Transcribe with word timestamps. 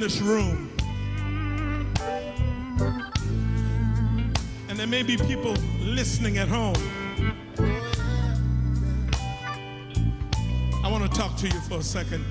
in 0.00 0.08
this 0.08 0.20
room. 0.22 0.70
And 4.68 4.78
there 4.78 4.86
may 4.86 5.02
be 5.02 5.18
people 5.18 5.52
listening 5.80 6.38
at 6.38 6.48
home. 6.48 6.74
I 10.82 10.90
want 10.90 11.10
to 11.10 11.18
talk 11.18 11.36
to 11.38 11.48
you 11.48 11.60
for 11.68 11.78
a 11.78 11.82
second. 11.82 12.24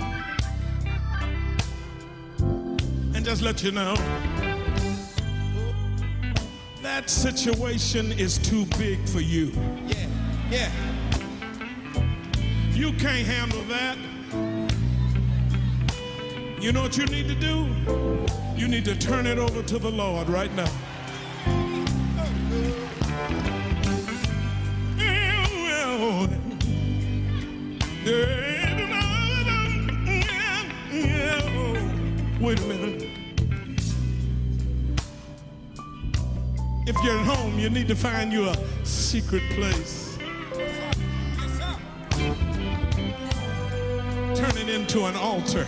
And 3.15 3.23
just 3.23 3.43
let 3.43 3.63
you 3.63 3.71
know 3.71 3.93
that 6.81 7.07
situation 7.07 8.11
is 8.13 8.39
too 8.39 8.65
big 8.77 9.07
for 9.07 9.19
you. 9.19 9.51
Yeah, 9.85 10.07
yeah. 10.49 10.71
You 12.73 12.93
can't 12.93 13.27
handle 13.27 13.61
that. 13.65 14.08
You 16.61 16.73
know 16.73 16.81
what 16.81 16.97
you 16.97 17.05
need 17.05 17.29
to 17.29 17.35
do? 17.35 17.69
You 18.57 18.67
need 18.67 18.83
to 18.83 18.93
turn 18.93 19.25
it 19.25 19.37
over 19.37 19.63
to 19.63 19.79
the 19.79 19.89
Lord 19.89 20.27
right 20.27 20.53
now. 20.55 20.69
Wait 32.41 32.59
a 32.59 32.65
minute. 32.67 33.03
If 36.85 36.95
you're 37.03 37.17
at 37.17 37.25
home, 37.25 37.57
you 37.57 37.69
need 37.69 37.87
to 37.87 37.95
find 37.95 38.33
you 38.33 38.49
a 38.49 38.85
secret 38.85 39.43
place. 39.51 40.17
Turn 44.35 44.57
it 44.57 44.67
into 44.67 45.05
an 45.05 45.15
altar. 45.15 45.65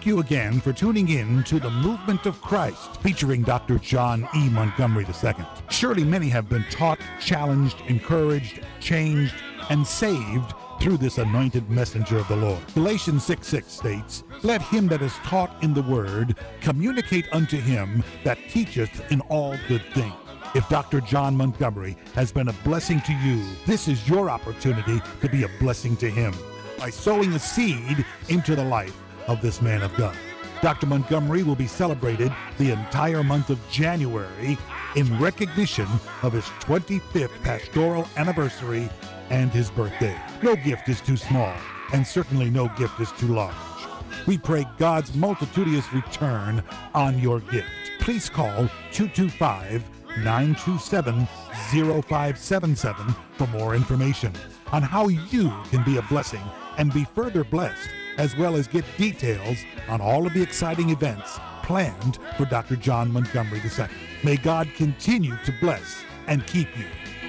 Thank 0.00 0.06
you 0.06 0.20
again 0.20 0.60
for 0.62 0.72
tuning 0.72 1.10
in 1.10 1.44
to 1.44 1.60
the 1.60 1.68
Movement 1.68 2.24
of 2.24 2.40
Christ, 2.40 3.02
featuring 3.02 3.42
Dr. 3.42 3.76
John 3.76 4.26
E. 4.34 4.48
Montgomery 4.48 5.04
II. 5.04 5.34
Surely 5.68 6.04
many 6.04 6.30
have 6.30 6.48
been 6.48 6.64
taught, 6.70 6.98
challenged, 7.20 7.82
encouraged, 7.86 8.64
changed, 8.80 9.34
and 9.68 9.86
saved 9.86 10.54
through 10.80 10.96
this 10.96 11.18
anointed 11.18 11.68
messenger 11.68 12.16
of 12.16 12.26
the 12.28 12.36
Lord. 12.36 12.60
Galatians 12.72 13.26
6 13.26 13.46
6 13.46 13.70
states, 13.70 14.24
Let 14.42 14.62
him 14.62 14.88
that 14.88 15.02
is 15.02 15.12
taught 15.16 15.62
in 15.62 15.74
the 15.74 15.82
word 15.82 16.34
communicate 16.62 17.26
unto 17.32 17.58
him 17.58 18.02
that 18.24 18.38
teacheth 18.48 19.12
in 19.12 19.20
all 19.28 19.54
good 19.68 19.84
things. 19.92 20.14
If 20.54 20.66
Dr. 20.70 21.02
John 21.02 21.36
Montgomery 21.36 21.98
has 22.14 22.32
been 22.32 22.48
a 22.48 22.54
blessing 22.64 23.02
to 23.02 23.12
you, 23.12 23.44
this 23.66 23.86
is 23.86 24.08
your 24.08 24.30
opportunity 24.30 25.02
to 25.20 25.28
be 25.28 25.42
a 25.42 25.50
blessing 25.60 25.94
to 25.98 26.08
him 26.08 26.32
by 26.78 26.88
sowing 26.88 27.34
a 27.34 27.38
seed 27.38 28.06
into 28.30 28.56
the 28.56 28.64
life 28.64 28.96
of 29.30 29.40
this 29.40 29.62
man 29.62 29.80
of 29.82 29.94
God. 29.96 30.16
Dr. 30.60 30.86
Montgomery 30.86 31.42
will 31.42 31.54
be 31.54 31.66
celebrated 31.66 32.32
the 32.58 32.72
entire 32.72 33.22
month 33.22 33.48
of 33.48 33.58
January 33.70 34.58
in 34.96 35.18
recognition 35.18 35.86
of 36.22 36.32
his 36.32 36.44
25th 36.60 37.30
pastoral 37.42 38.06
anniversary 38.16 38.90
and 39.30 39.50
his 39.52 39.70
birthday. 39.70 40.20
No 40.42 40.56
gift 40.56 40.88
is 40.88 41.00
too 41.00 41.16
small, 41.16 41.54
and 41.94 42.06
certainly 42.06 42.50
no 42.50 42.68
gift 42.76 43.00
is 43.00 43.12
too 43.12 43.28
large. 43.28 43.54
We 44.26 44.36
pray 44.36 44.66
God's 44.78 45.14
multitudinous 45.14 45.90
return 45.92 46.62
on 46.92 47.18
your 47.20 47.40
gift. 47.40 47.70
Please 48.00 48.28
call 48.28 48.68
225 48.92 49.84
927 50.18 51.26
0577 52.02 53.14
for 53.36 53.46
more 53.46 53.74
information 53.76 54.32
on 54.72 54.82
how 54.82 55.08
you 55.08 55.52
can 55.70 55.84
be 55.84 55.96
a 55.98 56.02
blessing 56.02 56.42
and 56.78 56.92
be 56.92 57.04
further 57.14 57.44
blessed, 57.44 57.88
as 58.20 58.36
well 58.36 58.54
as 58.54 58.68
get 58.68 58.84
details 58.98 59.56
on 59.88 59.98
all 59.98 60.26
of 60.26 60.34
the 60.34 60.42
exciting 60.42 60.90
events 60.90 61.40
planned 61.62 62.18
for 62.36 62.44
Dr. 62.44 62.76
John 62.76 63.10
Montgomery 63.10 63.62
II. 63.64 63.86
May 64.22 64.36
God 64.36 64.68
continue 64.76 65.38
to 65.46 65.54
bless 65.58 66.04
and 66.26 66.46
keep 66.46 66.68
you, 66.76 66.84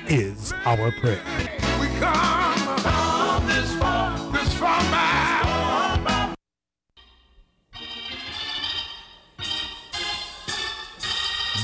is 0.07 0.51
our 0.65 0.91
prayer. 0.91 1.23
We 1.79 1.87
come 1.97 3.47
this 3.47 3.73
far, 3.77 4.31
this 4.33 4.53
far. 4.55 4.81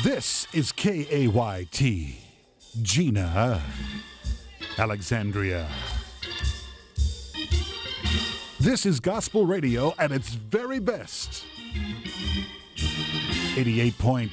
This 0.05 0.47
is 0.53 0.71
KAYT, 0.71 2.15
Jena, 2.81 3.61
Alexandria. 4.77 5.67
This 8.67 8.83
is 8.85 8.99
gospel 8.99 9.45
radio 9.45 9.93
at 9.97 10.11
its 10.11 10.27
very 10.27 10.79
best. 10.79 11.45
88.1 12.75 14.31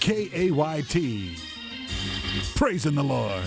KAYT. 0.00 1.38
Praising 2.56 2.96
the 2.96 3.04
Lord. 3.04 3.44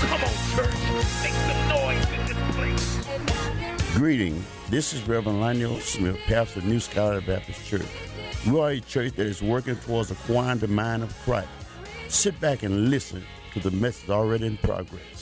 Come 0.00 0.22
on, 0.22 0.30
church. 0.56 0.74
Make 1.22 1.34
some 1.34 1.68
noise 1.68 2.06
in 2.18 2.24
this 2.24 2.38
place. 2.56 3.04
Greeting. 3.94 4.42
This 4.70 4.94
is 4.94 5.06
Reverend 5.06 5.42
Lionel 5.42 5.78
Smith, 5.80 6.16
pastor 6.26 6.60
of 6.60 6.64
New 6.64 6.80
Scholar 6.80 7.20
Baptist 7.20 7.62
Church. 7.66 7.84
We 8.46 8.58
are 8.58 8.70
a 8.70 8.80
church 8.80 9.12
that 9.16 9.26
is 9.26 9.42
working 9.42 9.76
towards 9.76 10.10
acquiring 10.10 10.60
the 10.60 10.68
mind 10.68 11.02
of 11.02 11.14
Christ. 11.24 11.59
Sit 12.10 12.38
back 12.40 12.64
and 12.64 12.90
listen 12.90 13.22
to 13.54 13.60
the 13.60 13.70
message 13.70 14.10
already 14.10 14.46
in 14.46 14.56
progress. 14.58 15.19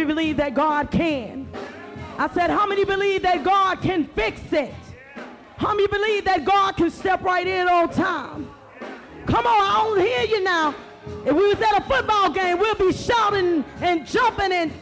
Many 0.00 0.14
believe 0.14 0.36
that 0.38 0.54
God 0.54 0.90
can? 0.90 1.46
I 2.16 2.28
said, 2.32 2.50
how 2.50 2.66
many 2.66 2.84
believe 2.84 3.22
that 3.22 3.44
God 3.44 3.82
can 3.82 4.06
fix 4.06 4.40
it? 4.52 4.74
How 5.56 5.74
many 5.74 5.88
believe 5.88 6.24
that 6.24 6.44
God 6.44 6.76
can 6.76 6.90
step 6.90 7.22
right 7.22 7.46
in 7.46 7.68
on 7.68 7.90
time? 7.90 8.50
Come 9.26 9.46
on, 9.46 9.60
I 9.60 9.84
don't 9.84 10.00
hear 10.00 10.22
you 10.24 10.42
now. 10.42 10.74
If 11.26 11.34
we 11.34 11.48
was 11.48 11.60
at 11.60 11.82
a 11.82 11.84
football 11.84 12.30
game, 12.30 12.58
we'll 12.58 12.74
be 12.76 12.92
shouting 12.92 13.62
and 13.82 14.06
jumping 14.06 14.52
and 14.52 14.72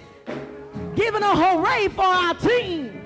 giving 0.95 1.23
a 1.23 1.35
hooray 1.35 1.89
for 1.89 2.05
our 2.05 2.35
team. 2.35 3.03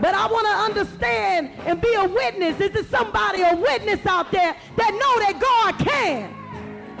But 0.00 0.14
I 0.14 0.26
want 0.26 0.46
to 0.46 0.80
understand 0.80 1.50
and 1.66 1.80
be 1.80 1.92
a 1.94 2.08
witness. 2.08 2.58
Is 2.60 2.70
there 2.70 2.84
somebody, 2.84 3.42
a 3.42 3.54
witness 3.54 4.04
out 4.06 4.30
there 4.32 4.56
that 4.76 4.92
know 4.92 5.18
that 5.20 5.40
God 5.40 5.78
can? 5.78 6.30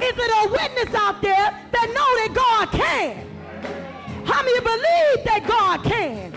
Is 0.02 0.12
it 0.14 0.46
a 0.46 0.50
witness 0.50 0.94
out 0.94 1.22
there 1.22 1.34
that 1.72 1.86
know 1.88 2.10
that 2.18 2.34
God 2.34 2.70
can? 2.72 3.25
How 4.36 4.42
many 4.42 4.60
believe 4.60 5.24
that 5.24 5.46
God 5.48 5.82
can? 5.82 6.30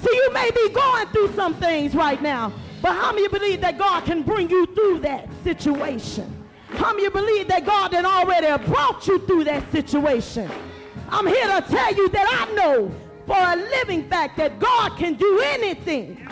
See, 0.00 0.14
you 0.14 0.32
may 0.32 0.52
be 0.52 0.68
going 0.68 1.08
through 1.08 1.32
some 1.34 1.54
things 1.54 1.96
right 1.96 2.22
now, 2.22 2.52
but 2.80 2.92
how 2.92 3.10
many 3.12 3.26
believe 3.26 3.60
that 3.62 3.76
God 3.76 4.04
can 4.04 4.22
bring 4.22 4.48
you 4.48 4.66
through 4.66 5.00
that 5.00 5.28
situation? 5.42 6.46
How 6.68 6.94
many 6.94 7.08
believe 7.08 7.48
that 7.48 7.66
God 7.66 7.92
had 7.92 8.04
already 8.04 8.46
brought 8.66 9.04
you 9.08 9.18
through 9.26 9.42
that 9.44 9.68
situation? 9.72 10.48
I'm 11.08 11.26
here 11.26 11.60
to 11.60 11.66
tell 11.68 11.92
you 11.92 12.08
that 12.10 12.48
I 12.48 12.54
know 12.54 12.94
for 13.26 13.36
a 13.36 13.56
living 13.56 14.08
fact 14.08 14.36
that 14.36 14.60
God 14.60 14.96
can 14.96 15.14
do 15.14 15.40
anything. 15.40 16.24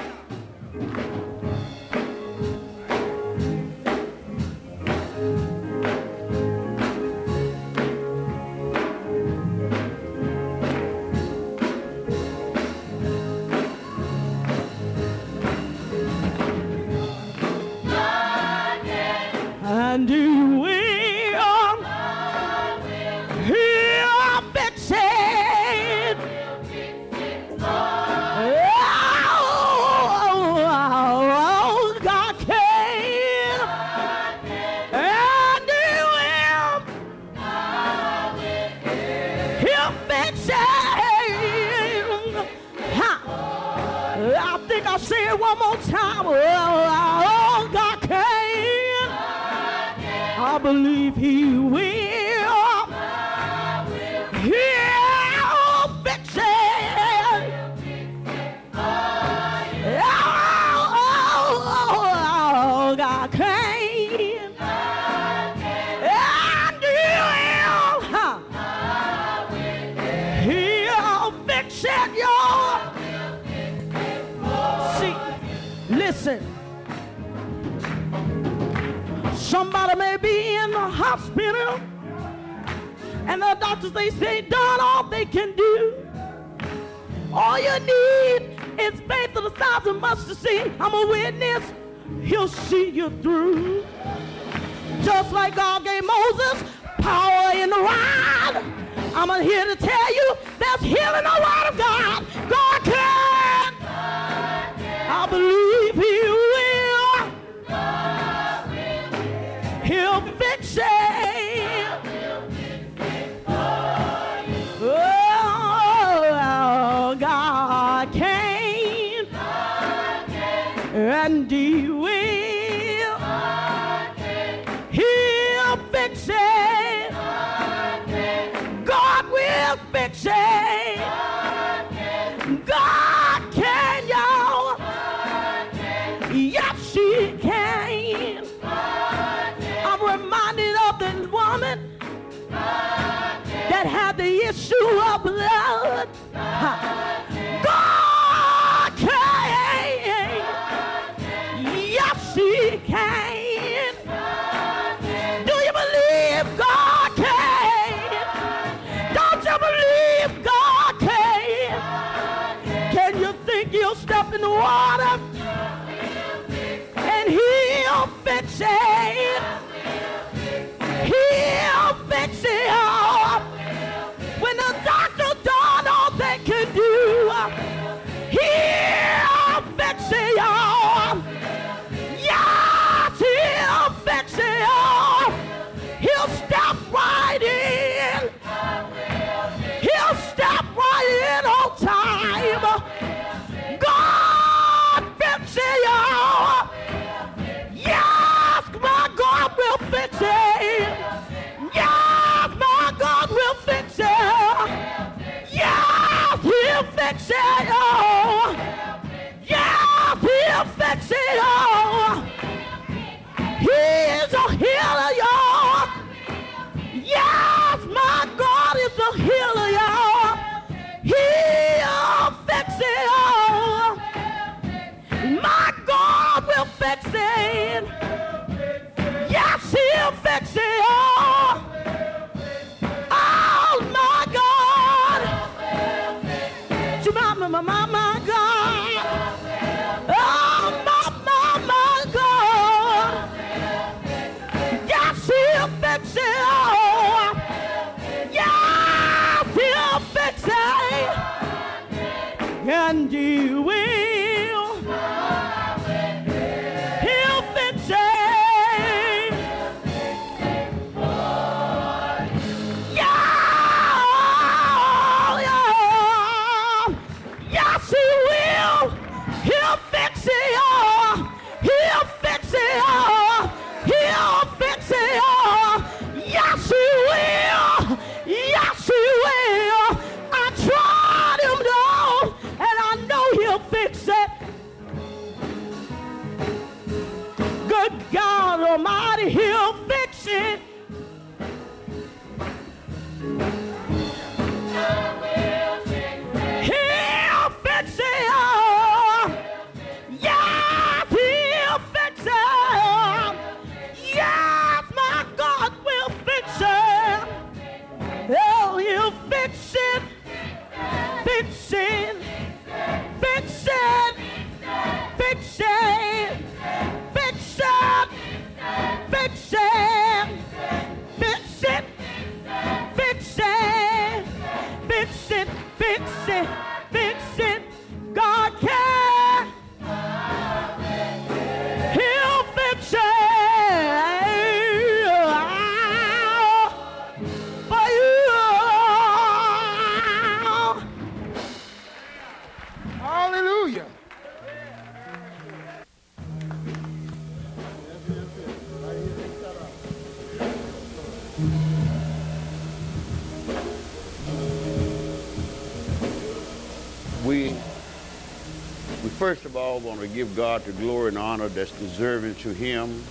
First 359.28 359.44
of 359.44 359.58
all 359.58 359.78
want 359.80 360.00
to 360.00 360.08
give 360.08 360.35
God 360.35 360.64
the 360.64 360.73
glory 360.73 361.08
and 361.08 361.18
honor 361.18 361.49
that's 361.49 361.73
deserving 361.73 362.35
to 362.37 362.49
Him 362.49 363.04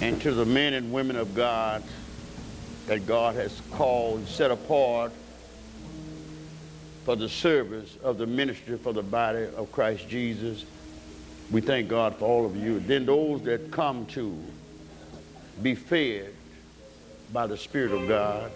and 0.00 0.18
to 0.22 0.32
the 0.32 0.46
men 0.46 0.72
and 0.72 0.90
women 0.90 1.16
of 1.16 1.34
God 1.34 1.82
that 2.86 3.04
God 3.04 3.34
has 3.34 3.60
called 3.72 4.20
and 4.20 4.26
set 4.26 4.50
apart 4.50 5.12
for 7.04 7.16
the 7.16 7.28
service 7.28 7.98
of 8.02 8.16
the 8.16 8.26
ministry 8.26 8.78
for 8.78 8.94
the 8.94 9.02
body 9.02 9.44
of 9.58 9.70
Christ 9.72 10.08
Jesus. 10.08 10.64
We 11.50 11.60
thank 11.60 11.88
God 11.90 12.16
for 12.16 12.24
all 12.24 12.46
of 12.46 12.56
you. 12.56 12.80
Then 12.80 13.04
those 13.04 13.42
that 13.42 13.70
come 13.70 14.06
to 14.06 14.34
be 15.60 15.74
fed 15.74 16.32
by 17.30 17.46
the 17.46 17.58
Spirit 17.58 17.92
of 17.92 18.08
God, 18.08 18.50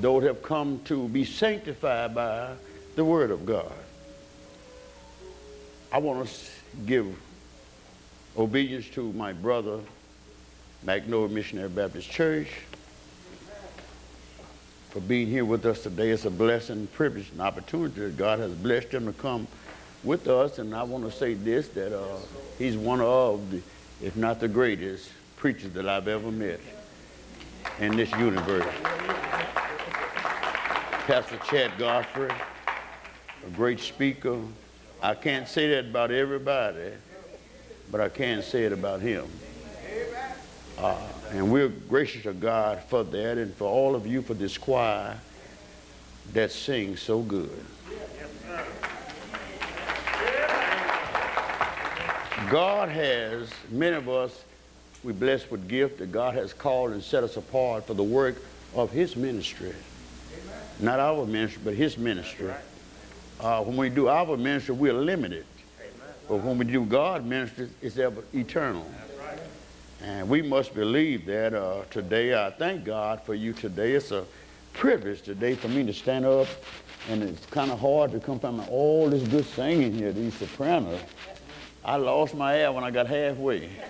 those 0.00 0.24
have 0.24 0.42
come 0.42 0.80
to 0.86 1.06
be 1.06 1.26
sanctified 1.26 2.14
by 2.14 2.54
the 2.94 3.04
Word 3.04 3.30
of 3.30 3.44
God. 3.44 3.74
I 5.92 5.98
want 5.98 6.26
to 6.26 6.34
give 6.84 7.06
obedience 8.36 8.88
to 8.90 9.12
my 9.12 9.32
brother, 9.32 9.78
Magnolia 10.82 11.32
Missionary 11.32 11.68
Baptist 11.68 12.10
Church, 12.10 12.48
for 14.90 15.00
being 15.00 15.28
here 15.28 15.44
with 15.44 15.64
us 15.64 15.82
today. 15.84 16.10
It's 16.10 16.24
a 16.24 16.30
blessing, 16.30 16.88
privilege, 16.88 17.30
and 17.30 17.40
opportunity 17.40 18.00
that 18.00 18.16
God 18.16 18.40
has 18.40 18.52
blessed 18.52 18.88
him 18.88 19.06
to 19.06 19.12
come 19.12 19.46
with 20.02 20.26
us. 20.26 20.58
And 20.58 20.74
I 20.74 20.82
want 20.82 21.04
to 21.04 21.16
say 21.16 21.34
this, 21.34 21.68
that 21.68 21.96
uh, 21.96 22.16
he's 22.58 22.76
one 22.76 23.00
of 23.00 23.50
the, 23.50 23.62
if 24.02 24.16
not 24.16 24.40
the 24.40 24.48
greatest, 24.48 25.10
preachers 25.36 25.72
that 25.72 25.88
I've 25.88 26.08
ever 26.08 26.32
met 26.32 26.60
in 27.78 27.96
this 27.96 28.10
universe. 28.12 28.66
Pastor 31.06 31.38
Chad 31.48 31.70
Godfrey, 31.78 32.30
a 33.46 33.50
great 33.50 33.78
speaker. 33.78 34.40
I 35.06 35.14
can't 35.14 35.46
say 35.46 35.68
that 35.68 35.84
about 35.84 36.10
everybody, 36.10 36.90
but 37.92 38.00
I 38.00 38.08
can 38.08 38.42
say 38.42 38.64
it 38.64 38.72
about 38.72 39.00
him. 39.00 39.28
Uh, 40.76 40.96
and 41.30 41.52
we're 41.52 41.68
gracious 41.68 42.24
to 42.24 42.32
God 42.32 42.82
for 42.88 43.04
that 43.04 43.38
and 43.38 43.54
for 43.54 43.68
all 43.68 43.94
of 43.94 44.04
you 44.04 44.20
for 44.20 44.34
this 44.34 44.58
choir 44.58 45.16
that 46.32 46.50
sings 46.50 47.00
so 47.00 47.22
good. 47.22 47.64
God 52.50 52.88
has, 52.88 53.48
many 53.70 53.94
of 53.94 54.08
us, 54.08 54.42
we 55.04 55.12
blessed 55.12 55.52
with 55.52 55.68
gift 55.68 55.98
that 55.98 56.10
God 56.10 56.34
has 56.34 56.52
called 56.52 56.90
and 56.90 57.00
set 57.00 57.22
us 57.22 57.36
apart 57.36 57.86
for 57.86 57.94
the 57.94 58.02
work 58.02 58.42
of 58.74 58.90
his 58.90 59.14
ministry. 59.14 59.72
Not 60.80 60.98
our 60.98 61.24
ministry, 61.26 61.62
but 61.64 61.74
his 61.74 61.96
ministry. 61.96 62.52
Uh, 63.40 63.62
when 63.62 63.76
we 63.76 63.88
do 63.90 64.08
our 64.08 64.36
ministry, 64.36 64.74
we're 64.74 64.94
limited. 64.94 65.44
But 66.28 66.36
when 66.36 66.58
we 66.58 66.64
do 66.64 66.84
God 66.84 67.24
ministry, 67.24 67.68
it's 67.82 67.98
ever 67.98 68.22
eternal. 68.32 68.86
And 70.02 70.28
we 70.28 70.42
must 70.42 70.74
believe 70.74 71.26
that 71.26 71.54
uh, 71.54 71.82
today. 71.90 72.34
I 72.34 72.50
thank 72.50 72.84
God 72.84 73.22
for 73.22 73.34
you 73.34 73.52
today. 73.52 73.92
It's 73.92 74.10
a 74.10 74.24
privilege 74.72 75.22
today 75.22 75.54
for 75.54 75.68
me 75.68 75.84
to 75.84 75.92
stand 75.92 76.24
up, 76.24 76.48
and 77.08 77.22
it's 77.22 77.44
kind 77.46 77.70
of 77.70 77.78
hard 77.78 78.12
to 78.12 78.20
come 78.20 78.38
from 78.38 78.60
all 78.68 79.08
this 79.08 79.26
good 79.28 79.44
singing 79.44 79.92
here, 79.92 80.12
these 80.12 80.34
sopranos. 80.34 81.00
I 81.84 81.96
lost 81.96 82.34
my 82.34 82.56
air 82.56 82.72
when 82.72 82.84
I 82.84 82.90
got 82.90 83.06
halfway. 83.06 83.70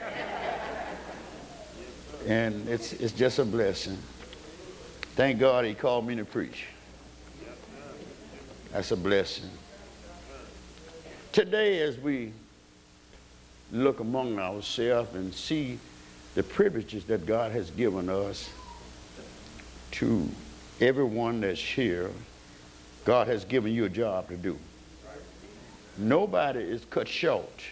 And 2.26 2.68
it's, 2.68 2.92
it's 2.94 3.12
just 3.12 3.38
a 3.38 3.44
blessing. 3.44 3.96
Thank 5.14 5.38
God 5.38 5.64
he 5.64 5.74
called 5.74 6.04
me 6.04 6.16
to 6.16 6.24
preach. 6.24 6.66
That's 8.76 8.90
a 8.90 8.96
blessing. 8.96 9.48
Today, 11.32 11.80
as 11.80 11.96
we 11.96 12.32
look 13.72 14.00
among 14.00 14.38
ourselves 14.38 15.14
and 15.14 15.32
see 15.32 15.78
the 16.34 16.42
privileges 16.42 17.06
that 17.06 17.24
God 17.24 17.52
has 17.52 17.70
given 17.70 18.10
us 18.10 18.50
to 19.92 20.28
everyone 20.78 21.40
that's 21.40 21.58
here, 21.58 22.10
God 23.06 23.28
has 23.28 23.46
given 23.46 23.72
you 23.72 23.86
a 23.86 23.88
job 23.88 24.28
to 24.28 24.36
do. 24.36 24.58
Nobody 25.96 26.60
is 26.60 26.84
cut 26.90 27.08
short 27.08 27.62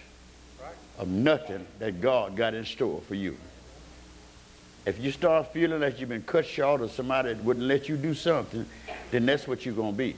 of 0.97 1.09
nothing 1.09 1.67
that 1.81 2.01
God 2.01 2.35
got 2.35 2.55
in 2.55 2.65
store 2.65 3.03
for 3.07 3.15
you. 3.15 3.37
If 4.87 4.99
you 4.99 5.13
start 5.13 5.53
feeling 5.53 5.81
that 5.81 6.01
you've 6.01 6.09
been 6.09 6.23
cut 6.23 6.47
short 6.47 6.81
of 6.81 6.91
somebody 6.93 7.35
wouldn't 7.35 7.67
let 7.67 7.91
you 7.91 7.99
do 7.99 8.15
something, 8.15 8.65
then 9.11 9.27
that's 9.27 9.47
what 9.47 9.67
you're 9.67 9.75
going 9.75 9.93
to 9.93 9.99
be. 9.99 10.17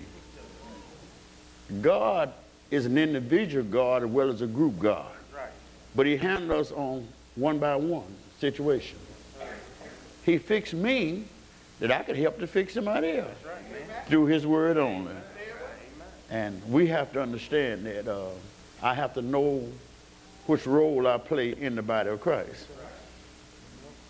God 1.81 2.33
is 2.71 2.87
an 2.87 2.99
individual 2.99 3.65
God 3.65 4.03
as 4.03 4.09
well 4.09 4.31
as 4.31 4.43
a 4.43 4.47
group 4.47 4.79
God. 4.79 5.13
But 5.95 6.07
he 6.07 6.17
handles 6.17 6.71
us 6.71 6.77
on 6.77 7.07
one 7.37 7.59
by 7.59 7.77
one 7.77 8.15
situation. 8.41 8.99
He 10.25 10.39
fixed 10.39 10.75
me 10.75 11.25
that 11.81 11.91
I 11.91 12.03
could 12.03 12.17
help 12.17 12.39
to 12.41 12.47
fix 12.47 12.75
somebody 12.75 13.19
else 13.19 13.31
through 14.07 14.27
his 14.27 14.47
word 14.47 14.77
only. 14.77 15.15
And 16.31 16.61
we 16.71 16.89
have 16.89 17.13
to 17.13 17.23
understand 17.23 17.87
that 17.87 18.09
uh, 18.09 18.31
I 18.83 18.95
have 18.95 19.15
to 19.15 19.23
know 19.23 19.67
which 20.47 20.67
role 20.67 21.07
I 21.07 21.19
play 21.19 21.53
in 21.53 21.77
the 21.77 21.83
body 21.83 22.11
of 22.11 22.21
Christ. 22.21 22.67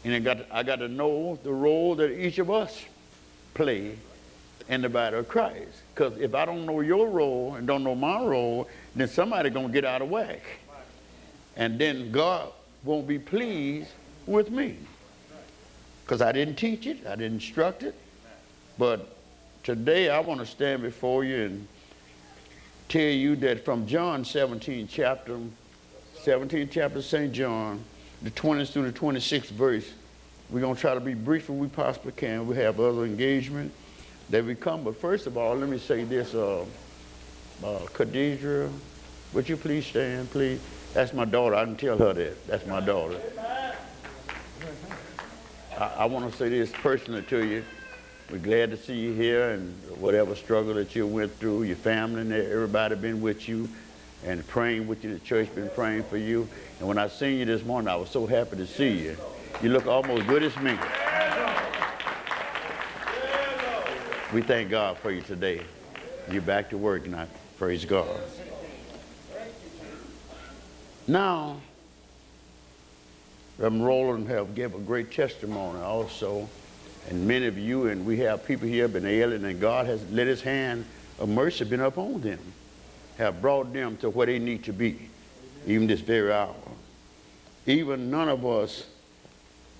And 0.04 0.14
I 0.14 0.18
got, 0.20 0.38
to, 0.38 0.56
I 0.56 0.62
got 0.62 0.76
to 0.76 0.88
know 0.88 1.38
the 1.42 1.52
role 1.52 1.94
that 1.96 2.10
each 2.12 2.38
of 2.38 2.50
us 2.50 2.84
play 3.54 3.98
in 4.68 4.82
the 4.82 4.88
body 4.88 5.16
of 5.16 5.28
Christ. 5.28 5.82
Because 5.94 6.18
if 6.18 6.34
I 6.34 6.44
don't 6.44 6.66
know 6.66 6.80
your 6.80 7.08
role 7.08 7.54
and 7.54 7.66
don't 7.66 7.84
know 7.84 7.94
my 7.94 8.22
role, 8.22 8.68
then 8.94 9.08
somebody 9.08 9.50
going 9.50 9.68
to 9.68 9.72
get 9.72 9.84
out 9.84 10.02
of 10.02 10.10
whack. 10.10 10.42
And 11.56 11.78
then 11.78 12.10
God 12.12 12.52
won't 12.84 13.06
be 13.06 13.18
pleased 13.18 13.90
with 14.26 14.50
me. 14.50 14.76
Because 16.04 16.20
I 16.20 16.32
didn't 16.32 16.56
teach 16.56 16.86
it, 16.86 17.06
I 17.06 17.16
didn't 17.16 17.34
instruct 17.34 17.82
it. 17.82 17.94
But 18.78 19.16
today 19.62 20.10
I 20.10 20.20
want 20.20 20.40
to 20.40 20.46
stand 20.46 20.82
before 20.82 21.24
you 21.24 21.44
and 21.44 21.68
tell 22.88 23.02
you 23.02 23.36
that 23.36 23.64
from 23.64 23.86
John 23.86 24.24
17 24.24 24.88
chapter, 24.88 25.38
17 26.22 26.68
chapter 26.70 27.02
St. 27.02 27.32
John, 27.32 27.82
the 28.22 28.30
20th 28.30 28.72
through 28.72 28.90
the 28.90 28.98
26th 28.98 29.46
verse, 29.46 29.90
we're 30.50 30.60
going 30.60 30.74
to 30.74 30.80
try 30.80 30.94
to 30.94 31.00
be 31.00 31.14
brief 31.14 31.50
as 31.50 31.56
we 31.56 31.66
possibly 31.68 32.12
can. 32.12 32.46
We 32.46 32.56
have 32.56 32.78
other 32.78 33.04
engagement 33.04 33.72
that 34.30 34.44
we 34.44 34.54
come. 34.54 34.84
But 34.84 34.96
first 34.96 35.26
of 35.26 35.36
all, 35.36 35.54
let 35.54 35.68
me 35.68 35.78
say 35.78 36.04
this, 36.04 36.34
uh, 36.34 36.64
uh, 37.64 37.78
Khadijah, 37.94 38.70
would 39.32 39.48
you 39.48 39.56
please 39.56 39.86
stand, 39.86 40.30
please? 40.30 40.60
That's 40.94 41.12
my 41.12 41.24
daughter. 41.24 41.54
I 41.56 41.64
can 41.64 41.76
tell 41.76 41.98
her 41.98 42.12
that. 42.12 42.46
That's 42.46 42.66
my 42.66 42.80
daughter. 42.80 43.20
I, 45.78 45.84
I 45.98 46.04
want 46.06 46.30
to 46.30 46.36
say 46.36 46.48
this 46.48 46.72
personally 46.72 47.22
to 47.22 47.44
you. 47.44 47.64
We're 48.30 48.38
glad 48.38 48.70
to 48.70 48.76
see 48.76 48.94
you 48.94 49.12
here 49.12 49.50
and 49.50 49.72
whatever 50.00 50.34
struggle 50.34 50.74
that 50.74 50.96
you 50.96 51.06
went 51.06 51.38
through, 51.38 51.62
your 51.64 51.76
family 51.76 52.22
and 52.22 52.32
everybody 52.32 52.96
been 52.96 53.20
with 53.20 53.48
you. 53.48 53.68
and 54.24 54.44
praying 54.48 54.88
with 54.88 55.04
you. 55.04 55.12
The 55.12 55.20
church 55.20 55.54
been 55.54 55.70
praying 55.70 56.02
for 56.04 56.16
you. 56.16 56.48
And 56.80 56.88
when 56.88 56.98
I 56.98 57.06
seen 57.08 57.38
you 57.38 57.44
this 57.44 57.62
morning, 57.64 57.88
I 57.88 57.96
was 57.96 58.10
so 58.10 58.26
happy 58.26 58.56
to 58.56 58.66
see 58.66 58.90
you. 58.90 59.16
You 59.62 59.68
look 59.68 59.86
almost 59.86 60.26
good 60.26 60.42
as 60.42 60.56
me. 60.56 60.76
We 64.32 64.42
thank 64.42 64.70
God 64.70 64.98
for 64.98 65.12
you 65.12 65.22
today. 65.22 65.60
You're 66.30 66.42
back 66.42 66.70
to 66.70 66.76
work 66.76 67.06
now. 67.06 67.28
Praise 67.58 67.84
God. 67.84 68.08
Now, 71.06 71.60
Reverend 73.56 73.86
Roland 73.86 74.28
have 74.28 74.56
give 74.56 74.74
a 74.74 74.78
great 74.78 75.12
testimony 75.12 75.78
also, 75.78 76.48
and 77.08 77.26
many 77.26 77.46
of 77.46 77.56
you, 77.56 77.86
and 77.86 78.04
we 78.04 78.18
have 78.18 78.44
people 78.44 78.66
here 78.66 78.88
been 78.88 79.06
ailing, 79.06 79.44
and 79.44 79.60
God 79.60 79.86
has 79.86 80.04
let 80.10 80.26
His 80.26 80.42
hand 80.42 80.84
of 81.20 81.28
mercy 81.28 81.64
been 81.64 81.80
upon 81.80 82.20
them, 82.20 82.40
have 83.18 83.40
brought 83.40 83.72
them 83.72 83.96
to 83.98 84.10
where 84.10 84.26
they 84.26 84.40
need 84.40 84.64
to 84.64 84.72
be, 84.72 85.08
even 85.68 85.86
this 85.86 86.00
very 86.00 86.32
hour. 86.32 86.54
Even 87.66 88.10
none 88.10 88.28
of 88.28 88.44
us 88.44 88.86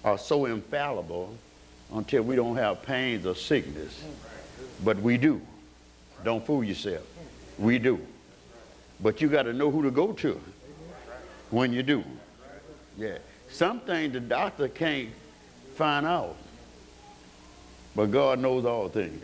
are 0.05 0.19
so 0.19 0.45
infallible 0.45 1.37
until 1.93 2.23
we 2.23 2.37
don't 2.37 2.57
have 2.57 2.83
pains 2.83 3.27
or 3.27 3.35
sickness, 3.35 4.05
but 4.85 5.01
we 5.01 5.17
do. 5.17 5.41
Don't 6.25 6.45
fool 6.45 6.65
yourself. 6.65 7.05
We 7.59 7.79
do. 7.79 8.01
But 9.01 9.21
you 9.21 9.29
got 9.29 9.43
to 9.43 9.53
know 9.53 9.71
who 9.71 9.83
to 9.83 9.91
go 9.91 10.13
to 10.13 10.41
when 11.51 11.73
you 11.73 11.83
do. 11.83 12.05
Yeah. 12.97 13.19
Some 13.51 13.81
things 13.81 14.13
the 14.13 14.21
doctor 14.21 14.69
can't 14.69 15.11
find 15.75 16.07
out. 16.07 16.37
But 17.95 18.07
God 18.07 18.39
knows 18.39 18.65
all 18.65 18.89
things. 18.89 19.23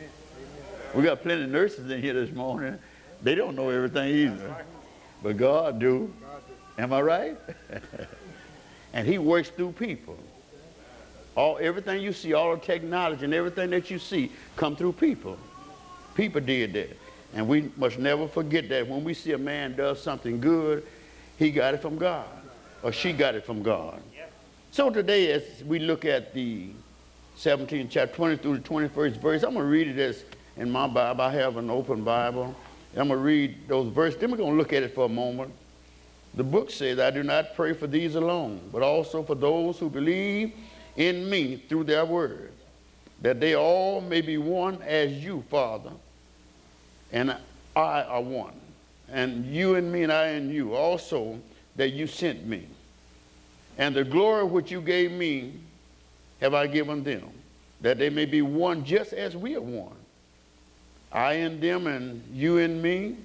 We 0.95 1.03
got 1.03 1.23
plenty 1.23 1.45
of 1.45 1.51
nurses 1.51 1.91
in 1.91 2.01
here 2.01 2.15
this 2.15 2.35
morning. 2.35 2.79
They 3.23 3.35
don't 3.35 3.57
know 3.57 3.71
everything 3.71 4.09
either. 4.09 4.65
But 5.23 5.37
God 5.37 5.79
do. 5.79 6.13
Am 6.79 6.93
I 6.93 7.01
right? 7.01 7.37
and 8.93 9.07
he 9.07 9.19
works 9.19 9.51
through 9.51 9.73
people. 9.73 10.19
All 11.35 11.59
everything 11.61 12.03
you 12.03 12.13
see, 12.13 12.35
all 12.35 12.55
the 12.55 12.61
technology 12.61 13.25
and 13.25 13.33
everything 13.33 13.71
that 13.71 13.91
you 13.91 13.99
see 13.99 14.31
come 14.57 14.77
through 14.77 14.93
people. 14.93 15.39
People 16.15 16.41
did 16.41 16.75
that. 16.75 16.97
And 17.35 17.49
we 17.49 17.71
must 17.77 17.99
never 17.99 18.29
forget 18.29 18.69
that 18.69 18.87
when 18.87 19.03
we 19.05 19.15
see 19.15 19.33
a 19.33 19.39
man 19.39 19.75
does 19.75 20.03
something 20.03 20.41
good, 20.41 20.87
he 21.39 21.51
got 21.51 21.75
it 21.75 21.81
from 21.81 21.97
God. 21.97 22.29
Or 22.83 22.93
she 22.93 23.13
got 23.13 23.35
it 23.35 23.47
from 23.47 23.63
God. 23.63 24.03
So 24.71 24.91
today, 24.91 25.33
as 25.33 25.65
we 25.65 25.79
look 25.79 26.05
at 26.05 26.35
the 26.35 26.71
17th 27.39 27.89
chapter, 27.91 28.15
20 28.15 28.37
through 28.37 28.59
the 28.59 28.69
21st 28.69 29.17
verse, 29.19 29.43
I'm 29.43 29.55
to 29.55 29.63
read 29.63 29.89
it 29.89 29.99
as 29.99 30.25
in 30.57 30.71
my 30.71 30.87
Bible. 30.87 31.23
I 31.23 31.33
have 31.33 31.57
an 31.57 31.71
open 31.71 32.05
Bible. 32.05 32.55
I'm 32.97 33.09
to 33.09 33.17
read 33.17 33.69
those 33.69 33.93
verses. 33.93 34.21
Then 34.21 34.31
we're 34.31 34.39
to 34.39 34.45
look 34.45 34.73
at 34.73 34.83
it 34.83 34.95
for 34.95 35.07
a 35.07 35.09
moment. 35.09 35.53
The 36.35 36.45
book 36.45 36.71
says, 36.71 36.99
I 36.99 37.11
do 37.11 37.23
not 37.23 37.55
pray 37.55 37.73
for 37.73 37.87
these 37.87 38.15
alone, 38.15 38.61
but 38.73 38.83
also 38.83 39.23
for 39.23 39.35
those 39.35 39.79
who 39.79 39.91
believe 39.91 40.53
in 40.97 41.29
me 41.29 41.57
through 41.69 41.85
their 41.85 42.05
word, 42.05 42.53
that 43.23 43.41
they 43.41 43.55
all 43.55 44.01
may 44.01 44.21
be 44.21 44.39
one 44.39 44.81
as 44.83 45.13
you, 45.13 45.45
Father, 45.49 45.93
and 47.13 47.37
I 47.77 48.03
are 48.03 48.23
one, 48.23 48.55
and 49.09 49.47
you 49.47 49.77
and 49.77 49.91
me 49.91 50.03
and 50.03 50.13
I 50.13 50.29
and 50.29 50.53
you, 50.53 50.75
also 50.75 51.39
that 51.77 51.91
you 51.91 52.07
sent 52.07 52.47
me. 52.47 52.67
And 53.79 53.95
the 53.95 54.05
glory 54.05 54.45
which 54.45 54.71
you 54.71 54.81
gave 54.81 55.13
me 55.13 55.55
have 56.41 56.55
I 56.55 56.67
given 56.67 57.03
them, 57.03 57.31
that 57.81 57.99
they 57.99 58.11
may 58.11 58.27
be 58.27 58.43
one 58.43 58.85
just 58.85 59.13
as 59.13 59.37
we 59.37 59.57
are 59.57 59.61
one. 59.61 59.97
I 61.11 61.35
and 61.35 61.61
them 61.61 61.87
and 61.87 62.23
you 62.33 62.59
and 62.59 62.83
me, 62.83 63.17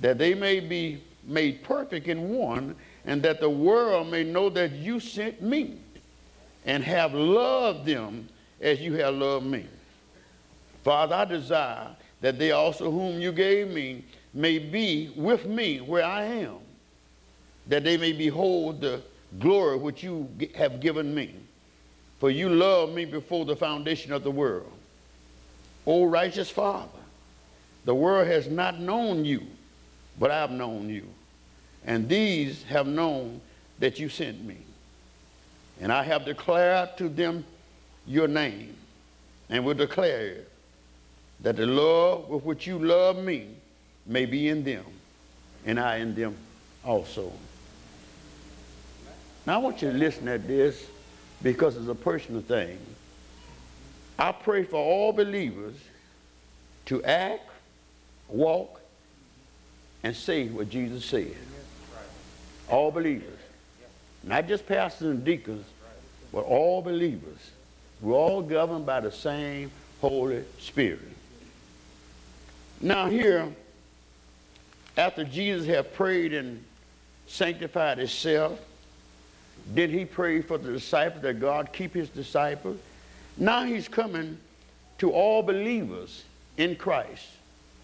that 0.00 0.18
they 0.18 0.34
may 0.34 0.60
be 0.60 1.02
made 1.24 1.62
perfect 1.62 2.08
in 2.08 2.30
one, 2.30 2.74
and 3.04 3.22
that 3.22 3.40
the 3.40 3.50
world 3.50 4.10
may 4.10 4.24
know 4.24 4.48
that 4.50 4.72
you 4.72 5.00
sent 5.00 5.42
me 5.42 5.78
and 6.64 6.84
have 6.84 7.14
loved 7.14 7.86
them 7.86 8.28
as 8.60 8.80
you 8.80 8.94
have 8.94 9.14
loved 9.14 9.46
me. 9.46 9.66
Father, 10.84 11.14
I 11.14 11.24
desire 11.24 11.88
that 12.20 12.38
they 12.38 12.52
also 12.52 12.90
whom 12.90 13.20
you 13.20 13.32
gave 13.32 13.68
me 13.68 14.04
may 14.34 14.58
be 14.58 15.12
with 15.16 15.46
me 15.46 15.80
where 15.80 16.04
I 16.04 16.24
am, 16.24 16.58
that 17.66 17.84
they 17.84 17.96
may 17.96 18.12
behold 18.12 18.80
the 18.80 19.02
glory 19.38 19.76
which 19.76 20.02
you 20.02 20.28
have 20.54 20.80
given 20.80 21.14
me. 21.14 21.34
For 22.20 22.30
you 22.30 22.48
loved 22.48 22.94
me 22.94 23.04
before 23.04 23.44
the 23.44 23.56
foundation 23.56 24.12
of 24.12 24.22
the 24.22 24.30
world. 24.30 24.72
O 25.86 26.04
righteous 26.04 26.50
Father, 26.50 26.88
the 27.84 27.94
world 27.94 28.28
has 28.28 28.46
not 28.46 28.78
known 28.78 29.24
you, 29.24 29.42
but 30.20 30.30
I 30.30 30.38
have 30.38 30.52
known 30.52 30.88
you. 30.88 31.08
And 31.84 32.08
these 32.08 32.62
have 32.64 32.86
known 32.86 33.40
that 33.80 33.98
you 33.98 34.08
sent 34.08 34.44
me. 34.44 34.58
And 35.82 35.92
I 35.92 36.04
have 36.04 36.24
declared 36.24 36.96
to 36.98 37.08
them 37.08 37.44
your 38.06 38.28
name, 38.28 38.76
and 39.50 39.64
will 39.64 39.74
declare 39.74 40.36
that 41.40 41.56
the 41.56 41.66
love 41.66 42.28
with 42.28 42.44
which 42.44 42.68
you 42.68 42.78
love 42.78 43.18
me 43.18 43.48
may 44.06 44.24
be 44.24 44.48
in 44.48 44.62
them, 44.62 44.84
and 45.66 45.80
I 45.80 45.96
in 45.96 46.14
them 46.14 46.36
also. 46.84 47.32
Now 49.44 49.54
I 49.54 49.58
want 49.58 49.82
you 49.82 49.90
to 49.90 49.98
listen 49.98 50.28
at 50.28 50.46
this 50.46 50.86
because 51.42 51.76
it's 51.76 51.88
a 51.88 51.96
personal 51.96 52.42
thing. 52.42 52.78
I 54.16 54.30
pray 54.30 54.62
for 54.62 54.76
all 54.76 55.12
believers 55.12 55.74
to 56.86 57.02
act, 57.02 57.50
walk, 58.28 58.80
and 60.04 60.14
say 60.14 60.46
what 60.46 60.70
Jesus 60.70 61.04
said. 61.04 61.34
All 62.68 62.92
believers. 62.92 63.31
Not 64.24 64.46
just 64.48 64.66
pastors 64.66 65.08
and 65.08 65.24
deacons, 65.24 65.66
but 66.32 66.40
all 66.44 66.82
believers. 66.82 67.38
We're 68.00 68.14
all 68.14 68.42
governed 68.42 68.86
by 68.86 69.00
the 69.00 69.12
same 69.12 69.70
Holy 70.00 70.44
Spirit. 70.58 71.00
Now 72.80 73.06
here, 73.06 73.48
after 74.96 75.24
Jesus 75.24 75.66
had 75.66 75.94
prayed 75.94 76.32
and 76.32 76.62
sanctified 77.26 77.98
himself, 77.98 78.58
did 79.74 79.90
he 79.90 80.04
pray 80.04 80.42
for 80.42 80.58
the 80.58 80.72
disciples 80.72 81.22
that 81.22 81.40
God 81.40 81.72
keep 81.72 81.94
his 81.94 82.08
disciples? 82.08 82.78
Now 83.36 83.64
he's 83.64 83.88
coming 83.88 84.38
to 84.98 85.12
all 85.12 85.42
believers 85.42 86.24
in 86.56 86.76
Christ. 86.76 87.26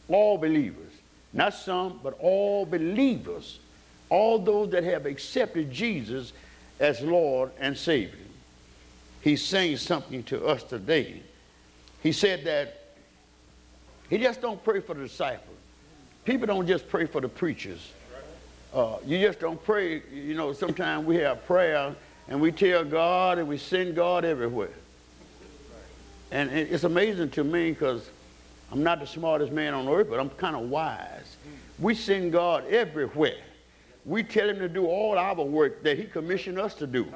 All 0.08 0.38
believers. 0.38 0.92
Not 1.32 1.54
some, 1.54 2.00
but 2.02 2.16
all 2.20 2.66
believers. 2.66 3.60
All 4.10 4.38
those 4.38 4.70
that 4.70 4.84
have 4.84 5.06
accepted 5.06 5.70
Jesus 5.70 6.32
as 6.80 7.00
Lord 7.00 7.50
and 7.58 7.76
Savior. 7.76 8.18
He's 9.20 9.44
saying 9.44 9.78
something 9.78 10.22
to 10.24 10.46
us 10.46 10.62
today. 10.62 11.22
He 12.02 12.12
said 12.12 12.44
that 12.44 12.82
he 14.08 14.18
just 14.18 14.40
don't 14.40 14.62
pray 14.64 14.80
for 14.80 14.94
the 14.94 15.02
disciples. 15.02 15.56
People 16.24 16.46
don't 16.46 16.66
just 16.66 16.88
pray 16.88 17.06
for 17.06 17.20
the 17.20 17.28
preachers. 17.28 17.92
Uh, 18.72 18.96
you 19.04 19.18
just 19.20 19.40
don't 19.40 19.62
pray. 19.64 20.02
You 20.12 20.34
know, 20.34 20.52
sometimes 20.52 21.06
we 21.06 21.16
have 21.16 21.44
prayer 21.46 21.94
and 22.28 22.40
we 22.40 22.52
tell 22.52 22.84
God 22.84 23.38
and 23.38 23.48
we 23.48 23.58
send 23.58 23.96
God 23.96 24.24
everywhere. 24.24 24.70
And 26.30 26.50
it's 26.50 26.84
amazing 26.84 27.30
to 27.30 27.44
me 27.44 27.70
because 27.70 28.10
I'm 28.70 28.82
not 28.82 29.00
the 29.00 29.06
smartest 29.06 29.52
man 29.52 29.72
on 29.72 29.88
earth, 29.88 30.08
but 30.10 30.20
I'm 30.20 30.28
kind 30.30 30.54
of 30.54 30.68
wise. 30.68 31.36
We 31.78 31.94
send 31.94 32.32
God 32.32 32.66
everywhere. 32.66 33.38
We 34.08 34.22
tell 34.22 34.48
him 34.48 34.58
to 34.60 34.70
do 34.70 34.86
all 34.86 35.18
our 35.18 35.34
work 35.34 35.82
that 35.82 35.98
he 35.98 36.04
commissioned 36.04 36.58
us 36.58 36.72
to 36.76 36.86
do. 36.86 37.06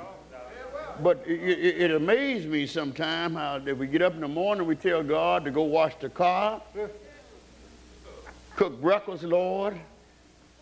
But 1.00 1.24
it, 1.26 1.40
it, 1.40 1.80
it 1.80 1.90
amazed 1.90 2.46
me 2.46 2.66
sometimes 2.66 3.34
how 3.34 3.62
if 3.64 3.78
we 3.78 3.86
get 3.86 4.02
up 4.02 4.12
in 4.12 4.20
the 4.20 4.28
morning, 4.28 4.66
we 4.66 4.76
tell 4.76 5.02
God 5.02 5.42
to 5.46 5.50
go 5.50 5.62
wash 5.62 5.94
the 5.96 6.10
car, 6.10 6.60
cook 8.56 8.78
breakfast, 8.78 9.22
Lord, 9.22 9.80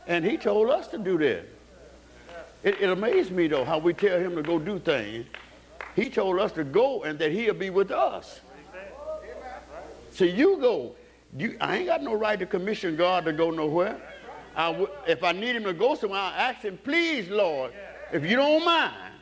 and 0.07 0.25
he 0.25 0.37
told 0.37 0.71
us 0.71 0.87
to 0.89 0.99
do 0.99 1.19
that. 1.19 1.47
It, 2.63 2.81
it 2.81 2.91
amazed 2.91 3.33
me, 3.33 3.49
though, 3.49 3.65
how 3.65 3.79
we 3.79 3.93
tell 3.93 4.21
him 4.21 4.37
to 4.37 4.43
go 4.43 4.61
do 4.61 4.79
things. 4.79 5.27
He 5.97 6.09
told 6.09 6.39
us 6.39 6.53
to 6.53 6.63
go 6.63 7.03
and 7.03 7.19
that 7.19 7.33
he'll 7.33 7.55
be 7.55 7.71
with 7.71 7.91
us. 7.91 8.39
So 10.13 10.25
you 10.25 10.59
go. 10.59 10.95
You, 11.37 11.57
I 11.61 11.79
ain't 11.79 11.87
got 11.87 12.03
no 12.03 12.15
right 12.15 12.39
to 12.39 12.47
commission 12.47 12.97
God 12.97 13.25
to 13.25 13.33
go 13.33 13.51
nowhere. 13.51 14.01
If 15.07 15.23
I 15.23 15.33
need 15.33 15.57
him 15.57 15.65
to 15.65 15.73
go 15.73 15.95
somewhere, 15.95 16.21
I'll 16.21 16.51
ask 16.51 16.61
him, 16.63 16.79
please, 16.83 17.29
Lord, 17.29 17.73
if 18.13 18.25
you 18.25 18.37
don't 18.37 18.65
mind, 18.65 19.15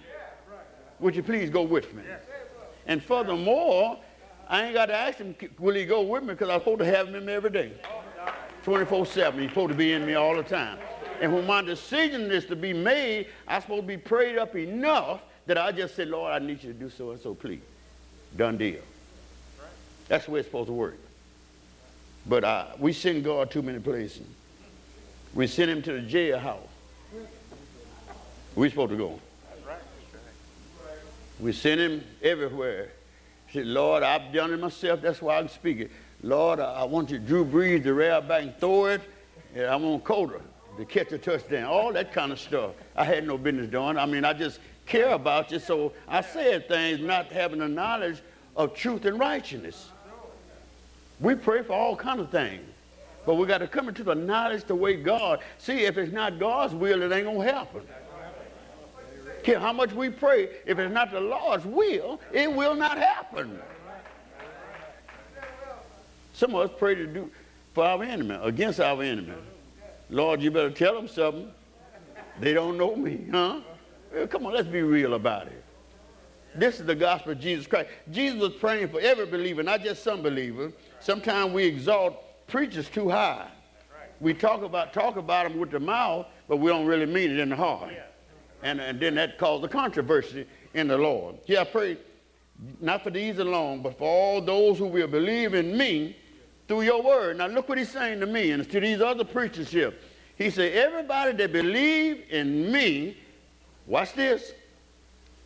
would 1.01 1.15
you 1.15 1.23
please 1.23 1.51
go 1.51 1.63
with 1.63 1.95
me? 1.95 2.03
And 2.87 3.03
furthermore, 3.03 3.99
I 4.49 4.65
ain't 4.65 4.75
got 4.75 4.87
to 4.87 4.97
ask 4.97 5.19
him, 5.19 5.37
will 5.59 5.75
he 5.75 5.85
go 5.85 6.03
with 6.03 6.23
me? 6.23 6.31
Because 6.31 6.49
I'm 6.49 6.61
supposed 6.61 6.81
to 6.81 6.87
have 6.87 7.09
him 7.09 7.29
every 7.29 7.51
day. 7.51 7.73
24 8.65 9.07
7. 9.07 9.41
He's 9.41 9.51
supposed 9.51 9.71
to 9.71 9.77
be 9.77 9.93
in 9.93 10.05
me 10.05 10.15
all 10.15 10.35
the 10.35 10.43
time. 10.43 10.79
And 11.21 11.35
when 11.35 11.47
my 11.47 11.63
decision 11.63 12.31
is 12.31 12.45
to 12.47 12.57
be 12.57 12.73
made, 12.73 13.27
I'm 13.47 13.61
supposed 13.61 13.83
to 13.83 13.87
be 13.87 13.97
prayed 13.97 14.39
up 14.39 14.57
enough 14.57 15.23
that 15.47 15.59
I 15.59 15.73
just 15.73 15.97
say, 15.97 16.05
Lord, 16.05 16.33
I 16.33 16.45
need 16.45 16.63
you 16.63 16.73
to 16.73 16.79
do 16.79 16.91
so 16.91 17.11
and 17.11 17.21
so, 17.21 17.35
please. 17.35 17.61
Done 18.37 18.57
deal. 18.57 18.83
That's 20.09 20.27
the 20.27 20.33
way 20.33 20.41
it's 20.41 20.49
supposed 20.49 20.69
to 20.69 20.73
work. 20.73 20.99
But 22.27 22.45
uh, 22.45 22.67
we 22.79 22.93
send 22.93 23.25
God 23.25 23.51
too 23.51 23.63
many 23.63 23.79
places. 23.79 24.27
We 25.35 25.47
sent 25.47 25.71
him 25.71 25.83
to 25.83 25.93
the 25.93 26.01
jailhouse. 26.01 26.59
We 28.55 28.71
supposed 28.71 28.91
to 28.91 28.97
go. 28.97 29.21
We 31.41 31.53
sent 31.53 31.81
him 31.81 32.05
everywhere. 32.23 32.91
He 33.47 33.59
said, 33.59 33.67
Lord, 33.67 34.03
I've 34.03 34.33
done 34.33 34.53
it 34.53 34.61
myself. 34.61 35.01
That's 35.01 35.23
why 35.23 35.37
I 35.37 35.41
can 35.41 35.49
speak 35.49 35.79
it. 35.79 35.91
Lord, 36.23 36.59
I, 36.59 36.81
I 36.81 36.85
want 36.85 37.11
you 37.11 37.19
Drew 37.19 37.45
Brees 37.45 37.85
to 37.85 37.95
rail 37.95 38.21
back 38.21 38.43
and 38.43 38.59
throw 38.59 38.87
it. 38.87 39.01
And 39.55 39.67
I 39.67 39.77
want 39.77 40.05
Coda 40.05 40.41
to 40.77 40.85
catch 40.85 41.13
a 41.13 41.19
touchdown. 41.19 41.65
All 41.65 41.93
that 41.93 42.13
kind 42.13 42.33
of 42.33 42.41
stuff. 42.41 42.73
I 42.97 43.05
had 43.05 43.27
no 43.27 43.39
business 43.39 43.71
doing. 43.71 43.97
I 43.97 44.07
mean, 44.07 44.25
I 44.25 44.33
just 44.33 44.59
care 44.87 45.11
about 45.11 45.53
you. 45.53 45.61
So 45.61 45.93
I 46.09 46.21
said 46.21 46.69
things 46.69 47.01
not 47.01 47.31
having 47.31 47.61
the 47.61 47.69
knowledge 47.69 48.21
of 48.57 48.75
truth 48.75 49.05
and 49.05 49.19
righteousness. 49.19 49.91
We 51.21 51.37
pray 51.37 51.63
for 51.63 51.73
all 51.73 51.95
kind 51.95 52.21
of 52.21 52.31
things. 52.31 52.63
But 53.29 53.35
we 53.35 53.47
got 53.47 53.59
to 53.59 53.69
come 53.69 53.91
into 53.91 54.03
the 54.03 54.15
knowledge 54.15 54.65
the 54.65 54.75
way 54.75 54.97
God. 54.97 55.41
See, 55.59 55.85
if 55.85 55.99
it's 55.99 56.11
not 56.11 56.39
God's 56.39 56.75
will, 56.75 57.03
it 57.03 57.13
ain't 57.13 57.27
going 57.27 57.47
to 57.47 57.53
happen. 57.53 57.83
Care 59.43 59.61
how 59.61 59.75
much 59.75 59.93
we 59.93 60.09
pray, 60.09 60.49
if 60.65 60.79
it's 60.79 60.95
not 60.95 61.11
the 61.11 61.21
Lord's 61.21 61.67
will, 61.67 62.23
it 62.33 62.51
will 62.51 62.75
not 62.75 62.97
happen. 62.97 63.61
Some 66.33 66.55
of 66.55 66.71
us 66.71 66.77
pray 66.79 66.95
to 66.95 67.07
do 67.07 67.31
for 67.75 67.85
our 67.85 68.03
enemy, 68.03 68.39
against 68.43 68.81
our 68.81 69.03
enemy. 69.03 69.35
Lord, 70.09 70.41
you 70.41 70.51
better 70.51 70.71
tell 70.71 70.95
them 70.95 71.07
something. 71.07 71.53
They 72.41 72.55
don't 72.55 72.79
know 72.79 72.97
me, 72.97 73.27
huh? 73.31 73.61
Come 74.31 74.47
on, 74.47 74.55
let's 74.55 74.69
be 74.69 74.81
real 74.81 75.13
about 75.13 75.49
it. 75.49 75.63
This 76.55 76.81
is 76.81 76.87
the 76.87 76.95
gospel 76.95 77.33
of 77.33 77.41
Jesus 77.41 77.67
Christ. 77.67 77.91
Jesus 78.11 78.41
was 78.41 78.55
praying 78.55 78.89
for 78.89 79.03
every 79.03 79.27
believer, 79.27 79.63
not 79.63 79.83
just 79.83 80.03
some 80.03 80.23
believers. 80.23 80.73
Sometimes 81.01 81.53
we 81.53 81.65
exalt 81.65 82.25
preachers 82.49 82.89
too 82.89 83.09
high. 83.09 83.47
We 84.21 84.35
talk 84.35 84.63
about 84.63 84.93
talk 84.93 85.17
about 85.17 85.49
them 85.49 85.61
with 85.61 85.71
the 85.71 85.81
mouth, 85.81 86.27
but 86.49 86.57
we 86.57 86.71
don't 86.71 86.87
really 86.87 87.07
mean 87.07 87.31
it 87.31 87.39
in 87.39 87.51
the 87.51 87.57
heart. 87.57 87.93
And, 88.63 88.81
and 88.81 88.99
then 88.99 89.15
that 89.15 89.39
caused 89.39 89.65
a 89.65 89.69
controversy 89.69 90.47
in 90.75 90.89
the 90.89 90.99
Lord. 90.99 91.37
Yeah, 91.47 91.61
I 91.61 91.65
pray 91.65 91.99
not 92.81 93.05
for 93.05 93.11
these 93.11 93.39
alone, 93.39 93.83
but 93.83 93.97
for 93.97 94.09
all 94.09 94.41
those 94.41 94.79
who 94.79 94.87
will 94.87 95.07
believe 95.07 95.55
in 95.55 95.77
me 95.77 96.17
through 96.67 96.83
your 96.83 97.03
word. 97.03 97.39
Now 97.39 97.47
look 97.47 97.69
what 97.69 97.79
he's 97.79 97.91
saying 97.91 98.19
to 98.21 98.27
me 98.27 98.51
and 98.51 98.69
to 98.69 98.81
these 98.81 99.01
other 99.01 99.25
preachers 99.25 99.71
here. 99.71 99.95
He 100.37 100.51
said, 100.51 100.73
everybody 100.73 101.33
that 101.33 101.53
believe 101.53 102.25
in 102.31 102.71
me, 102.71 103.17
watch 103.87 104.13
this. 104.15 104.53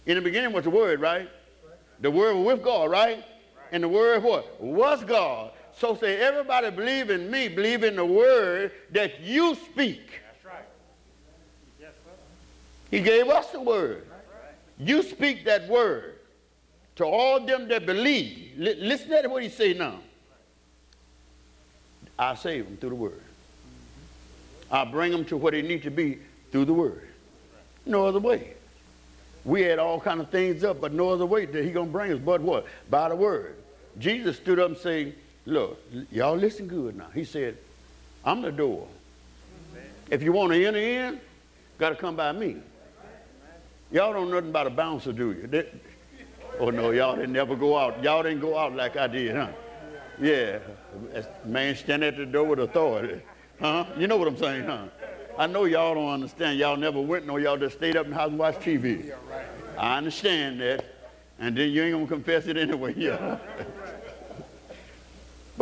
In 0.07 0.17
the 0.17 0.21
beginning 0.21 0.53
was 0.53 0.65
the 0.65 0.71
word, 0.71 1.01
right? 1.01 1.29
The 2.01 2.11
word 2.11 2.35
was 2.35 2.47
with 2.47 2.65
God, 2.65 2.91
right? 2.91 3.25
And 3.71 3.83
the 3.83 3.89
word 3.89 4.23
what? 4.23 4.61
Was 4.61 5.05
God. 5.05 5.53
So 5.83 5.97
say 5.97 6.17
everybody 6.19 6.71
believe 6.71 7.11
in 7.11 7.29
me, 7.29 7.49
believe 7.49 7.83
in 7.83 7.97
the 7.97 8.07
word 8.07 8.71
that 8.93 9.21
you 9.21 9.57
speak. 9.57 10.21
That's 10.25 10.45
right. 10.45 10.65
Yes, 11.81 11.91
sir. 12.05 12.13
He 12.93 13.01
gave 13.01 13.27
us 13.27 13.49
the 13.49 13.59
word. 13.59 14.07
You 14.79 15.03
speak 15.03 15.45
that 15.47 15.67
word 15.67 16.21
to 16.95 17.05
all 17.05 17.45
them 17.45 17.67
that 17.67 17.85
believe. 17.85 18.53
L 18.61 18.75
listen 18.79 19.11
to 19.25 19.29
what 19.29 19.43
he 19.43 19.49
say 19.49 19.75
now. 19.75 19.99
I 22.17 22.37
save 22.37 22.67
them 22.67 22.77
through 22.77 22.91
the 22.91 22.95
word. 22.95 23.15
Mm-hmm. 23.15 24.75
I 24.77 24.85
bring 24.85 25.11
them 25.11 25.25
to 25.25 25.37
what 25.37 25.51
they 25.51 25.63
need 25.63 25.83
to 25.83 25.91
be 25.91 26.19
through 26.53 26.67
the 26.67 26.75
word. 26.75 27.09
No 27.87 28.07
other 28.07 28.21
way. 28.21 28.53
We 29.45 29.63
had 29.63 29.81
all 29.81 29.99
kind 29.99 30.21
of 30.21 30.31
things 30.31 30.63
up, 30.63 30.81
but 30.81 30.93
no 30.93 31.09
other 31.09 31.27
way 31.27 31.47
that 31.47 31.65
he 31.65 31.73
gonna 31.73 31.91
bring 31.91 32.13
us 32.13 32.21
but 32.21 32.41
what? 32.41 32.67
By 32.89 33.09
the 33.09 33.17
word. 33.17 33.57
Jesus 33.99 34.37
stood 34.37 34.61
up 34.61 34.69
and 34.69 34.79
said, 34.79 35.17
look, 35.47 35.81
y'all 36.11 36.37
listen 36.37 36.67
good 36.67 36.97
now. 36.97 37.09
He 37.15 37.25
said, 37.25 37.57
I'm 38.25 38.43
the 38.43 38.53
door. 38.53 38.87
If 40.11 40.23
you 40.23 40.33
want 40.33 40.53
to 40.53 40.65
enter 40.65 40.79
in, 40.79 41.21
got 41.79 41.91
to 41.91 41.95
come 41.97 42.17
by 42.17 42.33
me. 42.33 42.57
Y'all 43.91 44.13
don't 44.13 44.29
know 44.29 44.37
nothing 44.37 44.51
about 44.51 44.67
a 44.67 44.71
bouncer, 44.71 45.13
do 45.13 45.33
you? 45.33 45.47
They, 45.47 45.67
oh, 46.59 46.71
no, 46.71 46.91
y'all 46.91 47.17
didn't 47.17 47.33
never 47.33 47.57
go 47.57 47.77
out. 47.77 48.03
Y'all 48.03 48.23
didn't 48.23 48.41
go 48.41 48.57
out 48.57 48.75
like 48.75 48.97
I 48.97 49.07
did, 49.07 49.37
huh? 49.37 49.49
Yeah, 50.21 50.59
man 51.45 51.75
standing 51.77 52.09
at 52.09 52.17
the 52.17 52.27
door 52.27 52.45
with 52.45 52.61
authority. 52.61 53.21
Huh? 53.61 53.87
You 53.97 54.07
know 54.07 54.17
what 54.17 54.29
I'm 54.29 54.37
saying, 54.37 54.65
huh? 54.65 54.87
I 55.39 55.47
know 55.47 55.65
y'all 55.65 55.95
don't 55.95 56.11
understand. 56.11 56.59
Y'all 56.59 56.77
never 56.77 57.01
went 57.01 57.27
no, 57.27 57.37
y'all 57.39 57.57
just 57.57 57.77
stayed 57.77 57.97
up 57.97 58.05
in 58.05 58.11
the 58.11 58.17
house 58.17 58.29
and 58.29 58.39
watched 58.39 58.61
TV. 58.61 59.13
I 59.79 59.99
understand 59.99 60.61
that. 60.61 60.85
And 61.39 61.57
then 61.57 61.71
you 61.71 61.83
ain't 61.83 61.95
gonna 61.95 62.07
confess 62.07 62.47
it 62.47 62.57
anyway, 62.57 62.95
yeah. 62.97 63.39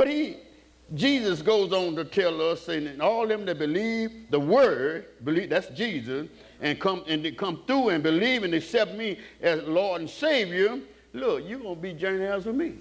But 0.00 0.08
he, 0.08 0.38
Jesus 0.94 1.42
goes 1.42 1.74
on 1.74 1.94
to 1.96 2.06
tell 2.06 2.40
us, 2.40 2.62
saying, 2.62 3.02
all 3.02 3.26
them 3.26 3.44
that 3.44 3.58
believe 3.58 4.30
the 4.30 4.40
word, 4.40 5.04
believe 5.24 5.50
that's 5.50 5.68
Jesus, 5.76 6.26
and 6.62 6.80
come 6.80 7.04
and 7.06 7.22
they 7.22 7.32
come 7.32 7.60
through 7.66 7.90
and 7.90 8.02
believe 8.02 8.42
and 8.42 8.54
accept 8.54 8.94
me 8.94 9.18
as 9.42 9.62
Lord 9.64 10.00
and 10.00 10.08
Savior, 10.08 10.78
look, 11.12 11.46
you're 11.46 11.58
gonna 11.58 11.74
be 11.74 11.92
journeyers 11.92 12.46
with 12.46 12.56
me. 12.56 12.76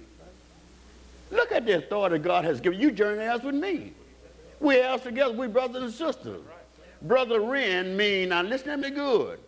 Look 1.30 1.52
at 1.52 1.66
the 1.66 1.76
authority 1.76 2.16
God 2.16 2.46
has 2.46 2.58
given 2.58 2.80
you, 2.80 2.90
journeyers 2.90 3.42
with 3.42 3.54
me. 3.54 3.92
We 4.58 4.76
heirs 4.76 5.02
together, 5.02 5.34
we 5.34 5.46
brothers 5.46 5.82
and 5.82 5.92
sisters. 5.92 6.40
Brother 7.02 7.40
Wren 7.40 7.98
mean, 7.98 8.30
now 8.30 8.40
listen 8.40 8.68
to 8.68 8.76
me 8.78 8.96
good. 8.96 9.40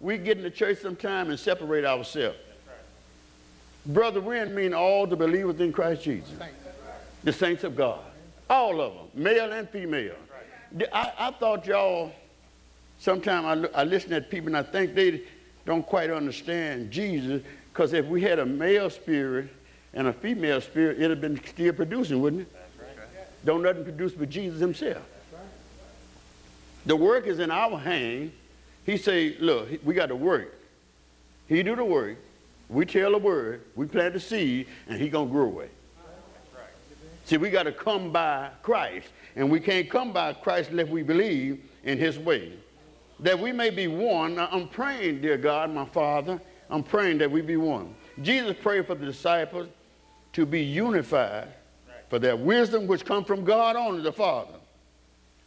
We 0.00 0.18
get 0.18 0.36
in 0.36 0.42
the 0.42 0.50
church 0.50 0.80
sometime 0.82 1.30
and 1.30 1.40
separate 1.40 1.86
ourselves. 1.86 2.36
Brother 3.86 4.20
Wren 4.20 4.54
mean 4.54 4.74
all 4.74 5.06
the 5.06 5.16
believers 5.16 5.58
in 5.60 5.72
Christ 5.72 6.02
Jesus. 6.02 6.34
The 7.26 7.32
saints 7.32 7.64
of 7.64 7.74
God. 7.74 7.98
All 8.48 8.80
of 8.80 8.94
them, 8.94 9.24
male 9.24 9.52
and 9.52 9.68
female. 9.68 10.14
I, 10.92 11.12
I 11.18 11.30
thought 11.32 11.66
y'all, 11.66 12.12
sometimes 13.00 13.68
I, 13.74 13.80
I 13.80 13.82
listen 13.82 14.12
at 14.12 14.30
people 14.30 14.46
and 14.46 14.56
I 14.56 14.62
think 14.62 14.94
they 14.94 15.22
don't 15.64 15.84
quite 15.84 16.08
understand 16.10 16.92
Jesus 16.92 17.42
because 17.72 17.94
if 17.94 18.06
we 18.06 18.22
had 18.22 18.38
a 18.38 18.46
male 18.46 18.88
spirit 18.90 19.48
and 19.92 20.06
a 20.06 20.12
female 20.12 20.60
spirit, 20.60 20.98
it'd 20.98 21.10
have 21.10 21.20
been 21.20 21.44
still 21.44 21.72
producing, 21.72 22.22
wouldn't 22.22 22.42
it? 22.42 22.52
Don't 23.44 23.64
nothing 23.64 23.82
produce 23.82 24.12
but 24.12 24.30
Jesus 24.30 24.60
himself. 24.60 25.02
The 26.84 26.94
work 26.94 27.26
is 27.26 27.40
in 27.40 27.50
our 27.50 27.76
hand. 27.76 28.30
He 28.84 28.96
say, 28.96 29.36
look, 29.40 29.68
we 29.84 29.94
got 29.94 30.06
to 30.06 30.16
work. 30.16 30.54
He 31.48 31.64
do 31.64 31.74
the 31.74 31.84
work. 31.84 32.18
We 32.68 32.86
tell 32.86 33.10
the 33.10 33.18
word. 33.18 33.62
We 33.74 33.86
plant 33.86 34.14
the 34.14 34.20
seed, 34.20 34.68
and 34.88 35.00
he 35.00 35.08
going 35.08 35.26
to 35.26 35.32
grow 35.32 35.58
it. 35.58 35.72
See, 37.26 37.38
we 37.38 37.50
got 37.50 37.64
to 37.64 37.72
come 37.72 38.12
by 38.12 38.50
Christ. 38.62 39.08
And 39.34 39.50
we 39.50 39.58
can't 39.58 39.90
come 39.90 40.12
by 40.12 40.32
Christ 40.32 40.70
unless 40.70 40.86
we 40.86 41.02
believe 41.02 41.60
in 41.82 41.98
his 41.98 42.20
way. 42.20 42.52
That 43.18 43.36
we 43.38 43.50
may 43.50 43.70
be 43.70 43.88
one. 43.88 44.38
I'm 44.38 44.68
praying, 44.68 45.22
dear 45.22 45.36
God, 45.36 45.72
my 45.72 45.86
Father, 45.86 46.40
I'm 46.70 46.84
praying 46.84 47.18
that 47.18 47.30
we 47.30 47.42
be 47.42 47.56
one. 47.56 47.96
Jesus 48.22 48.54
prayed 48.62 48.86
for 48.86 48.94
the 48.94 49.04
disciples 49.04 49.66
to 50.34 50.46
be 50.46 50.62
unified 50.62 51.48
for 52.08 52.20
their 52.20 52.36
wisdom 52.36 52.86
which 52.86 53.04
come 53.04 53.24
from 53.24 53.44
God 53.44 53.74
only 53.74 54.02
the 54.02 54.12
Father. 54.12 54.54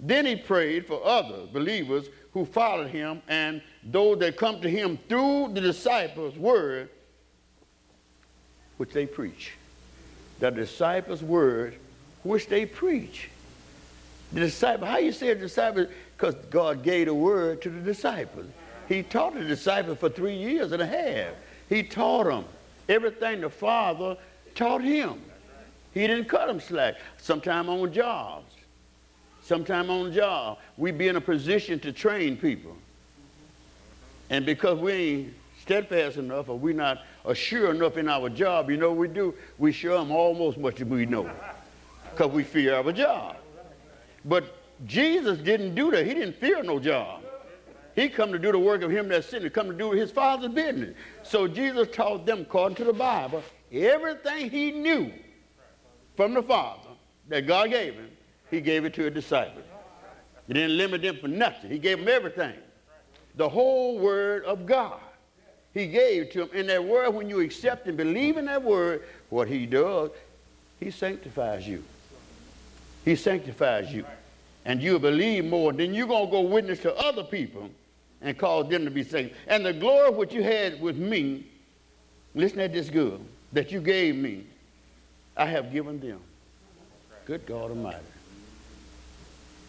Then 0.01 0.25
he 0.25 0.35
prayed 0.35 0.85
for 0.85 1.01
other 1.05 1.45
believers 1.53 2.07
who 2.33 2.43
followed 2.43 2.89
him 2.89 3.21
and 3.29 3.61
those 3.83 4.19
that 4.19 4.35
come 4.35 4.59
to 4.61 4.69
him 4.69 4.99
through 5.07 5.51
the 5.53 5.61
disciples' 5.61 6.35
word, 6.35 6.89
which 8.75 8.91
they 8.91 9.05
preach. 9.05 9.53
The 10.39 10.51
disciples' 10.51 11.23
word, 11.23 11.75
which 12.23 12.47
they 12.47 12.65
preach. 12.65 13.29
The 14.31 14.41
disciple, 14.41 14.87
how 14.87 14.97
you 14.97 15.11
say 15.11 15.29
a 15.29 15.35
disciple? 15.35 15.87
Because 16.15 16.35
God 16.49 16.83
gave 16.83 17.07
the 17.07 17.13
word 17.13 17.61
to 17.63 17.69
the 17.69 17.81
disciples. 17.81 18.45
He 18.87 19.03
taught 19.03 19.33
the 19.33 19.43
disciples 19.43 19.97
for 19.97 20.09
three 20.09 20.35
years 20.35 20.71
and 20.71 20.81
a 20.81 20.85
half. 20.85 21.33
He 21.67 21.83
taught 21.83 22.25
them 22.25 22.45
everything 22.87 23.41
the 23.41 23.49
Father 23.49 24.17
taught 24.55 24.81
him. 24.81 25.21
He 25.93 26.01
didn't 26.07 26.25
cut 26.25 26.47
them 26.47 26.59
slack. 26.59 26.95
Sometime 27.17 27.69
on 27.69 27.91
jobs 27.91 28.53
sometime 29.49 29.89
on 29.89 30.13
job, 30.13 30.59
we 30.77 30.91
be 30.91 31.07
in 31.07 31.15
a 31.15 31.21
position 31.21 31.79
to 31.79 31.91
train 31.91 32.37
people. 32.37 32.77
And 34.29 34.45
because 34.45 34.77
we 34.77 34.91
ain't 34.93 35.33
steadfast 35.69 36.17
enough 36.17 36.49
or 36.49 36.57
we 36.57 36.73
not 36.73 37.03
assured 37.25 37.75
enough 37.75 37.95
in 37.95 38.09
our 38.09 38.27
job, 38.27 38.71
you 38.71 38.77
know 38.77 38.91
we 38.91 39.07
do? 39.07 39.35
We 39.59 39.71
show 39.71 39.99
them 39.99 40.11
almost 40.11 40.57
much 40.57 40.81
as 40.81 40.87
we 40.87 41.05
know 41.05 41.29
because 42.09 42.31
we 42.31 42.43
fear 42.43 42.73
our 42.73 42.91
job. 42.91 43.35
But 44.25 44.45
Jesus 44.87 45.37
didn't 45.37 45.75
do 45.75 45.91
that. 45.91 46.07
He 46.07 46.15
didn't 46.15 46.37
fear 46.37 46.63
no 46.63 46.79
job. 46.79 47.21
He 47.93 48.09
come 48.09 48.31
to 48.31 48.39
do 48.39 48.51
the 48.51 48.57
work 48.57 48.81
of 48.81 48.89
him 48.89 49.09
that 49.09 49.25
sent 49.25 49.43
him, 49.43 49.51
come 49.51 49.67
to 49.67 49.77
do 49.77 49.91
his 49.91 50.09
father's 50.09 50.51
business. 50.51 50.95
So 51.21 51.47
Jesus 51.47 51.87
taught 51.93 52.25
them, 52.25 52.41
according 52.41 52.77
to 52.77 52.85
the 52.85 52.93
Bible, 52.93 53.43
everything 53.71 54.49
he 54.49 54.71
knew 54.71 55.11
from 56.17 56.33
the 56.33 56.41
Father 56.41 56.89
that 57.27 57.45
God 57.45 57.69
gave 57.69 57.93
him, 57.93 58.09
he 58.49 58.59
gave 58.59 58.85
it 58.85 58.95
to 58.95 59.03
his 59.03 59.13
disciples. 59.13 59.65
He 60.47 60.53
didn't 60.53 60.77
limit 60.77 61.03
them 61.03 61.17
for 61.17 61.27
nothing. 61.27 61.69
He 61.69 61.77
gave 61.77 61.99
them 61.99 62.07
everything. 62.07 62.55
The 63.35 63.47
whole 63.47 63.99
word 63.99 64.45
of 64.45 64.65
God. 64.65 64.99
He 65.73 65.87
gave 65.87 66.31
to 66.31 66.39
them. 66.39 66.49
In 66.53 66.67
that 66.67 66.83
word, 66.83 67.11
when 67.11 67.29
you 67.29 67.39
accept 67.41 67.87
and 67.87 67.95
believe 67.95 68.37
in 68.37 68.45
that 68.45 68.63
word, 68.63 69.03
what 69.29 69.47
he 69.47 69.65
does, 69.65 70.09
he 70.79 70.91
sanctifies 70.91 71.67
you. 71.67 71.83
He 73.05 73.15
sanctifies 73.15 73.91
you. 73.91 74.05
and 74.65 74.81
you'll 74.81 74.99
believe 74.99 75.45
more, 75.45 75.73
then 75.73 75.93
you're 75.93 76.07
going 76.07 76.25
to 76.25 76.31
go 76.31 76.41
witness 76.41 76.79
to 76.81 76.95
other 76.95 77.23
people 77.23 77.69
and 78.21 78.37
cause 78.37 78.69
them 78.69 78.85
to 78.85 78.91
be 78.91 79.03
saved. 79.03 79.33
And 79.47 79.65
the 79.65 79.73
glory 79.73 80.11
which 80.11 80.33
you 80.33 80.43
had 80.43 80.81
with 80.81 80.97
me, 80.97 81.45
listen 82.35 82.59
at 82.59 82.73
this 82.73 82.89
good, 82.89 83.19
that 83.53 83.71
you 83.71 83.79
gave 83.79 84.15
me, 84.15 84.45
I 85.35 85.45
have 85.45 85.71
given 85.71 85.99
them. 85.99 86.19
Good 87.25 87.45
God 87.45 87.71
Almighty. 87.71 87.97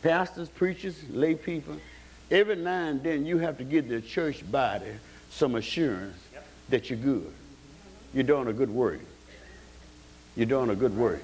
Pastors, 0.02 0.48
preachers, 0.48 0.96
lay 1.10 1.34
people, 1.34 1.76
every 2.30 2.56
now 2.56 2.86
and 2.88 3.02
then 3.02 3.24
you 3.24 3.38
have 3.38 3.58
to 3.58 3.64
give 3.64 3.88
the 3.88 4.00
church 4.00 4.50
body 4.50 4.92
some 5.30 5.54
assurance 5.54 6.16
that 6.68 6.90
you're 6.90 6.98
good. 6.98 7.32
You're 8.12 8.24
doing 8.24 8.48
a 8.48 8.52
good 8.52 8.70
work. 8.70 9.00
You're 10.36 10.46
doing 10.46 10.70
a 10.70 10.74
good 10.74 10.96
work. 10.96 11.22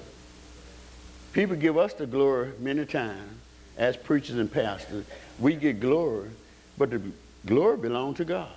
People 1.33 1.55
give 1.55 1.77
us 1.77 1.93
the 1.93 2.07
glory 2.07 2.51
many 2.59 2.85
times 2.85 3.31
as 3.77 3.95
preachers 3.95 4.37
and 4.37 4.51
pastors. 4.51 5.05
We 5.39 5.55
get 5.55 5.79
glory, 5.79 6.29
but 6.77 6.89
the 6.89 7.01
glory 7.45 7.77
belongs 7.77 8.17
to 8.17 8.25
God. 8.25 8.49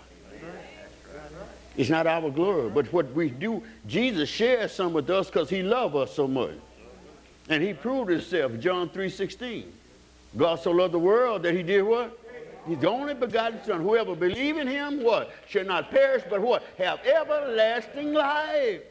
It's 1.77 1.91
not 1.91 2.07
our 2.07 2.31
glory, 2.31 2.69
but 2.71 2.93
what 2.93 3.13
we 3.13 3.31
do, 3.31 3.63
Jesus 3.87 4.29
shares 4.29 4.73
some 4.73 4.93
with 4.93 5.09
us 5.09 5.27
because 5.27 5.49
he 5.49 5.63
loved 5.63 5.95
us 5.97 6.15
so 6.15 6.27
much. 6.27 6.55
And 7.49 7.63
he 7.63 7.75
proved 7.75 8.11
himself, 8.11 8.59
John 8.61 8.89
3.16. 8.89 9.65
God 10.37 10.61
so 10.61 10.71
loved 10.71 10.95
the 10.95 10.99
world 10.99 11.43
that 11.43 11.55
he 11.55 11.63
did 11.63 11.83
what? 11.83 12.17
He's 12.67 12.79
the 12.79 12.89
only 12.89 13.15
begotten 13.15 13.63
Son. 13.65 13.81
Whoever 13.81 14.15
believe 14.15 14.57
in 14.57 14.67
him, 14.67 15.03
what? 15.03 15.31
Shall 15.49 15.65
not 15.65 15.91
perish, 15.91 16.23
but 16.29 16.41
what? 16.41 16.63
Have 16.79 17.01
everlasting 17.01 18.13
life. 18.13 18.83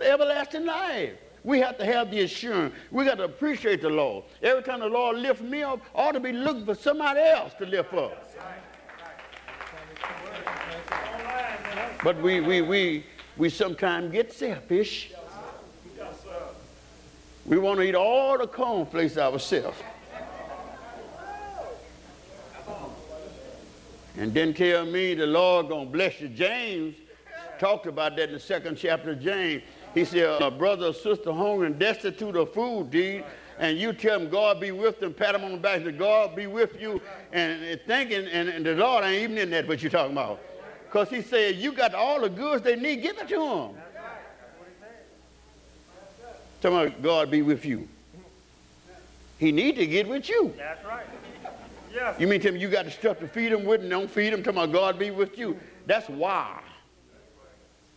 Everlasting 0.00 0.66
life. 0.66 1.12
We 1.44 1.60
have 1.60 1.78
to 1.78 1.84
have 1.84 2.10
the 2.10 2.22
assurance. 2.22 2.74
We 2.90 3.04
got 3.04 3.18
to 3.18 3.24
appreciate 3.24 3.80
the 3.80 3.88
Lord. 3.88 4.24
Every 4.42 4.62
time 4.64 4.80
the 4.80 4.86
Lord 4.86 5.16
lifts 5.16 5.42
me 5.42 5.62
up, 5.62 5.80
I 5.94 6.08
ought 6.08 6.12
to 6.12 6.20
be 6.20 6.32
looking 6.32 6.64
for 6.64 6.74
somebody 6.74 7.20
else 7.20 7.52
to 7.58 7.66
lift 7.66 7.94
up. 7.94 8.24
But 12.02 12.20
we, 12.20 12.40
we, 12.40 12.62
we, 12.62 13.06
we 13.36 13.48
sometimes 13.48 14.12
get 14.12 14.32
selfish. 14.32 15.12
We 17.44 17.58
want 17.58 17.78
to 17.78 17.84
eat 17.84 17.94
all 17.94 18.36
the 18.38 18.48
cornflakes 18.48 19.16
ourselves. 19.16 19.78
And 24.16 24.32
then 24.32 24.54
tell 24.54 24.86
me 24.86 25.14
the 25.14 25.26
Lord 25.26 25.68
gonna 25.68 25.90
bless 25.90 26.20
you. 26.20 26.28
James 26.28 26.96
talked 27.58 27.86
about 27.86 28.16
that 28.16 28.28
in 28.28 28.34
the 28.34 28.40
second 28.40 28.76
chapter 28.76 29.10
of 29.10 29.20
James. 29.20 29.62
He 29.94 30.04
said, 30.04 30.42
a 30.42 30.50
brother 30.50 30.88
or 30.88 30.94
sister 30.94 31.32
hungry 31.32 31.66
and 31.66 31.78
destitute 31.78 32.36
of 32.36 32.52
food, 32.52 32.90
deed, 32.90 33.24
and 33.58 33.78
you 33.78 33.92
tell 33.92 34.18
them 34.18 34.28
God 34.28 34.60
be 34.60 34.70
with 34.70 35.00
them, 35.00 35.14
pat 35.14 35.32
them 35.32 35.44
on 35.44 35.52
the 35.52 35.58
back, 35.58 35.82
say 35.82 35.92
God 35.92 36.36
be 36.36 36.46
with 36.46 36.80
you, 36.80 37.00
and, 37.32 37.62
and 37.62 37.80
thinking, 37.86 38.26
and, 38.26 38.48
and, 38.48 38.64
the 38.64 38.74
Lord 38.74 39.04
ain't 39.04 39.22
even 39.22 39.38
in 39.38 39.50
that 39.50 39.66
what 39.66 39.82
you're 39.82 39.90
talking 39.90 40.12
about. 40.12 40.40
Because 40.84 41.08
he 41.08 41.22
said, 41.22 41.56
you 41.56 41.72
got 41.72 41.94
all 41.94 42.20
the 42.20 42.28
goods 42.28 42.62
they 42.62 42.76
need, 42.76 43.02
give 43.02 43.16
it 43.18 43.28
to 43.28 43.36
them. 43.36 43.70
Tell 46.60 46.78
them 46.78 46.94
God 47.02 47.30
be 47.30 47.42
with 47.42 47.64
you. 47.64 47.88
He 49.38 49.52
need 49.52 49.76
to 49.76 49.86
get 49.86 50.08
with 50.08 50.28
you. 50.28 50.52
That's 50.56 50.84
right. 50.84 51.06
Yes. 51.96 52.20
You 52.20 52.26
mean 52.26 52.42
tell 52.42 52.52
me 52.52 52.60
you 52.60 52.68
got 52.68 52.84
the 52.84 52.90
stuff 52.90 53.18
to 53.20 53.26
feed 53.26 53.52
them 53.52 53.64
with 53.64 53.80
and 53.80 53.88
don't 53.88 54.10
feed 54.10 54.30
them? 54.30 54.42
Tell 54.42 54.52
my 54.52 54.66
God 54.66 54.98
be 54.98 55.10
with 55.10 55.38
you. 55.38 55.58
That's 55.86 56.06
why. 56.10 56.60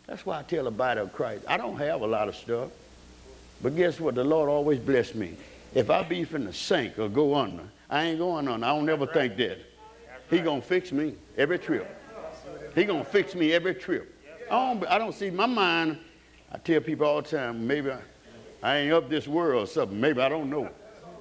That's 0.08 0.26
why 0.26 0.40
I 0.40 0.44
tell 0.44 0.64
the 0.64 0.72
body 0.72 1.02
of 1.02 1.12
Christ. 1.12 1.44
I 1.50 1.58
don't 1.58 1.78
have 1.78 2.00
a 2.00 2.08
lot 2.08 2.30
of 2.30 2.36
stuff. 2.36 2.70
But 3.62 3.76
guess 3.76 4.00
what? 4.00 4.16
The 4.16 4.24
Lord 4.24 4.50
always 4.50 4.80
bless 4.80 5.14
me. 5.14 5.36
If 5.76 5.90
I 5.90 6.04
be 6.04 6.26
finna 6.26 6.54
sink 6.54 6.98
or 6.98 7.10
go 7.10 7.36
under, 7.36 7.66
I 7.90 8.06
ain't 8.06 8.20
going 8.20 8.48
under. 8.48 8.66
I 8.66 8.70
don't 8.70 8.86
never 8.86 9.06
think 9.06 9.36
that. 9.36 9.58
He 10.30 10.40
gonna 10.40 10.62
fix 10.62 10.94
me 10.94 11.16
every 11.38 11.60
trip. 11.60 11.86
He 12.76 12.86
gonna 12.86 13.04
fix 13.04 13.36
me 13.36 13.52
every 13.52 13.76
trip. 13.76 14.16
I 14.50 14.74
don't, 14.74 14.88
I 14.88 14.98
don't 14.98 15.14
see 15.14 15.30
my 15.30 15.46
mind. 15.46 15.98
I 16.54 16.58
tell 16.58 16.80
people 16.80 17.06
all 17.06 17.22
the 17.22 17.30
time, 17.30 17.68
maybe 17.68 17.92
I, 17.92 18.00
I 18.64 18.78
ain't 18.78 18.94
up 18.94 19.10
this 19.10 19.28
world 19.28 19.64
or 19.64 19.68
something. 19.68 20.00
Maybe 20.00 20.22
I 20.22 20.30
don't 20.30 20.50
know. 20.50 20.70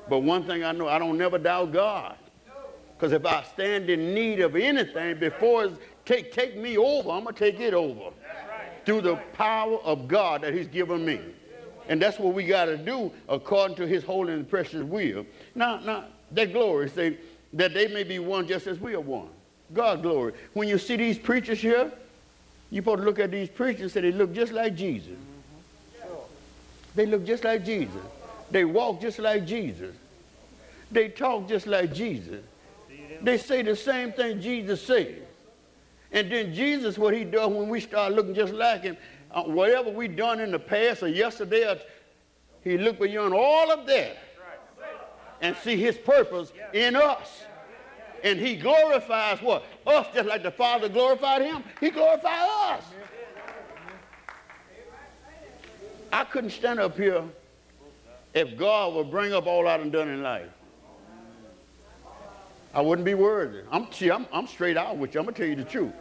But 0.09 0.21
one 0.21 0.45
thing 0.45 0.63
I 0.63 0.71
know, 0.71 0.87
I 0.87 1.01
don't 1.01 1.19
never 1.19 1.39
doubt 1.39 1.73
God. 1.73 2.17
Because 2.99 3.13
if 3.13 3.25
I 3.25 3.45
stand 3.45 3.89
in 3.91 4.13
need 4.13 4.41
of 4.41 4.57
anything 4.57 5.21
before 5.21 5.67
it's 5.67 5.79
take, 6.05 6.33
take 6.33 6.57
me 6.57 6.77
over, 6.77 7.11
I'm 7.11 7.23
going 7.23 7.35
to 7.35 7.39
take 7.39 7.61
it 7.61 7.73
over 7.73 8.11
through 8.85 9.03
the 9.03 9.17
power 9.35 9.79
of 9.85 10.09
God 10.09 10.43
that 10.43 10.53
He's 10.53 10.67
given 10.67 11.05
me. 11.05 11.21
And 11.89 12.03
that's 12.03 12.19
what 12.19 12.35
we 12.35 12.45
got 12.45 12.65
to 12.65 12.77
do 12.77 13.13
according 13.29 13.77
to 13.77 13.87
His 13.87 14.03
holy 14.03 14.33
and 14.33 14.49
precious 14.49 14.83
will. 14.83 15.25
Now, 15.55 15.79
now 15.79 16.07
that 16.33 16.53
glory 16.53 16.89
say 16.89 17.19
that 17.53 17.73
they 17.73 17.87
may 17.87 18.03
be 18.03 18.19
one 18.19 18.49
just 18.49 18.67
as 18.67 18.81
we 18.81 18.95
are 18.95 19.01
one. 19.01 19.29
God 19.73 20.03
glory. 20.03 20.33
When 20.55 20.67
you 20.67 20.77
see 20.77 20.97
these 20.97 21.19
preachers 21.19 21.61
here, 21.61 21.93
you 22.71 22.81
supposed 22.83 22.99
to 22.99 23.05
look 23.05 23.21
at 23.21 23.31
these 23.31 23.49
preachers 23.49 23.83
and 23.83 23.91
say 23.93 24.01
they 24.01 24.13
look 24.13 24.35
just 24.35 24.53
like 24.53 24.75
Jesus. 24.75 25.17
They 26.97 27.07
look 27.07 27.25
just 27.25 27.45
like 27.45 27.65
Jesus. 27.65 28.03
They 28.51 28.65
walk 28.65 29.01
just 29.01 29.21
like 29.21 29.47
Jesus. 29.47 29.95
They 30.91 31.11
talk 31.11 31.49
just 31.49 31.69
like 31.69 31.95
Jesus. 31.95 32.43
They 33.23 33.39
say 33.39 33.63
the 33.63 33.77
same 33.77 34.13
thing 34.13 34.41
Jesus 34.41 34.83
said. 34.83 35.27
And 36.13 36.31
then 36.31 36.55
Jesus, 36.55 36.97
what 36.97 37.15
he 37.15 37.25
does 37.25 37.51
when 37.51 37.69
we 37.69 37.81
start 37.81 38.13
looking 38.13 38.35
just 38.35 38.53
like 38.53 38.83
him, 38.83 38.97
uh, 39.31 39.43
whatever 39.43 39.91
we 39.91 40.09
done 40.09 40.41
in 40.41 40.51
the 40.51 40.59
past 40.59 41.03
or 41.03 41.09
yesterday, 41.09 41.71
or 41.71 41.79
he 42.63 42.79
look 42.79 42.99
beyond 42.99 43.35
all 43.35 43.71
of 43.71 43.87
that 43.87 44.17
and 45.41 45.57
see 45.59 45.77
his 45.77 45.97
purpose 45.97 46.53
in 46.73 46.97
us. 46.97 47.45
And 48.25 48.41
he 48.41 48.57
glorifies 48.57 49.41
what? 49.41 49.65
Us, 49.87 50.07
just 50.13 50.29
like 50.29 50.43
the 50.43 50.51
Father 50.51 50.89
glorified 50.89 51.43
him. 51.43 51.63
He 51.79 51.91
glorified 51.91 52.49
us. 52.71 52.85
I 56.11 56.25
couldn't 56.25 56.51
stand 56.51 56.81
up 56.81 56.97
here 56.97 57.23
if 58.35 58.57
God 58.57 58.95
would 58.95 59.11
bring 59.11 59.33
up 59.33 59.47
all 59.47 59.69
I 59.69 59.77
done 59.77 59.91
done 59.91 60.09
in 60.09 60.23
life. 60.23 60.49
I 62.75 62.81
wouldn't 62.81 63.05
be 63.05 63.15
worthy. 63.15 63.63
I'm, 63.71 63.91
see, 63.93 64.11
I'm, 64.11 64.27
I'm 64.33 64.47
straight 64.47 64.77
out 64.77 64.97
with 64.97 65.15
you. 65.15 65.21
I'm 65.21 65.27
going 65.27 65.35
to 65.35 65.41
tell 65.41 65.49
you 65.49 65.57
the 65.57 65.65
truth. 65.65 65.93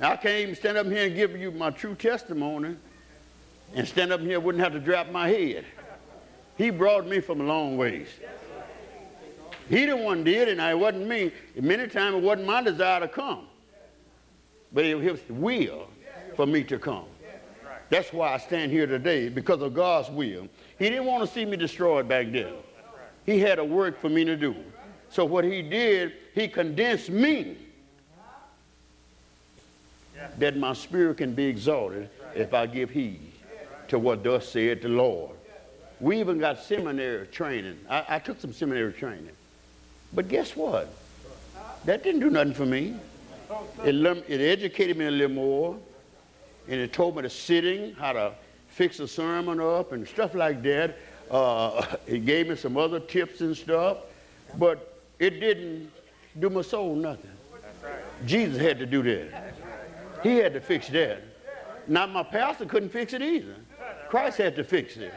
I 0.00 0.16
can't 0.16 0.40
even 0.40 0.54
stand 0.54 0.78
up 0.78 0.86
here 0.86 1.06
and 1.06 1.14
give 1.14 1.36
you 1.36 1.50
my 1.52 1.70
true 1.70 1.94
testimony 1.94 2.76
and 3.74 3.86
stand 3.86 4.12
up 4.12 4.20
here 4.20 4.40
wouldn't 4.40 4.62
have 4.62 4.72
to 4.72 4.80
drop 4.80 5.10
my 5.10 5.28
head. 5.28 5.64
He 6.58 6.70
brought 6.70 7.06
me 7.06 7.20
from 7.20 7.40
a 7.40 7.44
long 7.44 7.76
ways. 7.76 8.08
He 9.68 9.86
the 9.86 9.96
one 9.96 10.24
did, 10.24 10.48
and 10.48 10.60
it 10.60 10.78
wasn't 10.78 11.08
me. 11.08 11.32
Many 11.58 11.86
times 11.86 12.16
it 12.16 12.22
wasn't 12.22 12.46
my 12.46 12.62
desire 12.62 13.00
to 13.00 13.08
come, 13.08 13.46
but 14.72 14.84
it 14.84 14.96
was 14.96 15.04
his 15.04 15.20
will 15.30 15.88
for 16.36 16.46
me 16.46 16.62
to 16.64 16.78
come. 16.78 17.06
That's 17.88 18.12
why 18.12 18.34
I 18.34 18.38
stand 18.38 18.72
here 18.72 18.86
today, 18.86 19.28
because 19.28 19.62
of 19.62 19.74
God's 19.74 20.10
will. 20.10 20.48
He 20.78 20.88
didn't 20.88 21.04
want 21.04 21.26
to 21.26 21.32
see 21.32 21.44
me 21.44 21.56
destroyed 21.56 22.08
back 22.08 22.32
then. 22.32 22.54
He 23.24 23.38
had 23.38 23.58
a 23.58 23.64
work 23.64 24.00
for 24.00 24.08
me 24.08 24.24
to 24.24 24.36
do. 24.36 24.56
So 25.12 25.26
what 25.26 25.44
he 25.44 25.60
did, 25.60 26.14
he 26.34 26.48
condensed 26.48 27.10
me 27.10 27.58
that 30.38 30.56
my 30.56 30.72
spirit 30.72 31.18
can 31.18 31.34
be 31.34 31.44
exalted 31.44 32.08
if 32.34 32.54
I 32.54 32.64
give 32.66 32.88
heed 32.88 33.20
to 33.88 33.98
what 33.98 34.24
thus 34.24 34.48
said 34.48 34.80
the 34.80 34.88
Lord. 34.88 35.36
We 36.00 36.18
even 36.18 36.38
got 36.38 36.60
seminary 36.60 37.26
training. 37.26 37.78
I, 37.90 38.04
I 38.08 38.18
took 38.20 38.40
some 38.40 38.54
seminary 38.54 38.94
training. 38.94 39.28
But 40.14 40.28
guess 40.28 40.56
what? 40.56 40.88
That 41.84 42.02
didn't 42.02 42.20
do 42.20 42.30
nothing 42.30 42.54
for 42.54 42.66
me. 42.66 42.96
It, 43.84 43.94
it 43.94 44.40
educated 44.40 44.96
me 44.96 45.04
a 45.04 45.10
little 45.10 45.34
more, 45.36 45.78
and 46.68 46.80
it 46.80 46.94
told 46.94 47.16
me 47.16 47.22
the 47.22 47.30
sitting, 47.30 47.92
how 47.94 48.14
to 48.14 48.32
fix 48.68 48.98
a 48.98 49.06
sermon 49.06 49.60
up, 49.60 49.92
and 49.92 50.08
stuff 50.08 50.34
like 50.34 50.62
that. 50.62 50.96
Uh, 51.30 51.96
it 52.06 52.24
gave 52.24 52.48
me 52.48 52.56
some 52.56 52.78
other 52.78 52.98
tips 52.98 53.42
and 53.42 53.54
stuff, 53.54 53.98
but 54.56 54.91
it 55.22 55.38
didn't 55.38 55.88
do 56.40 56.50
my 56.50 56.62
soul 56.62 56.96
nothing. 56.96 57.30
Jesus 58.26 58.60
had 58.60 58.80
to 58.80 58.86
do 58.86 59.02
that. 59.04 59.54
He 60.24 60.36
had 60.36 60.52
to 60.54 60.60
fix 60.60 60.88
that. 60.88 61.22
Now, 61.86 62.06
my 62.06 62.24
pastor 62.24 62.66
couldn't 62.66 62.88
fix 62.88 63.12
it 63.12 63.22
either. 63.22 63.54
Christ 64.08 64.38
had 64.38 64.56
to 64.56 64.64
fix 64.64 64.96
it. 64.96 65.12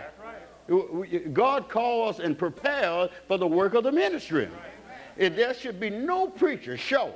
God 1.33 1.69
calls 1.69 2.19
and 2.19 2.37
prepares 2.37 3.09
for 3.27 3.39
the 3.39 3.47
work 3.47 3.73
of 3.73 3.83
the 3.83 3.91
ministry. 3.91 4.47
And 5.17 5.35
there 5.35 5.55
should 5.55 5.79
be 5.79 5.89
no 5.89 6.27
preacher 6.27 6.77
show 6.77 7.15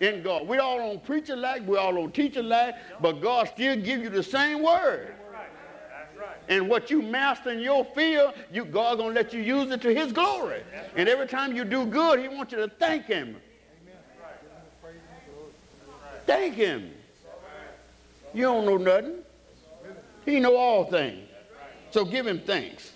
in 0.00 0.22
God. 0.22 0.46
We 0.46 0.58
all 0.58 0.78
don't 0.78 1.04
preach 1.04 1.28
alike, 1.30 1.62
we 1.66 1.76
all 1.76 1.92
don't 1.92 2.14
teach 2.14 2.36
alike, 2.36 2.76
but 3.00 3.20
God 3.20 3.48
still 3.48 3.74
give 3.74 4.00
you 4.00 4.10
the 4.10 4.22
same 4.22 4.62
word. 4.62 5.14
And 6.48 6.68
what 6.68 6.90
you 6.90 7.02
master 7.02 7.50
in 7.50 7.60
your 7.60 7.84
field, 7.84 8.34
you, 8.52 8.64
God's 8.64 9.00
going 9.00 9.14
to 9.14 9.20
let 9.20 9.32
you 9.32 9.40
use 9.40 9.70
it 9.70 9.80
to 9.82 9.94
his 9.94 10.12
glory. 10.12 10.62
And 10.94 11.08
every 11.08 11.26
time 11.26 11.56
you 11.56 11.64
do 11.64 11.86
good, 11.86 12.20
he 12.20 12.28
wants 12.28 12.52
you 12.52 12.58
to 12.58 12.68
thank 12.68 13.06
him. 13.06 13.36
Thank 16.26 16.54
him. 16.54 16.92
You 18.34 18.42
don't 18.42 18.66
know 18.66 18.76
nothing. 18.76 19.18
He 20.24 20.40
know 20.40 20.56
all 20.56 20.84
things. 20.84 21.28
So 21.90 22.04
give 22.04 22.26
him 22.26 22.40
thanks. 22.40 22.92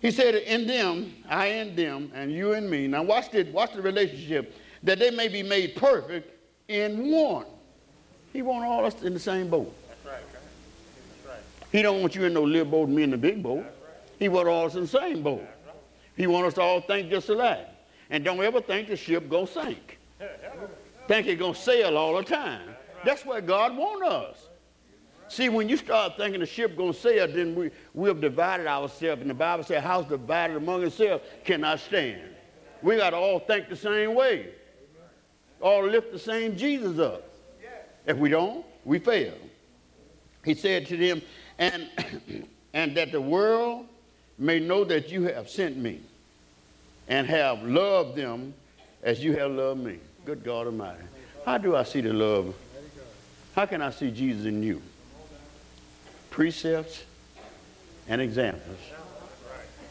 He 0.00 0.10
said, 0.10 0.34
In 0.34 0.66
them, 0.66 1.14
I 1.28 1.46
in 1.46 1.74
them, 1.74 2.12
and 2.14 2.32
you 2.32 2.52
in 2.52 2.68
me. 2.68 2.86
Now 2.86 3.02
watch 3.02 3.30
this, 3.30 3.52
watch 3.52 3.72
the 3.72 3.82
relationship. 3.82 4.54
That 4.82 4.98
they 4.98 5.10
may 5.10 5.28
be 5.28 5.42
made 5.42 5.76
perfect 5.76 6.32
in 6.68 7.10
one. 7.10 7.46
He 8.32 8.42
want 8.42 8.64
all 8.64 8.86
us 8.86 9.02
in 9.02 9.12
the 9.12 9.20
same 9.20 9.50
boat. 9.50 9.74
That's 9.88 10.06
right. 10.06 10.24
That's 11.26 11.40
right. 11.59 11.59
He 11.72 11.82
don't 11.82 12.00
want 12.00 12.14
you 12.14 12.24
in 12.24 12.34
no 12.34 12.42
little 12.42 12.70
boat 12.70 12.88
and 12.88 12.96
me 12.96 13.02
in 13.02 13.10
the 13.10 13.18
big 13.18 13.42
boat. 13.42 13.64
He 14.18 14.28
want 14.28 14.48
all 14.48 14.66
us 14.66 14.74
in 14.74 14.82
the 14.82 14.88
same 14.88 15.22
boat. 15.22 15.46
He 16.16 16.26
want 16.26 16.46
us 16.46 16.54
to 16.54 16.62
all 16.62 16.80
think 16.80 17.10
just 17.10 17.28
alike. 17.28 17.68
And 18.10 18.24
don't 18.24 18.42
ever 18.42 18.60
think 18.60 18.88
the 18.88 18.96
ship 18.96 19.28
gonna 19.28 19.46
sink. 19.46 19.98
think 21.06 21.26
it's 21.26 21.40
gonna 21.40 21.54
sail 21.54 21.96
all 21.96 22.16
the 22.16 22.24
time. 22.24 22.68
That's 23.04 23.24
what 23.24 23.46
God 23.46 23.76
want 23.76 24.04
us. 24.04 24.48
See, 25.28 25.48
when 25.48 25.68
you 25.68 25.76
start 25.76 26.16
thinking 26.16 26.40
the 26.40 26.46
ship 26.46 26.76
gonna 26.76 26.92
sail, 26.92 27.28
then 27.28 27.54
we, 27.54 27.70
we've 27.94 28.20
divided 28.20 28.66
ourselves. 28.66 29.20
And 29.20 29.30
the 29.30 29.34
Bible 29.34 29.62
says, 29.62 29.82
house 29.82 30.06
divided 30.08 30.56
among 30.56 30.82
itself 30.82 31.22
cannot 31.44 31.78
stand. 31.78 32.20
We 32.82 32.96
got 32.96 33.10
to 33.10 33.16
all 33.16 33.38
think 33.38 33.68
the 33.68 33.76
same 33.76 34.14
way. 34.14 34.48
All 35.60 35.86
lift 35.86 36.12
the 36.12 36.18
same 36.18 36.56
Jesus 36.56 36.98
up. 36.98 37.22
If 38.06 38.16
we 38.16 38.30
don't, 38.30 38.64
we 38.84 38.98
fail. 38.98 39.34
He 40.44 40.54
said 40.54 40.86
to 40.86 40.96
them, 40.96 41.22
and, 41.60 41.86
and 42.74 42.96
that 42.96 43.12
the 43.12 43.20
world 43.20 43.86
may 44.38 44.58
know 44.58 44.82
that 44.82 45.10
you 45.10 45.24
have 45.24 45.48
sent 45.48 45.76
me 45.76 46.00
and 47.06 47.26
have 47.26 47.62
loved 47.62 48.16
them 48.16 48.54
as 49.02 49.22
you 49.22 49.36
have 49.36 49.52
loved 49.52 49.84
me. 49.84 49.98
Good 50.24 50.42
God 50.42 50.66
Almighty. 50.66 51.04
How 51.44 51.58
do 51.58 51.76
I 51.76 51.84
see 51.84 52.00
the 52.00 52.12
love? 52.12 52.54
How 53.54 53.66
can 53.66 53.82
I 53.82 53.90
see 53.90 54.10
Jesus 54.10 54.46
in 54.46 54.62
you? 54.62 54.80
Precepts 56.30 57.04
and 58.08 58.20
examples. 58.20 58.78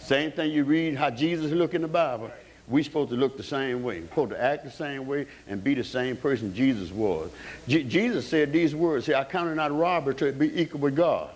Same 0.02 0.32
thing 0.32 0.52
you 0.52 0.64
read 0.64 0.96
how 0.96 1.12
Jesus 1.12 1.52
looked 1.52 1.76
in 1.76 1.84
the 1.84 1.88
Bible. 1.88 2.32
We're 2.68 2.84
supposed 2.84 3.10
to 3.12 3.16
look 3.16 3.38
the 3.38 3.44
same 3.44 3.84
way. 3.84 4.00
We're 4.00 4.08
supposed 4.08 4.32
to 4.32 4.42
act 4.42 4.64
the 4.64 4.72
same 4.72 5.06
way 5.06 5.28
and 5.48 5.64
be 5.64 5.76
the 5.76 5.84
same 5.84 6.18
person 6.18 6.54
Jesus 6.54 6.92
was. 6.92 7.30
Jesus 7.68 8.28
said 8.28 8.52
these 8.52 8.74
words, 8.74 9.06
say, 9.06 9.14
I 9.14 9.24
counted 9.24 9.56
not 9.56 9.76
robbery 9.76 10.16
to 10.16 10.32
be 10.32 10.60
equal 10.60 10.80
with 10.80 10.96
God. 10.96 11.30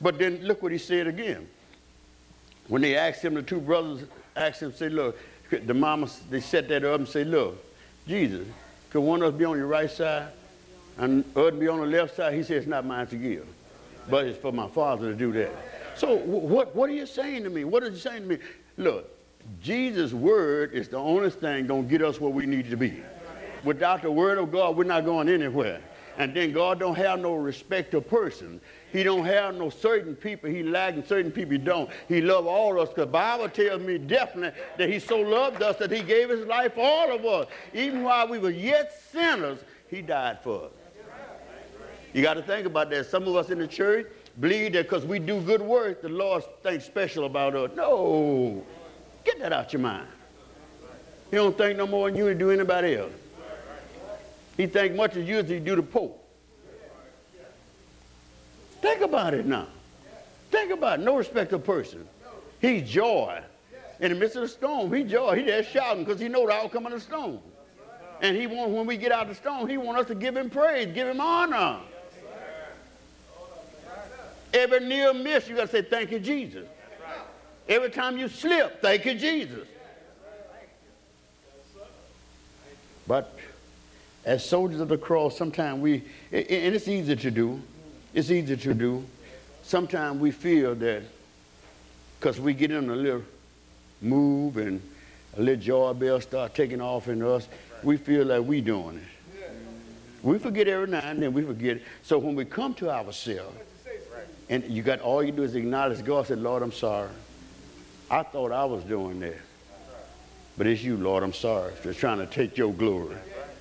But 0.00 0.18
then 0.18 0.40
look 0.42 0.62
what 0.62 0.72
he 0.72 0.78
said 0.78 1.06
again. 1.06 1.48
When 2.68 2.82
they 2.82 2.96
asked 2.96 3.22
him, 3.22 3.34
the 3.34 3.42
two 3.42 3.60
brothers 3.60 4.04
asked 4.36 4.62
him, 4.62 4.72
say, 4.72 4.88
look, 4.88 5.18
the 5.50 5.74
mama, 5.74 6.08
they 6.30 6.40
set 6.40 6.68
that 6.68 6.84
up 6.84 7.00
and 7.00 7.08
say, 7.08 7.24
look, 7.24 7.64
Jesus, 8.06 8.46
could 8.90 9.00
one 9.00 9.22
of 9.22 9.34
us 9.34 9.38
be 9.38 9.44
on 9.44 9.56
your 9.56 9.66
right 9.66 9.90
side 9.90 10.28
and 10.98 11.24
other 11.34 11.52
be 11.52 11.68
on 11.68 11.80
the 11.80 11.86
left 11.86 12.16
side? 12.16 12.34
He 12.34 12.42
said, 12.42 12.58
it's 12.58 12.66
not 12.66 12.84
mine 12.84 13.06
to 13.08 13.16
give, 13.16 13.46
but 14.08 14.26
it's 14.26 14.38
for 14.38 14.52
my 14.52 14.68
father 14.68 15.10
to 15.10 15.16
do 15.16 15.32
that. 15.32 15.50
So 15.96 16.16
what, 16.16 16.76
what 16.76 16.88
are 16.90 16.94
you 16.94 17.06
saying 17.06 17.42
to 17.44 17.50
me? 17.50 17.64
What 17.64 17.82
are 17.82 17.90
you 17.90 17.96
saying 17.96 18.22
to 18.22 18.28
me? 18.28 18.38
Look, 18.76 19.10
Jesus' 19.62 20.12
word 20.12 20.72
is 20.72 20.88
the 20.88 20.98
only 20.98 21.30
thing 21.30 21.66
going 21.66 21.84
to 21.84 21.90
get 21.90 22.02
us 22.02 22.20
where 22.20 22.30
we 22.30 22.46
need 22.46 22.70
to 22.70 22.76
be. 22.76 23.02
Without 23.64 24.02
the 24.02 24.10
word 24.10 24.38
of 24.38 24.52
God, 24.52 24.76
we're 24.76 24.84
not 24.84 25.04
going 25.04 25.28
anywhere. 25.28 25.80
And 26.18 26.34
then 26.34 26.52
God 26.52 26.80
don't 26.80 26.96
have 26.96 27.20
no 27.20 27.34
respect 27.34 27.94
of 27.94 28.08
person. 28.08 28.60
He 28.92 29.04
don't 29.04 29.24
have 29.24 29.54
no 29.54 29.70
certain 29.70 30.16
people 30.16 30.50
he 30.50 30.64
like 30.64 31.06
certain 31.06 31.30
people 31.30 31.52
he 31.52 31.58
don't. 31.58 31.88
He 32.08 32.20
love 32.20 32.44
all 32.46 32.72
of 32.72 32.88
us 32.88 32.94
because 32.94 33.10
Bible 33.10 33.48
tells 33.48 33.80
me 33.82 33.98
definitely 33.98 34.60
that 34.78 34.90
he 34.90 34.98
so 34.98 35.18
loved 35.18 35.62
us 35.62 35.76
that 35.76 35.92
he 35.92 36.02
gave 36.02 36.28
his 36.28 36.44
life 36.44 36.74
for 36.74 36.80
all 36.80 37.14
of 37.14 37.24
us. 37.24 37.46
Even 37.72 38.02
while 38.02 38.26
we 38.26 38.38
were 38.38 38.50
yet 38.50 39.00
sinners, 39.12 39.60
he 39.88 40.02
died 40.02 40.40
for 40.42 40.64
us. 40.64 40.70
You 42.12 42.22
got 42.22 42.34
to 42.34 42.42
think 42.42 42.66
about 42.66 42.90
that. 42.90 43.06
Some 43.06 43.28
of 43.28 43.36
us 43.36 43.50
in 43.50 43.58
the 43.60 43.68
church 43.68 44.08
believe 44.40 44.72
that 44.72 44.84
because 44.84 45.04
we 45.04 45.20
do 45.20 45.40
good 45.40 45.62
work, 45.62 46.02
the 46.02 46.08
Lord 46.08 46.42
thinks 46.64 46.84
special 46.84 47.26
about 47.26 47.54
us. 47.54 47.70
No. 47.76 48.64
Get 49.24 49.38
that 49.38 49.52
out 49.52 49.72
your 49.72 49.82
mind. 49.82 50.08
He 51.30 51.36
don't 51.36 51.56
think 51.56 51.76
no 51.76 51.86
more 51.86 52.10
than 52.10 52.18
you 52.18 52.34
do 52.34 52.50
anybody 52.50 52.96
else. 52.96 53.12
He 54.58 54.66
think 54.66 54.96
much 54.96 55.16
as 55.16 55.26
you 55.26 55.38
as 55.38 55.48
he 55.48 55.60
do 55.60 55.76
the 55.76 55.82
Pope. 55.82 56.22
Think 58.82 59.00
about 59.00 59.32
it 59.32 59.46
now. 59.46 59.68
Think 60.50 60.72
about 60.72 60.98
it. 60.98 61.02
No 61.02 61.16
respect 61.16 61.52
of 61.52 61.64
person. 61.64 62.06
He's 62.60 62.88
joy. 62.88 63.40
In 64.00 64.12
the 64.12 64.18
midst 64.18 64.36
of 64.36 64.42
the 64.42 64.48
storm, 64.48 64.92
he 64.92 65.04
joy. 65.04 65.36
He 65.36 65.42
there 65.42 65.62
shouting 65.62 66.04
because 66.04 66.20
he 66.20 66.28
know 66.28 66.46
the 66.46 66.52
outcome 66.52 66.86
of 66.86 66.92
the 66.92 67.00
storm. 67.00 67.38
And 68.20 68.36
he 68.36 68.48
want 68.48 68.72
when 68.72 68.84
we 68.84 68.96
get 68.96 69.12
out 69.12 69.22
of 69.22 69.28
the 69.28 69.34
storm, 69.36 69.68
he 69.68 69.76
want 69.76 69.98
us 69.98 70.06
to 70.08 70.14
give 70.14 70.36
him 70.36 70.50
praise, 70.50 70.92
give 70.92 71.06
him 71.06 71.20
honor. 71.20 71.78
Every 74.52 74.80
near 74.80 75.14
miss, 75.14 75.48
you 75.48 75.54
got 75.54 75.66
to 75.66 75.68
say, 75.68 75.82
thank 75.82 76.10
you, 76.10 76.18
Jesus. 76.18 76.66
Every 77.68 77.90
time 77.90 78.18
you 78.18 78.28
slip, 78.28 78.82
thank 78.82 79.04
you, 79.04 79.14
Jesus. 79.14 79.68
But 83.06 83.37
as 84.28 84.44
soldiers 84.44 84.80
of 84.80 84.88
the 84.88 84.98
cross, 84.98 85.38
sometimes 85.38 85.80
we, 85.80 85.94
and 86.30 86.74
it's 86.74 86.86
easy 86.86 87.16
to 87.16 87.30
do, 87.30 87.62
it's 88.12 88.30
easy 88.30 88.58
to 88.58 88.74
do. 88.74 89.02
Sometimes 89.62 90.20
we 90.20 90.32
feel 90.32 90.74
that 90.74 91.02
because 92.20 92.38
we 92.38 92.52
get 92.52 92.70
in 92.70 92.90
a 92.90 92.94
little 92.94 93.22
move 94.02 94.58
and 94.58 94.82
a 95.38 95.40
little 95.40 95.62
joy 95.62 95.94
bell 95.94 96.20
start 96.20 96.54
taking 96.54 96.82
off 96.82 97.08
in 97.08 97.22
us, 97.22 97.48
we 97.82 97.96
feel 97.96 98.26
like 98.26 98.42
we 98.42 98.60
doing 98.60 98.98
it. 98.98 99.50
We 100.22 100.38
forget 100.38 100.68
every 100.68 100.88
now 100.88 100.98
and 100.98 101.22
then, 101.22 101.32
we 101.32 101.42
forget. 101.42 101.80
So 102.02 102.18
when 102.18 102.34
we 102.34 102.44
come 102.44 102.74
to 102.74 102.90
ourselves, 102.90 103.56
and 104.50 104.62
you 104.64 104.82
got 104.82 105.00
all 105.00 105.22
you 105.22 105.32
do 105.32 105.42
is 105.42 105.54
acknowledge 105.54 106.04
God, 106.04 106.26
say, 106.26 106.34
Lord, 106.34 106.62
I'm 106.62 106.72
sorry. 106.72 107.08
I 108.10 108.24
thought 108.24 108.52
I 108.52 108.66
was 108.66 108.84
doing 108.84 109.20
that. 109.20 109.38
But 110.58 110.66
it's 110.66 110.82
you, 110.82 110.98
Lord, 110.98 111.22
I'm 111.22 111.32
sorry 111.32 111.72
for 111.76 111.94
trying 111.94 112.18
to 112.18 112.26
take 112.26 112.58
your 112.58 112.74
glory 112.74 113.16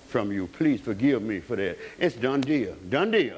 from 0.07 0.31
you. 0.31 0.47
Please 0.47 0.81
forgive 0.81 1.21
me 1.21 1.39
for 1.39 1.55
that. 1.55 1.77
It's 1.99 2.15
done 2.15 2.41
deal. 2.41 2.75
Done 2.89 3.11
deal. 3.11 3.37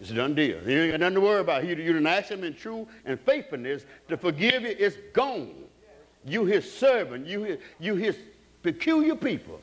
It's 0.00 0.10
done 0.10 0.34
deal. 0.34 0.68
You 0.68 0.82
ain't 0.82 0.92
got 0.92 1.00
nothing 1.00 1.14
to 1.14 1.20
worry 1.20 1.40
about. 1.40 1.64
You, 1.64 1.76
you 1.76 1.92
done 1.92 2.06
ask 2.06 2.30
him 2.30 2.42
in 2.42 2.54
true 2.54 2.88
and 3.04 3.18
faithfulness 3.20 3.84
to 4.08 4.16
forgive 4.16 4.62
you. 4.62 4.74
It's 4.78 4.96
gone. 5.12 5.54
You 6.26 6.44
his 6.44 6.70
servant. 6.70 7.26
You 7.26 7.42
his, 7.44 7.58
you 7.78 7.94
his 7.94 8.16
peculiar 8.62 9.14
people. 9.14 9.60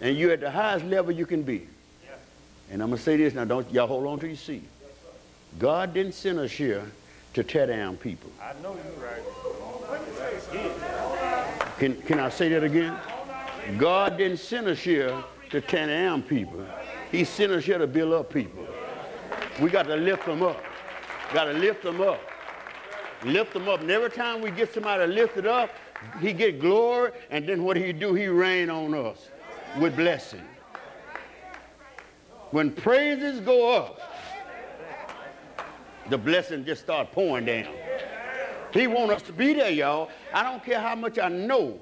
And 0.00 0.16
you're 0.16 0.32
at 0.32 0.40
the 0.40 0.50
highest 0.50 0.84
level 0.84 1.12
you 1.12 1.26
can 1.26 1.42
be. 1.42 1.66
And 2.70 2.82
I'm 2.82 2.88
going 2.88 2.98
to 2.98 3.02
say 3.02 3.16
this 3.16 3.34
now. 3.34 3.44
Don't 3.44 3.70
y'all 3.72 3.86
hold 3.86 4.06
on 4.06 4.18
to 4.20 4.26
your 4.26 4.36
seat. 4.36 4.64
God 5.58 5.94
didn't 5.94 6.12
send 6.12 6.38
us 6.38 6.50
here 6.50 6.84
to 7.34 7.44
tear 7.44 7.66
down 7.66 7.96
people. 7.96 8.30
I 8.40 8.52
know 8.62 8.74
you're 8.74 9.06
right. 9.06 9.22
Can, 11.78 12.00
can 12.02 12.18
I 12.18 12.28
say 12.28 12.48
that 12.48 12.64
again? 12.64 12.96
God 13.78 14.16
didn't 14.16 14.38
send 14.38 14.68
us 14.68 14.78
here 14.78 15.22
to 15.50 15.60
tear 15.60 15.88
down 15.88 16.22
people. 16.22 16.64
He 17.10 17.24
sent 17.24 17.52
us 17.52 17.64
here 17.64 17.78
to 17.78 17.86
build 17.86 18.12
up 18.12 18.32
people. 18.32 18.66
We 19.60 19.70
got 19.70 19.86
to 19.86 19.96
lift 19.96 20.26
them 20.26 20.42
up. 20.42 20.62
Got 21.32 21.44
to 21.44 21.52
lift 21.52 21.82
them 21.82 22.00
up. 22.00 22.20
Lift 23.24 23.52
them 23.52 23.68
up. 23.68 23.80
And 23.80 23.90
every 23.90 24.10
time 24.10 24.40
we 24.40 24.50
get 24.50 24.72
somebody 24.72 25.06
lifted 25.06 25.46
up, 25.46 25.70
he 26.20 26.32
get 26.32 26.60
glory. 26.60 27.12
And 27.30 27.48
then 27.48 27.64
what 27.64 27.76
he 27.76 27.92
do? 27.92 28.14
He 28.14 28.28
rain 28.28 28.70
on 28.70 28.94
us 28.94 29.30
with 29.78 29.96
blessing. 29.96 30.42
When 32.50 32.70
praises 32.70 33.40
go 33.40 33.74
up, 33.74 34.00
the 36.08 36.18
blessing 36.18 36.64
just 36.64 36.82
start 36.82 37.10
pouring 37.10 37.46
down. 37.46 37.74
He 38.72 38.86
want 38.86 39.10
us 39.10 39.22
to 39.22 39.32
be 39.32 39.54
there, 39.54 39.70
y'all. 39.70 40.10
I 40.32 40.42
don't 40.42 40.64
care 40.64 40.80
how 40.80 40.94
much 40.94 41.18
I 41.18 41.28
know. 41.28 41.80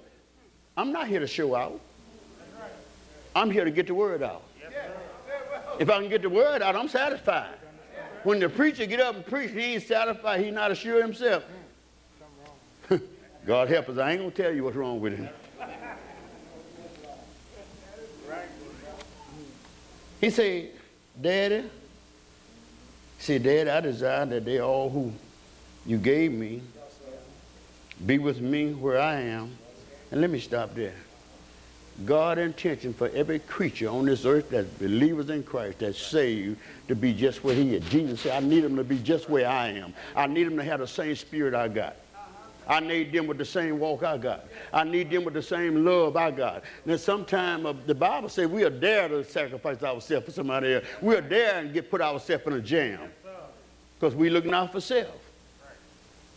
I'm 0.77 0.93
not 0.93 1.07
here 1.07 1.21
to 1.21 1.27
show 1.27 1.55
out. 1.55 1.81
I'm 3.37 3.51
here 3.51 3.65
to 3.65 3.71
get 3.71 3.87
the 3.87 3.95
word 3.95 4.23
out. 4.23 4.43
If 5.79 5.91
I 5.91 6.01
can 6.01 6.09
get 6.09 6.23
the 6.23 6.31
word 6.31 6.63
out, 6.63 6.77
I'm 6.77 6.89
satisfied. 6.89 7.57
When 8.23 8.39
the 8.39 8.49
preacher 8.49 8.87
get 8.87 9.01
up 9.01 9.17
and 9.17 9.27
preach, 9.27 9.51
he 9.51 9.75
ain't 9.75 9.83
satisfied. 9.83 10.41
He's 10.41 10.55
not 10.55 10.71
assured 10.71 11.03
himself. 11.03 11.45
God 13.47 13.69
help 13.69 13.89
us. 13.89 13.99
I 13.99 14.13
ain't 14.13 14.35
to 14.35 14.43
tell 14.43 14.53
you 14.53 14.65
what's 14.65 14.77
wrong 14.77 15.01
with 15.01 15.17
him. 15.17 15.29
He 20.21 20.31
said, 20.31 20.71
Daddy, 21.21 21.65
see, 23.19 23.39
Daddy, 23.39 23.69
I 23.69 23.81
desire 23.81 24.25
that 24.25 24.45
they 24.45 24.59
all 24.59 24.89
who 24.89 25.13
you 25.85 25.99
gave 25.99 26.33
me 26.33 26.63
be 28.07 28.19
with 28.19 28.41
me 28.41 28.73
where 28.73 28.99
I 28.99 29.21
am. 29.21 29.57
And 30.15 30.21
let 30.21 30.31
me 30.31 30.39
stop 30.39 30.77
there. 30.77 30.95
God's 32.05 32.41
intention 32.41 32.95
for 32.95 33.09
every 33.09 33.41
creature 33.41 33.89
on 33.89 34.05
this 34.07 34.25
earth 34.25 34.49
that's 34.49 34.69
believers 34.75 35.29
in 35.29 35.43
Christ, 35.43 35.81
that's 35.81 36.01
saved, 36.01 36.57
to 36.87 36.95
be 36.95 37.13
just 37.13 37.43
where 37.43 37.57
he 37.57 37.75
is. 37.75 37.85
Jesus 37.89 38.21
said, 38.21 38.41
I 38.41 38.47
need 38.47 38.61
them 38.61 38.77
to 38.77 38.85
be 38.85 39.01
just 39.01 39.29
where 39.29 39.49
I 39.49 39.71
am. 39.71 39.93
I 40.15 40.29
need 40.29 40.45
them 40.45 40.57
to 40.57 40.63
have 40.63 40.79
the 40.79 40.87
same 40.87 41.17
spirit 41.17 41.53
I 41.53 41.67
got. 41.67 41.97
I 42.69 42.79
need 42.79 43.11
them 43.11 43.27
with 43.27 43.39
the 43.39 43.45
same 43.45 43.81
walk 43.81 44.05
I 44.05 44.17
got. 44.17 44.47
I 44.73 44.85
need 44.85 45.11
them 45.11 45.25
with 45.25 45.35
the 45.35 45.43
same 45.43 45.85
love 45.85 46.17
I 46.17 46.31
got. 46.31 46.63
Now, 46.87 46.95
sometimes 46.95 47.67
uh, 47.67 47.75
the 47.85 47.95
Bible 47.97 48.29
says 48.29 48.47
we 48.47 48.63
are 48.63 48.71
dare 48.71 49.09
to 49.09 49.25
sacrifice 49.25 49.83
ourselves 49.83 50.27
for 50.27 50.31
somebody 50.31 50.75
else. 50.75 50.85
We 51.03 51.17
are 51.17 51.23
dare 51.23 51.59
and 51.59 51.75
get 51.75 51.91
put 51.91 52.01
ourselves 52.01 52.47
in 52.47 52.53
a 52.53 52.61
jam 52.61 53.01
because 53.99 54.15
we 54.15 54.31
looking 54.31 54.55
out 54.55 54.71
for 54.71 54.81
self. 54.81 55.09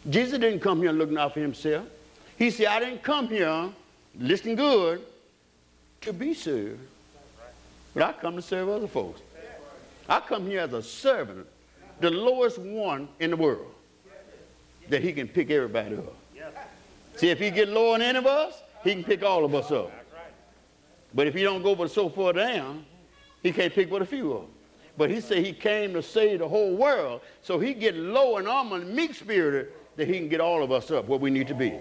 Jesus 0.10 0.40
didn't 0.40 0.62
come 0.62 0.82
here 0.82 0.92
looking 0.92 1.20
out 1.20 1.36
for 1.36 1.42
himself. 1.42 1.88
He 2.38 2.52
said, 2.52 2.68
I 2.68 2.80
didn't 2.80 3.04
come 3.04 3.28
here, 3.28 3.70
listen 4.20 4.56
good, 4.56 5.02
to 6.02 6.14
be 6.14 6.34
served. 6.34 6.80
But 7.94 8.04
I 8.04 8.14
come 8.14 8.36
to 8.36 8.42
serve 8.42 8.70
other 8.70 8.88
folks. 8.88 9.22
I 10.08 10.20
come 10.20 10.46
here 10.46 10.62
as 10.62 10.74
a 10.74 10.84
servant, 10.84 11.48
the 12.00 12.12
lowest 12.12 12.60
one 12.60 13.10
in 13.20 13.32
the 13.32 13.38
world, 13.38 13.74
that 14.90 15.02
he 15.02 15.12
can 15.12 15.28
pick 15.28 15.50
everybody 15.50 15.96
up. 15.96 16.14
See, 17.16 17.30
if 17.30 17.40
he 17.40 17.50
get 17.50 17.70
lower 17.70 17.98
than 17.98 18.04
any 18.04 18.20
of 18.20 18.28
us, 18.28 18.62
he 18.84 18.94
can 18.94 19.04
pick 19.04 19.24
all 19.24 19.44
of 19.44 19.56
us 19.56 19.72
up. 19.72 19.92
But 21.16 21.26
if 21.26 21.34
he 21.34 21.42
don't 21.42 21.64
go 21.64 21.74
but 21.74 21.90
so 21.90 22.10
far 22.10 22.34
down, 22.34 22.86
he 23.42 23.52
can't 23.52 23.74
pick 23.74 23.90
but 23.90 24.04
a 24.04 24.06
few 24.06 24.34
of 24.34 24.42
them. 24.42 24.52
But 24.98 25.10
he 25.10 25.20
said 25.20 25.44
he 25.44 25.54
came 25.54 25.94
to 25.94 26.04
save 26.04 26.40
the 26.40 26.48
whole 26.48 26.76
world. 26.76 27.22
So 27.42 27.60
he 27.60 27.74
get 27.74 27.96
low 27.96 28.38
and 28.38 28.48
humble 28.48 28.78
and 28.78 28.94
meek 28.94 29.16
spirited 29.16 29.72
that 29.96 30.08
he 30.08 30.14
can 30.14 30.28
get 30.28 30.40
all 30.40 30.64
of 30.64 30.72
us 30.72 30.92
up 30.92 31.08
where 31.08 31.20
we 31.20 31.32
need 31.32 31.48
to 31.48 31.56
be. 31.56 31.74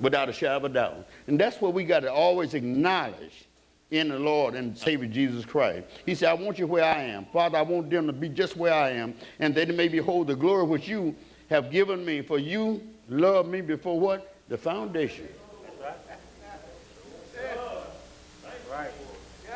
Without 0.00 0.28
a 0.28 0.32
shadow 0.32 0.56
of 0.56 0.64
a 0.64 0.68
doubt. 0.68 1.06
And 1.26 1.38
that's 1.38 1.60
what 1.60 1.74
we 1.74 1.84
got 1.84 2.00
to 2.00 2.12
always 2.12 2.54
acknowledge 2.54 3.46
in 3.90 4.08
the 4.08 4.18
Lord 4.18 4.54
and 4.54 4.76
Savior 4.76 5.08
Jesus 5.08 5.44
Christ. 5.44 5.86
He 6.04 6.14
said, 6.14 6.28
I 6.28 6.34
want 6.34 6.58
you 6.58 6.66
where 6.66 6.84
I 6.84 7.02
am. 7.02 7.24
Father, 7.26 7.58
I 7.58 7.62
want 7.62 7.90
them 7.90 8.06
to 8.06 8.12
be 8.12 8.28
just 8.28 8.56
where 8.56 8.74
I 8.74 8.90
am, 8.90 9.14
and 9.38 9.54
that 9.54 9.68
they 9.68 9.74
may 9.74 9.88
behold 9.88 10.26
the 10.26 10.36
glory 10.36 10.64
which 10.64 10.86
you 10.86 11.14
have 11.48 11.70
given 11.70 12.04
me. 12.04 12.20
For 12.20 12.38
you 12.38 12.82
loved 13.08 13.48
me 13.48 13.60
before 13.60 13.98
what? 13.98 14.34
The 14.48 14.58
foundation. 14.58 15.28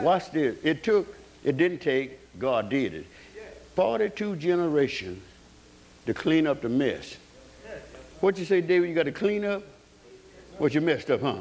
Watch 0.00 0.30
this. 0.32 0.56
It 0.62 0.82
took, 0.82 1.14
it 1.44 1.56
didn't 1.56 1.80
take, 1.80 2.18
God 2.38 2.68
did 2.70 2.94
it. 2.94 3.06
42 3.76 4.36
generations 4.36 5.22
to 6.06 6.14
clean 6.14 6.46
up 6.46 6.62
the 6.62 6.68
mess. 6.68 7.16
What 8.20 8.38
you 8.38 8.44
say, 8.44 8.60
David, 8.60 8.88
you 8.88 8.94
got 8.94 9.04
to 9.04 9.12
clean 9.12 9.44
up 9.44 9.62
what 10.62 10.74
you 10.74 10.80
messed 10.80 11.10
up, 11.10 11.20
huh? 11.20 11.38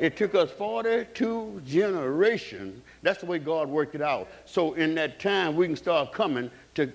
It 0.00 0.16
took 0.16 0.34
us 0.34 0.50
42 0.50 1.62
generations. 1.64 2.82
That's 3.00 3.20
the 3.20 3.26
way 3.26 3.38
God 3.38 3.68
worked 3.68 3.94
it 3.94 4.02
out. 4.02 4.26
So 4.44 4.72
in 4.74 4.96
that 4.96 5.20
time, 5.20 5.54
we 5.54 5.68
can 5.68 5.76
start 5.76 6.12
coming 6.12 6.50
to 6.74 6.90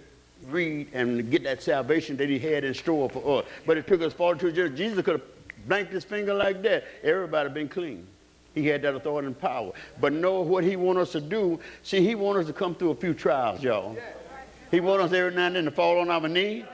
read 0.47 0.89
and 0.91 1.31
get 1.31 1.45
that 1.45 1.63
salvation 1.63 2.17
that 2.17 2.27
he 2.27 2.39
had 2.39 2.65
in 2.65 2.73
store 2.73 3.09
for 3.09 3.39
us. 3.39 3.45
But 3.65 3.77
it 3.77 3.87
took 3.87 4.01
us 4.01 4.11
42 4.11 4.51
generations. 4.51 4.77
Jesus 4.77 5.05
could 5.05 5.13
have 5.13 5.65
blanked 5.65 5.93
his 5.93 6.03
finger 6.03 6.33
like 6.33 6.61
that. 6.63 6.83
Everybody 7.03 7.47
been 7.47 7.69
clean. 7.69 8.05
He 8.53 8.67
had 8.67 8.81
that 8.81 8.93
authority 8.93 9.27
and 9.27 9.39
power. 9.39 9.71
But 10.01 10.11
know 10.11 10.41
what 10.41 10.65
he 10.65 10.75
wants 10.75 11.03
us 11.03 11.11
to 11.13 11.21
do. 11.21 11.57
See, 11.83 12.01
he 12.01 12.15
wants 12.15 12.41
us 12.41 12.47
to 12.47 12.53
come 12.53 12.75
through 12.75 12.91
a 12.91 12.95
few 12.95 13.13
trials, 13.13 13.63
y'all. 13.63 13.95
He 14.71 14.81
wants 14.81 15.05
us 15.05 15.13
every 15.13 15.33
now 15.33 15.47
and 15.47 15.55
then 15.55 15.63
to 15.63 15.71
fall 15.71 16.01
on 16.01 16.11
our 16.11 16.27
knee, 16.27 16.65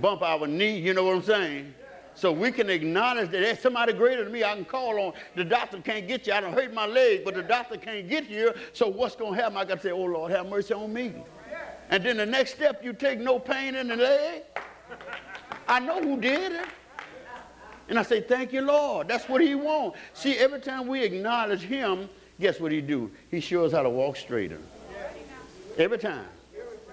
bump 0.00 0.22
our 0.22 0.46
knee, 0.46 0.78
you 0.78 0.94
know 0.94 1.04
what 1.04 1.16
I'm 1.16 1.22
saying? 1.22 1.74
So 2.14 2.30
we 2.30 2.52
can 2.52 2.70
acknowledge 2.70 3.30
that 3.30 3.40
there's 3.40 3.58
somebody 3.58 3.92
greater 3.92 4.24
than 4.24 4.32
me 4.32 4.44
I 4.44 4.54
can 4.54 4.64
call 4.64 4.98
on. 5.00 5.12
The 5.34 5.44
doctor 5.44 5.80
can't 5.80 6.06
get 6.06 6.26
you. 6.26 6.32
I 6.32 6.40
don't 6.40 6.52
hurt 6.52 6.72
my 6.72 6.86
leg, 6.86 7.24
but 7.24 7.34
the 7.34 7.42
doctor 7.42 7.76
can't 7.76 8.08
get 8.08 8.30
you. 8.30 8.52
So 8.72 8.88
what's 8.88 9.16
going 9.16 9.34
to 9.34 9.42
happen? 9.42 9.58
I 9.58 9.64
got 9.64 9.76
to 9.76 9.82
say, 9.82 9.90
oh, 9.90 10.04
Lord, 10.04 10.30
have 10.30 10.48
mercy 10.48 10.74
on 10.74 10.92
me. 10.92 11.12
And 11.90 12.04
then 12.04 12.16
the 12.16 12.26
next 12.26 12.54
step, 12.54 12.84
you 12.84 12.92
take 12.92 13.18
no 13.18 13.38
pain 13.38 13.74
in 13.74 13.88
the 13.88 13.96
leg. 13.96 14.42
I 15.66 15.80
know 15.80 16.00
who 16.00 16.20
did 16.20 16.52
it. 16.52 16.66
And 17.88 17.98
I 17.98 18.02
say, 18.02 18.20
thank 18.20 18.52
you, 18.52 18.62
Lord. 18.62 19.08
That's 19.08 19.28
what 19.28 19.42
he 19.42 19.54
wants. 19.54 19.98
See, 20.14 20.36
every 20.38 20.60
time 20.60 20.86
we 20.86 21.02
acknowledge 21.02 21.62
him, 21.62 22.08
guess 22.40 22.60
what 22.60 22.72
he 22.72 22.80
do? 22.80 23.10
He 23.30 23.40
shows 23.40 23.72
how 23.72 23.82
to 23.82 23.90
walk 23.90 24.16
straighter. 24.16 24.58
Every 25.76 25.98
time. 25.98 26.26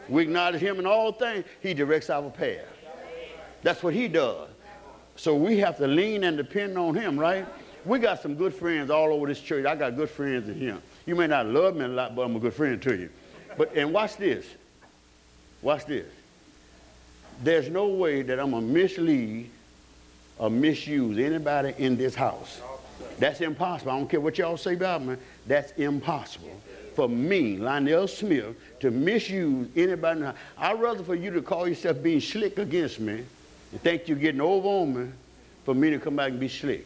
We 0.09 0.23
acknowledge 0.23 0.61
him 0.61 0.79
in 0.79 0.85
all 0.85 1.13
things, 1.13 1.45
he 1.61 1.73
directs 1.73 2.09
our 2.09 2.29
path. 2.29 2.65
That's 3.63 3.81
what 3.83 3.93
he 3.93 4.07
does. 4.07 4.49
So 5.15 5.35
we 5.35 5.57
have 5.59 5.77
to 5.77 5.87
lean 5.87 6.23
and 6.23 6.37
depend 6.37 6.77
on 6.77 6.95
him, 6.95 7.19
right? 7.19 7.45
We 7.85 7.99
got 7.99 8.21
some 8.21 8.35
good 8.35 8.53
friends 8.53 8.89
all 8.89 9.11
over 9.11 9.27
this 9.27 9.39
church. 9.39 9.65
I 9.65 9.75
got 9.75 9.95
good 9.95 10.09
friends 10.09 10.49
in 10.49 10.55
here. 10.55 10.77
You 11.05 11.15
may 11.15 11.27
not 11.27 11.47
love 11.47 11.75
me 11.75 11.85
a 11.85 11.87
lot, 11.87 12.15
but 12.15 12.23
I'm 12.23 12.35
a 12.35 12.39
good 12.39 12.53
friend 12.53 12.81
to 12.81 12.95
you. 12.95 13.09
But 13.57 13.75
and 13.75 13.91
watch 13.91 14.17
this. 14.17 14.45
Watch 15.61 15.85
this. 15.85 16.07
There's 17.43 17.69
no 17.69 17.87
way 17.87 18.21
that 18.21 18.39
I'm 18.39 18.51
gonna 18.51 18.65
mislead 18.65 19.49
or 20.37 20.49
misuse 20.49 21.17
anybody 21.17 21.73
in 21.77 21.97
this 21.97 22.15
house. 22.15 22.61
That's 23.19 23.41
impossible. 23.41 23.91
I 23.91 23.97
don't 23.97 24.09
care 24.09 24.21
what 24.21 24.37
y'all 24.37 24.57
say 24.57 24.73
about 24.73 25.03
me. 25.03 25.15
That's 25.47 25.71
impossible 25.73 26.61
for 26.95 27.07
me, 27.07 27.57
Lionel 27.57 28.07
Smith, 28.07 28.55
to 28.79 28.91
misuse 28.91 29.67
anybody. 29.75 30.23
I'd 30.57 30.79
rather 30.79 31.03
for 31.03 31.15
you 31.15 31.31
to 31.31 31.41
call 31.41 31.67
yourself 31.67 32.01
being 32.01 32.21
slick 32.21 32.59
against 32.59 32.99
me 32.99 33.23
you 33.71 33.79
think 33.79 34.07
you're 34.07 34.17
getting 34.17 34.41
over 34.41 34.67
on 34.67 34.93
me 34.93 35.11
for 35.63 35.73
me 35.73 35.89
to 35.91 35.99
come 35.99 36.15
back 36.15 36.31
and 36.31 36.39
be 36.39 36.47
slick 36.47 36.85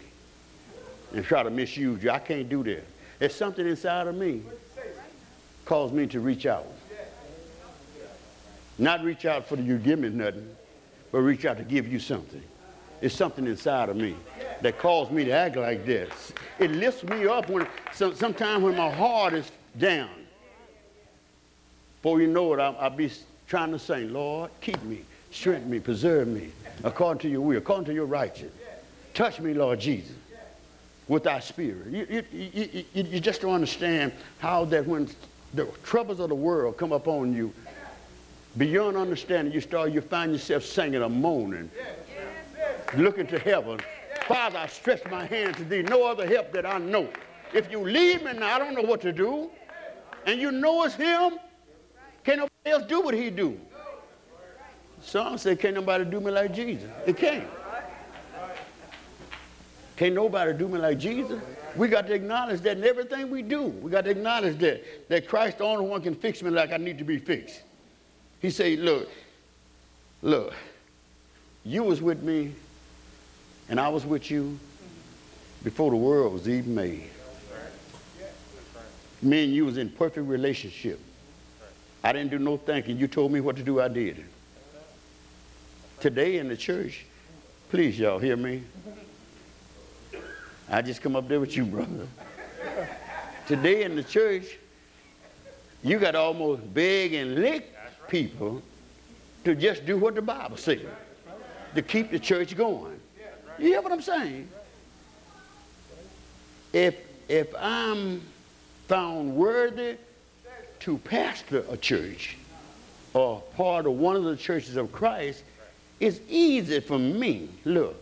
and 1.13 1.23
try 1.25 1.43
to 1.43 1.49
misuse 1.49 2.03
you. 2.03 2.11
I 2.11 2.19
can't 2.19 2.47
do 2.49 2.63
that. 2.63 2.83
There's 3.19 3.35
something 3.35 3.65
inside 3.65 4.07
of 4.07 4.15
me 4.15 4.43
caused 5.65 5.93
me 5.93 6.05
to 6.07 6.19
reach 6.19 6.45
out. 6.45 6.67
Not 8.77 9.03
reach 9.03 9.25
out 9.25 9.47
for 9.47 9.55
you 9.55 9.77
give 9.77 9.99
me 9.99 10.09
nothing, 10.09 10.53
but 11.11 11.19
reach 11.19 11.45
out 11.45 11.57
to 11.57 11.63
give 11.63 11.87
you 11.87 11.99
something. 11.99 12.43
It's 13.01 13.15
something 13.15 13.45
inside 13.47 13.89
of 13.89 13.95
me 13.95 14.15
that 14.61 14.77
caused 14.77 15.11
me 15.11 15.25
to 15.25 15.31
act 15.31 15.55
like 15.55 15.85
this. 15.85 16.33
It 16.59 16.71
lifts 16.71 17.03
me 17.03 17.25
up 17.27 17.49
when 17.49 17.67
sometimes 17.93 18.63
when 18.63 18.75
my 18.75 18.91
heart 18.91 19.33
is 19.33 19.49
down. 19.77 20.09
Before 22.01 22.21
you 22.21 22.27
know 22.27 22.53
it, 22.53 22.59
I'll, 22.59 22.75
I'll 22.79 22.89
be 22.89 23.11
trying 23.47 23.71
to 23.71 23.79
say, 23.79 24.03
Lord, 24.03 24.51
keep 24.61 24.81
me, 24.83 25.01
strengthen 25.31 25.69
me, 25.69 25.79
preserve 25.79 26.27
me, 26.27 26.51
according 26.83 27.21
to 27.21 27.29
your 27.29 27.41
will, 27.41 27.57
according 27.57 27.85
to 27.85 27.93
your 27.93 28.05
righteousness. 28.05 28.53
Touch 29.13 29.39
me, 29.39 29.53
Lord 29.53 29.79
Jesus, 29.79 30.15
with 31.07 31.23
thy 31.23 31.39
spirit. 31.39 31.87
You, 31.87 32.07
you, 32.09 32.23
you, 32.31 32.85
you, 32.93 33.19
just 33.19 33.41
don't 33.41 33.53
understand 33.53 34.11
how 34.39 34.65
that 34.65 34.85
when 34.85 35.09
the 35.53 35.65
troubles 35.83 36.19
of 36.19 36.29
the 36.29 36.35
world 36.35 36.77
come 36.77 36.91
upon 36.91 37.33
you, 37.33 37.53
beyond 38.57 38.97
understanding, 38.97 39.53
you 39.53 39.61
start, 39.61 39.91
you 39.91 40.01
find 40.01 40.33
yourself 40.33 40.63
singing 40.63 41.01
a 41.01 41.09
moaning, 41.09 41.71
looking 42.97 43.27
to 43.27 43.39
heaven. 43.39 43.79
Father, 44.27 44.57
I 44.57 44.67
stretch 44.67 45.03
my 45.09 45.25
hand 45.25 45.55
to 45.57 45.63
thee, 45.63 45.81
no 45.83 46.05
other 46.05 46.27
help 46.27 46.51
that 46.53 46.65
I 46.65 46.77
know. 46.77 47.07
If 47.53 47.71
you 47.71 47.79
leave 47.79 48.23
me 48.23 48.33
now, 48.33 48.55
I 48.55 48.59
don't 48.59 48.73
know 48.73 48.81
what 48.81 49.01
to 49.01 49.13
do. 49.13 49.49
And 50.25 50.41
you 50.41 50.51
know 50.51 50.83
it's 50.83 50.95
him, 50.95 51.37
can't 52.23 52.39
nobody 52.39 52.51
else 52.65 52.83
do 52.89 53.01
what 53.01 53.13
he 53.13 53.29
do. 53.29 53.59
Some 55.05 55.37
say, 55.37 55.55
can't 55.55 55.75
nobody 55.75 56.03
do 56.03 56.19
me 56.19 56.31
like 56.31 56.51
Jesus. 56.51 56.89
It 57.05 57.15
can't. 57.15 57.47
Can't 59.97 60.15
nobody 60.15 60.51
do 60.51 60.67
me 60.67 60.79
like 60.79 60.97
Jesus. 60.97 61.39
We 61.75 61.87
got 61.89 62.07
to 62.07 62.13
acknowledge 62.13 62.61
that 62.61 62.77
in 62.77 62.83
everything 62.83 63.29
we 63.29 63.43
do. 63.43 63.65
We 63.65 63.91
got 63.91 64.05
to 64.05 64.09
acknowledge 64.09 64.57
that, 64.59 65.07
that 65.09 65.27
Christ 65.27 65.59
the 65.59 65.63
only 65.63 65.85
one 65.85 66.01
can 66.01 66.15
fix 66.15 66.41
me 66.41 66.49
like 66.49 66.71
I 66.71 66.77
need 66.77 66.97
to 66.97 67.03
be 67.03 67.19
fixed. 67.19 67.61
He 68.41 68.49
said, 68.49 68.79
look, 68.79 69.07
look, 70.23 70.53
you 71.63 71.83
was 71.83 72.01
with 72.01 72.23
me 72.23 72.53
and 73.69 73.79
I 73.79 73.89
was 73.89 74.07
with 74.07 74.31
you 74.31 74.57
before 75.63 75.91
the 75.91 75.97
world 75.97 76.33
was 76.33 76.49
even 76.49 76.73
made. 76.73 77.09
Me 79.21 79.43
and 79.43 79.53
you 79.53 79.65
was 79.65 79.77
in 79.77 79.89
perfect 79.89 80.27
relationship. 80.27 80.99
I 82.03 82.11
didn't 82.11 82.31
do 82.31 82.39
no 82.39 82.57
thinking. 82.57 82.97
You 82.97 83.07
told 83.07 83.31
me 83.31 83.39
what 83.39 83.55
to 83.57 83.63
do, 83.63 83.79
I 83.79 83.87
did 83.87 84.25
today 86.05 86.37
in 86.37 86.47
the 86.47 86.55
church, 86.55 87.03
please 87.71 87.97
y'all 87.97 88.19
hear 88.19 88.37
me. 88.37 88.61
I 90.69 90.83
just 90.83 91.01
come 91.01 91.15
up 91.15 91.27
there 91.27 91.39
with 91.39 91.57
you, 91.57 91.65
brother. 91.65 92.07
Today 93.47 93.81
in 93.81 93.95
the 93.95 94.03
church, 94.03 94.59
you 95.81 95.97
got 95.97 96.13
almost 96.13 96.71
beg 96.75 97.15
and 97.15 97.33
lick 97.33 97.75
people 98.07 98.61
to 99.45 99.55
just 99.55 99.87
do 99.87 99.97
what 99.97 100.13
the 100.13 100.21
Bible 100.21 100.57
says, 100.57 100.85
to 101.73 101.81
keep 101.81 102.11
the 102.11 102.19
church 102.19 102.55
going. 102.55 102.99
You 103.57 103.69
hear 103.69 103.81
what 103.81 103.91
I'm 103.91 104.03
saying? 104.03 104.47
If, 106.71 106.97
if 107.27 107.47
I'm 107.57 108.21
found 108.87 109.35
worthy 109.35 109.95
to 110.81 110.99
pastor 110.99 111.65
a 111.67 111.77
church 111.77 112.37
or 113.15 113.41
part 113.57 113.87
of 113.87 113.93
one 113.93 114.15
of 114.15 114.23
the 114.23 114.37
churches 114.37 114.75
of 114.75 114.91
Christ, 114.91 115.43
it's 115.99 116.19
easy 116.29 116.79
for 116.79 116.99
me, 116.99 117.49
look, 117.63 117.95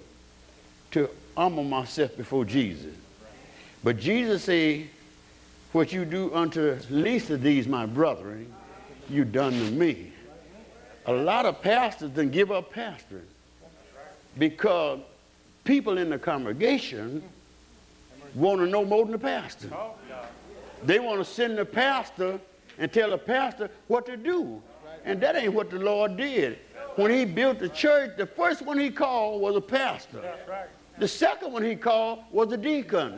to 0.91 1.09
humble 1.35 1.63
myself 1.63 2.15
before 2.17 2.45
Jesus. 2.45 2.93
But 3.83 3.97
Jesus 3.97 4.43
said, 4.43 4.87
What 5.71 5.91
you 5.91 6.05
do 6.05 6.33
unto 6.33 6.77
least 6.89 7.29
of 7.29 7.41
these, 7.41 7.67
my 7.67 7.85
brethren, 7.85 8.51
you 9.09 9.25
done 9.25 9.53
to 9.53 9.71
me. 9.71 10.11
A 11.05 11.13
lot 11.13 11.45
of 11.45 11.61
pastors 11.61 12.11
then 12.13 12.29
give 12.29 12.51
up 12.51 12.73
pastoring 12.73 13.27
because 14.37 14.99
people 15.63 15.97
in 15.97 16.09
the 16.09 16.17
congregation 16.17 17.21
want 18.35 18.59
to 18.61 18.67
know 18.67 18.85
more 18.85 19.03
than 19.03 19.11
the 19.11 19.17
pastor. 19.19 19.69
They 20.83 20.99
want 20.99 21.19
to 21.19 21.25
send 21.25 21.57
the 21.57 21.65
pastor 21.65 22.39
and 22.77 22.91
tell 22.91 23.11
the 23.11 23.17
pastor 23.17 23.69
what 23.87 24.05
to 24.07 24.17
do. 24.17 24.61
And 25.05 25.19
that 25.21 25.35
ain't 25.35 25.53
what 25.53 25.69
the 25.69 25.79
Lord 25.79 26.17
did. 26.17 26.57
When 26.95 27.11
he 27.11 27.25
built 27.25 27.59
the 27.59 27.69
church, 27.69 28.17
the 28.17 28.25
first 28.25 28.61
one 28.61 28.77
he 28.77 28.91
called 28.91 29.41
was 29.41 29.55
a 29.55 29.61
pastor. 29.61 30.21
The 30.99 31.07
second 31.07 31.51
one 31.51 31.63
he 31.63 31.75
called 31.75 32.19
was 32.31 32.51
a 32.51 32.57
deacon. 32.57 33.17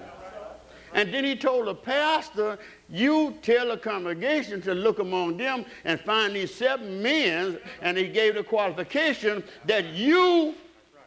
And 0.94 1.14
then 1.14 1.26
he 1.26 1.36
told 1.36 1.68
the 1.68 1.76
pastor, 1.76 2.58
You 2.90 3.38
tell 3.42 3.68
the 3.68 3.78
congregation 3.78 4.62
to 4.62 4.74
look 4.74 5.00
among 5.00 5.36
them 5.36 5.66
and 5.84 6.00
find 6.00 6.34
these 6.34 6.56
seven 6.56 7.04
men, 7.04 7.60
and 7.82 7.98
he 7.98 8.08
gave 8.08 8.36
the 8.36 8.44
qualification 8.44 9.44
that 9.66 9.94
you 9.94 10.56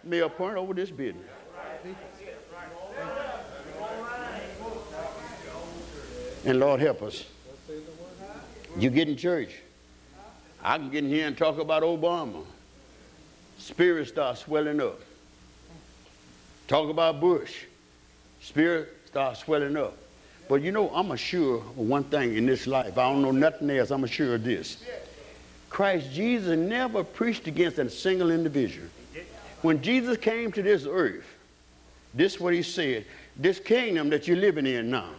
may 0.05 0.19
appoint 0.19 0.59
over 0.59 0.75
this 0.75 0.91
business. 0.91 1.25
And 6.45 6.61
Lord 6.61 6.81
help 6.81 7.03
us. 7.03 7.25
You 8.77 8.91
get 8.91 9.09
in 9.09 9.17
church. 9.17 9.57
I 10.63 10.77
can 10.77 10.91
get 10.91 11.05
in 11.05 11.11
here 11.11 11.27
and 11.27 11.37
talk 11.37 11.59
about 11.59 11.83
Obama. 11.83 12.45
Spirit 13.59 14.09
starts 14.09 14.41
swelling 14.41 14.81
up. 14.81 15.01
Talk 16.69 16.91
about 16.91 17.21
Bush. 17.21 17.65
Spirit 18.41 18.95
starts 19.07 19.41
swelling 19.41 19.77
up. 19.77 19.97
But 20.49 20.63
you 20.63 20.73
know, 20.73 20.91
I'm 20.91 21.11
assured 21.11 21.61
of 21.61 21.79
one 21.79 22.05
thing 22.05 22.37
in 22.37 22.47
this 22.47 22.67
life. 22.67 22.97
I 22.97 23.13
don't 23.13 23.21
know 23.21 23.31
nothing 23.31 23.69
else. 23.71 23.91
I'm 23.91 24.05
assured 24.05 24.41
of 24.41 24.45
this. 24.45 24.83
Christ 25.69 26.11
Jesus 26.13 26.57
never 26.59 27.05
preached 27.05 27.47
against 27.47 27.79
a 27.79 27.91
single 27.91 28.31
individual. 28.31 28.89
When 29.61 29.83
Jesus 29.83 30.17
came 30.17 30.53
to 30.53 30.63
this 30.63 30.87
earth, 30.87 31.27
this 32.15 32.35
is 32.35 32.41
what 32.41 32.55
he 32.55 32.63
said. 32.63 33.05
This 33.37 33.59
kingdom 33.59 34.09
that 34.11 34.27
you're 34.27 34.37
living 34.37 34.67
in 34.67 34.91
now, 34.91 35.11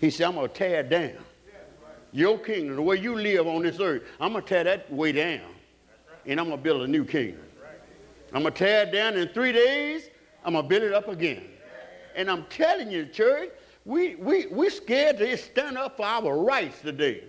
he 0.00 0.10
said, 0.10 0.28
I'm 0.28 0.34
going 0.34 0.48
to 0.48 0.54
tear 0.54 0.80
it 0.80 0.88
down. 0.88 1.12
Your 2.12 2.38
kingdom, 2.38 2.76
the 2.76 2.82
way 2.82 2.96
you 2.96 3.14
live 3.14 3.46
on 3.46 3.62
this 3.62 3.78
earth, 3.80 4.02
I'm 4.18 4.32
going 4.32 4.42
to 4.42 4.48
tear 4.48 4.64
that 4.64 4.90
way 4.90 5.12
down. 5.12 5.40
And 6.24 6.40
I'm 6.40 6.46
going 6.46 6.58
to 6.58 6.64
build 6.64 6.82
a 6.82 6.88
new 6.88 7.04
kingdom. 7.04 7.40
I'm 8.32 8.42
going 8.42 8.52
to 8.52 8.58
tear 8.58 8.82
it 8.82 8.92
down 8.92 9.16
in 9.16 9.28
three 9.28 9.52
days. 9.52 10.10
I'm 10.44 10.52
going 10.52 10.64
to 10.64 10.68
build 10.68 10.82
it 10.82 10.92
up 10.92 11.08
again. 11.08 11.42
And 12.14 12.30
I'm 12.30 12.44
telling 12.44 12.90
you, 12.90 13.06
church, 13.06 13.50
we, 13.84 14.16
we, 14.16 14.46
we're 14.46 14.70
scared 14.70 15.18
to 15.18 15.36
stand 15.36 15.78
up 15.78 15.96
for 15.96 16.06
our 16.06 16.38
rights 16.38 16.80
today. 16.80 17.24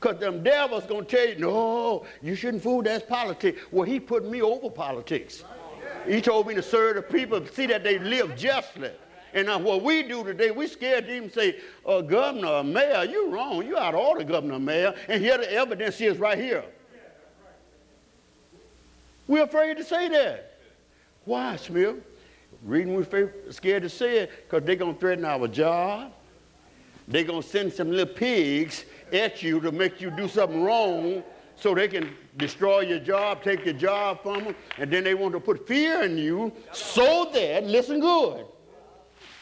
Because 0.00 0.20
them 0.20 0.42
devils 0.42 0.84
going 0.84 1.06
to 1.06 1.16
tell 1.16 1.26
you, 1.26 1.36
no, 1.36 2.04
you 2.20 2.34
shouldn't 2.34 2.62
fool, 2.62 2.82
that's 2.82 3.04
politics. 3.06 3.60
Well, 3.70 3.84
he 3.86 3.98
put 3.98 4.28
me 4.28 4.42
over 4.42 4.68
politics. 4.68 5.44
He 6.06 6.20
told 6.20 6.46
me 6.46 6.54
to 6.54 6.62
serve 6.62 6.96
the 6.96 7.02
people, 7.02 7.44
see 7.46 7.66
that 7.66 7.84
they 7.84 7.98
live 7.98 8.36
justly. 8.36 8.90
And 9.32 9.46
now 9.46 9.58
what 9.58 9.82
we 9.82 10.02
do 10.02 10.22
today, 10.22 10.50
we 10.50 10.66
scared 10.66 11.06
to 11.06 11.16
even 11.16 11.32
say, 11.32 11.58
uh, 11.86 12.02
governor 12.02 12.48
or 12.48 12.64
mayor, 12.64 13.04
you 13.04 13.30
wrong. 13.30 13.66
You 13.66 13.78
out 13.78 13.94
of 13.94 14.00
order, 14.00 14.24
governor 14.24 14.58
mayor. 14.58 14.94
And 15.08 15.22
here 15.22 15.38
the 15.38 15.50
evidence 15.50 16.00
is 16.00 16.18
right 16.18 16.38
here. 16.38 16.64
We're 19.26 19.44
afraid 19.44 19.76
to 19.78 19.84
say 19.84 20.08
that. 20.08 20.58
Why, 21.24 21.56
Smith? 21.56 21.96
Reason 22.62 22.94
we're 22.94 23.32
scared 23.50 23.82
to 23.82 23.88
say 23.88 24.18
it, 24.18 24.30
because 24.44 24.66
they're 24.66 24.76
going 24.76 24.94
to 24.94 25.00
threaten 25.00 25.24
our 25.24 25.48
job. 25.48 26.12
They're 27.06 27.24
going 27.24 27.42
to 27.42 27.48
send 27.48 27.72
some 27.72 27.90
little 27.90 28.14
pigs 28.14 28.84
at 29.12 29.42
you 29.42 29.60
to 29.60 29.70
make 29.70 30.00
you 30.00 30.10
do 30.10 30.28
something 30.28 30.62
wrong 30.62 31.22
so 31.56 31.74
they 31.74 31.88
can 31.88 32.10
destroy 32.36 32.80
your 32.80 32.98
job, 32.98 33.42
take 33.42 33.64
your 33.64 33.74
job 33.74 34.22
from 34.22 34.44
them, 34.44 34.56
and 34.78 34.90
then 34.90 35.04
they 35.04 35.14
want 35.14 35.34
to 35.34 35.40
put 35.40 35.68
fear 35.68 36.02
in 36.02 36.16
you 36.16 36.52
so 36.72 37.30
that, 37.32 37.64
listen 37.64 38.00
good, 38.00 38.46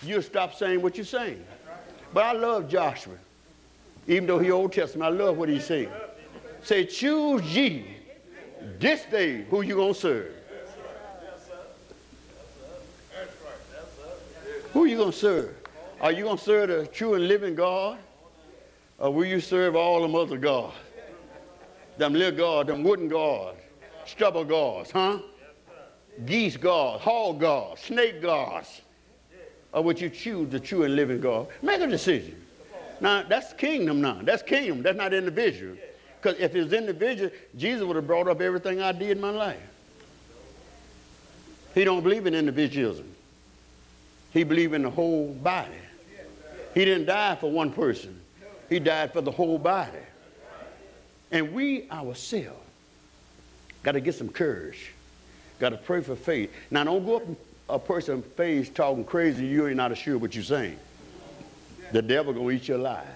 you'll 0.02 0.22
stop 0.22 0.54
saying 0.54 0.82
what 0.82 0.96
you're 0.96 1.06
saying. 1.06 1.44
But 2.12 2.24
I 2.24 2.32
love 2.32 2.68
Joshua. 2.68 3.14
Even 4.08 4.26
though 4.26 4.38
he 4.40 4.50
Old 4.50 4.72
Testament, 4.72 5.14
I 5.14 5.16
love 5.16 5.38
what 5.38 5.48
he's 5.48 5.64
saying. 5.64 5.88
Say, 6.62 6.84
choose 6.84 7.42
ye 7.56 7.91
this 8.78 9.04
day 9.04 9.44
who 9.44 9.62
you 9.62 9.76
going 9.76 9.94
to 9.94 10.00
serve. 10.00 10.32
Who 14.72 14.86
you 14.86 14.96
going 14.96 15.12
to 15.12 15.16
serve? 15.16 15.54
Are 16.00 16.12
you 16.12 16.24
going 16.24 16.38
to 16.38 16.42
serve 16.42 16.68
the 16.68 16.86
true 16.86 17.14
and 17.14 17.28
living 17.28 17.54
God? 17.54 17.98
Or 18.98 19.12
will 19.12 19.24
you 19.24 19.40
serve 19.40 19.76
all 19.76 20.02
them 20.02 20.14
other 20.14 20.38
gods? 20.38 20.74
Them 21.98 22.14
little 22.14 22.38
gods, 22.38 22.68
them 22.68 22.82
wooden 22.82 23.08
gods, 23.08 23.58
stubble 24.06 24.44
gods, 24.44 24.90
huh? 24.90 25.18
Geese 26.24 26.56
gods, 26.56 27.02
hog 27.02 27.40
gods, 27.40 27.82
snake 27.82 28.22
gods. 28.22 28.80
Or 29.72 29.82
would 29.82 30.00
you 30.00 30.08
choose 30.10 30.50
the 30.50 30.60
true 30.60 30.84
and 30.84 30.96
living 30.96 31.20
God? 31.20 31.48
Make 31.62 31.80
a 31.80 31.86
decision. 31.86 32.42
Now, 33.00 33.24
that's 33.28 33.52
kingdom 33.54 34.00
now. 34.00 34.20
That's 34.22 34.42
kingdom. 34.42 34.82
That's 34.82 34.96
not 34.96 35.12
individual. 35.12 35.76
Because 36.22 36.38
if 36.38 36.54
it 36.54 36.62
was 36.62 36.72
individual, 36.72 37.30
Jesus 37.56 37.82
would 37.82 37.96
have 37.96 38.06
brought 38.06 38.28
up 38.28 38.40
everything 38.40 38.80
I 38.80 38.92
did 38.92 39.10
in 39.10 39.20
my 39.20 39.30
life. 39.30 39.60
He 41.74 41.84
don't 41.84 42.02
believe 42.02 42.26
in 42.26 42.34
individualism. 42.34 43.12
He 44.30 44.44
believed 44.44 44.74
in 44.74 44.82
the 44.82 44.90
whole 44.90 45.32
body. 45.34 45.72
He 46.74 46.84
didn't 46.84 47.06
die 47.06 47.34
for 47.34 47.50
one 47.50 47.72
person. 47.72 48.20
He 48.68 48.78
died 48.78 49.12
for 49.12 49.20
the 49.20 49.32
whole 49.32 49.58
body. 49.58 49.98
And 51.32 51.52
we 51.52 51.90
ourselves 51.90 52.60
got 53.82 53.92
to 53.92 54.00
get 54.00 54.14
some 54.14 54.28
courage. 54.28 54.92
Got 55.58 55.70
to 55.70 55.76
pray 55.76 56.02
for 56.02 56.14
faith. 56.14 56.52
Now, 56.70 56.84
don't 56.84 57.04
go 57.04 57.16
up 57.16 57.22
a 57.68 57.78
person's 57.78 58.24
face 58.36 58.68
talking 58.68 59.04
crazy. 59.04 59.44
You 59.44 59.66
ain't 59.66 59.76
not 59.76 59.96
sure 59.96 60.18
what 60.18 60.34
you're 60.34 60.44
saying. 60.44 60.78
The 61.90 62.02
devil 62.02 62.32
gonna 62.32 62.50
eat 62.50 62.68
you 62.68 62.76
alive. 62.76 63.06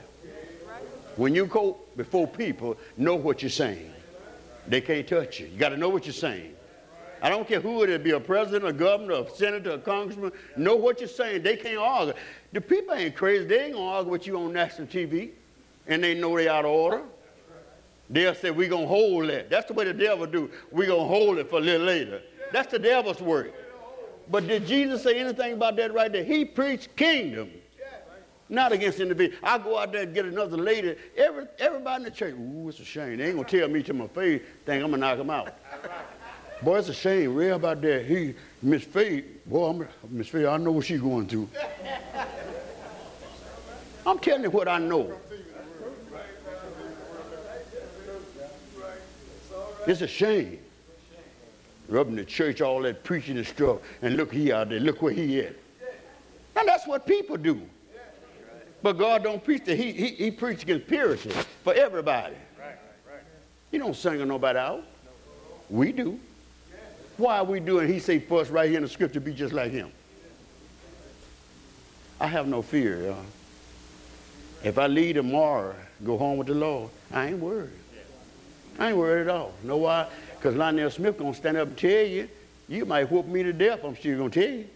When 1.16 1.34
you 1.34 1.46
go 1.46 1.78
before 1.96 2.26
people, 2.26 2.76
know 2.96 3.14
what 3.14 3.42
you're 3.42 3.50
saying. 3.50 3.92
They 4.68 4.80
can't 4.80 5.06
touch 5.06 5.40
you. 5.40 5.46
You 5.46 5.58
got 5.58 5.70
to 5.70 5.76
know 5.76 5.88
what 5.88 6.06
you're 6.06 6.12
saying. 6.12 6.52
I 7.22 7.30
don't 7.30 7.48
care 7.48 7.60
who 7.60 7.82
it 7.82 7.90
is, 7.90 7.98
be 7.98 8.10
a 8.10 8.20
president, 8.20 8.66
a 8.66 8.72
governor, 8.72 9.14
a 9.14 9.30
senator, 9.30 9.72
a 9.72 9.78
congressman. 9.78 10.32
Know 10.56 10.76
what 10.76 11.00
you're 11.00 11.08
saying. 11.08 11.42
They 11.42 11.56
can't 11.56 11.78
argue. 11.78 12.12
The 12.52 12.60
people 12.60 12.94
ain't 12.94 13.16
crazy. 13.16 13.46
They 13.46 13.64
ain't 13.64 13.74
gonna 13.74 13.86
argue 13.86 14.12
with 14.12 14.26
you 14.26 14.38
on 14.38 14.52
national 14.52 14.88
TV, 14.88 15.30
and 15.86 16.04
they 16.04 16.14
know 16.14 16.36
they 16.36 16.48
out 16.48 16.64
of 16.64 16.70
order. 16.70 17.02
They'll 18.10 18.34
say 18.34 18.50
we're 18.50 18.68
gonna 18.68 18.86
hold 18.86 19.28
that. 19.30 19.50
That's 19.50 19.66
the 19.66 19.72
way 19.72 19.84
the 19.84 19.94
devil 19.94 20.26
do. 20.26 20.50
We're 20.70 20.88
gonna 20.88 21.08
hold 21.08 21.38
it 21.38 21.48
for 21.48 21.58
a 21.58 21.62
little 21.62 21.86
later. 21.86 22.20
That's 22.52 22.70
the 22.70 22.78
devil's 22.78 23.20
work. 23.20 23.52
But 24.30 24.46
did 24.46 24.66
Jesus 24.66 25.02
say 25.02 25.18
anything 25.18 25.54
about 25.54 25.76
that 25.76 25.94
right 25.94 26.12
there? 26.12 26.24
He 26.24 26.44
preached 26.44 26.94
kingdom, 26.96 27.50
not 28.48 28.72
against 28.72 29.00
individuals. 29.00 29.40
I 29.42 29.58
go 29.58 29.78
out 29.78 29.92
there 29.92 30.02
and 30.02 30.14
get 30.14 30.24
another 30.24 30.56
lady. 30.56 30.96
Every, 31.16 31.46
everybody 31.58 32.04
in 32.04 32.10
the 32.10 32.16
church, 32.16 32.34
ooh, 32.34 32.68
it's 32.68 32.80
a 32.80 32.84
shame. 32.84 33.18
They 33.18 33.26
ain't 33.26 33.36
gonna 33.36 33.48
tell 33.48 33.68
me 33.68 33.82
to 33.82 33.94
my 33.94 34.06
face, 34.08 34.42
think 34.64 34.84
I'm 34.84 34.90
gonna 34.90 34.98
knock 34.98 35.18
them 35.18 35.30
out. 35.30 35.54
Boy, 36.62 36.78
it's 36.78 36.88
a 36.88 36.94
shame, 36.94 37.34
real 37.34 37.56
about 37.56 37.82
that. 37.82 38.06
He, 38.06 38.34
Miss 38.62 38.84
Faith, 38.84 39.24
boy, 39.46 39.86
Miss 40.08 40.28
Faith, 40.28 40.46
I 40.46 40.56
know 40.56 40.72
what 40.72 40.86
she's 40.86 41.00
going 41.00 41.26
through. 41.26 41.48
I'm 44.06 44.18
telling 44.20 44.44
you 44.44 44.50
what 44.50 44.68
I 44.68 44.78
know. 44.78 45.12
It's 49.86 50.00
a 50.00 50.06
shame. 50.06 50.58
Rubbing 51.88 52.16
the 52.16 52.24
church, 52.24 52.60
all 52.60 52.82
that 52.82 53.04
preaching 53.04 53.36
and 53.36 53.46
stuff, 53.46 53.78
and 54.02 54.16
look 54.16 54.32
he 54.32 54.50
out 54.52 54.70
there, 54.70 54.80
look 54.80 55.02
where 55.02 55.12
he 55.12 55.40
at. 55.40 55.54
And 56.56 56.66
that's 56.66 56.86
what 56.86 57.06
people 57.06 57.36
do. 57.36 57.60
But 58.86 58.98
God 58.98 59.24
don't 59.24 59.42
preach 59.42 59.64
that. 59.64 59.76
He, 59.76 59.90
he, 59.90 60.10
he 60.10 60.30
preaches 60.30 60.62
against 60.62 60.86
purity 60.86 61.30
for 61.64 61.74
everybody. 61.74 62.36
right 62.56 62.76
right 63.04 63.20
He 63.72 63.78
don't 63.78 63.96
single 63.96 64.24
nobody 64.24 64.60
out. 64.60 64.84
We 65.68 65.90
do. 65.90 66.20
Why 67.16 67.38
are 67.38 67.44
we 67.44 67.58
doing? 67.58 67.92
He 67.92 67.98
say 67.98 68.20
for 68.20 68.42
us 68.42 68.48
right 68.48 68.68
here 68.68 68.76
in 68.76 68.84
the 68.84 68.88
scripture, 68.88 69.18
be 69.18 69.34
just 69.34 69.52
like 69.52 69.72
him. 69.72 69.90
I 72.20 72.28
have 72.28 72.46
no 72.46 72.62
fear, 72.62 73.06
y'all. 73.06 73.24
If 74.62 74.78
I 74.78 74.86
leave 74.86 75.16
tomorrow, 75.16 75.74
go 76.04 76.16
home 76.16 76.38
with 76.38 76.46
the 76.46 76.54
Lord, 76.54 76.90
I 77.10 77.26
ain't 77.26 77.40
worried. 77.40 77.70
I 78.78 78.90
ain't 78.90 78.98
worried 78.98 79.22
at 79.22 79.34
all. 79.34 79.52
Know 79.64 79.78
why? 79.78 80.06
Because 80.36 80.54
Lionel 80.54 80.92
Smith 80.92 81.18
gonna 81.18 81.34
stand 81.34 81.56
up 81.56 81.66
and 81.66 81.76
tell 81.76 82.06
you, 82.06 82.28
you 82.68 82.84
might 82.84 83.10
whoop 83.10 83.26
me 83.26 83.42
to 83.42 83.52
death. 83.52 83.82
I'm 83.82 83.96
still 83.96 84.16
gonna 84.16 84.30
tell 84.30 84.48
you. 84.48 84.68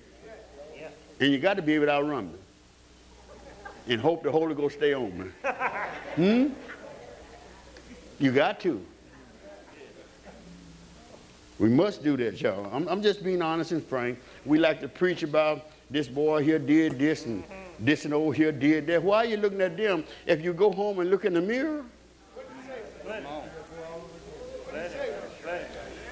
And 1.20 1.30
you 1.30 1.38
got 1.38 1.54
to 1.54 1.62
be 1.62 1.74
able 1.74 1.86
to 1.86 1.92
outrun 1.92 2.32
me. 2.32 2.39
And 3.90 4.00
hope 4.00 4.22
the 4.22 4.30
Holy 4.30 4.54
Ghost 4.54 4.76
stay 4.76 4.94
on 4.94 5.18
me. 5.18 5.26
hmm? 6.14 6.46
You 8.20 8.30
got 8.30 8.60
to. 8.60 8.86
We 11.58 11.68
must 11.68 12.04
do 12.04 12.16
that, 12.18 12.40
y'all. 12.40 12.70
I'm, 12.72 12.86
I'm, 12.86 13.02
just 13.02 13.24
being 13.24 13.42
honest 13.42 13.72
and 13.72 13.84
frank. 13.84 14.20
We 14.46 14.58
like 14.58 14.80
to 14.82 14.88
preach 14.88 15.24
about 15.24 15.66
this 15.90 16.06
boy 16.06 16.44
here 16.44 16.60
did 16.60 17.00
this 17.00 17.26
and 17.26 17.42
this 17.80 18.04
and 18.04 18.14
over 18.14 18.32
here 18.32 18.52
did 18.52 18.86
that. 18.86 19.02
Why 19.02 19.24
are 19.24 19.24
you 19.24 19.36
looking 19.36 19.60
at 19.60 19.76
them? 19.76 20.04
If 20.24 20.40
you 20.40 20.52
go 20.52 20.70
home 20.70 21.00
and 21.00 21.10
look 21.10 21.24
in 21.24 21.34
the 21.34 21.42
mirror, 21.42 21.84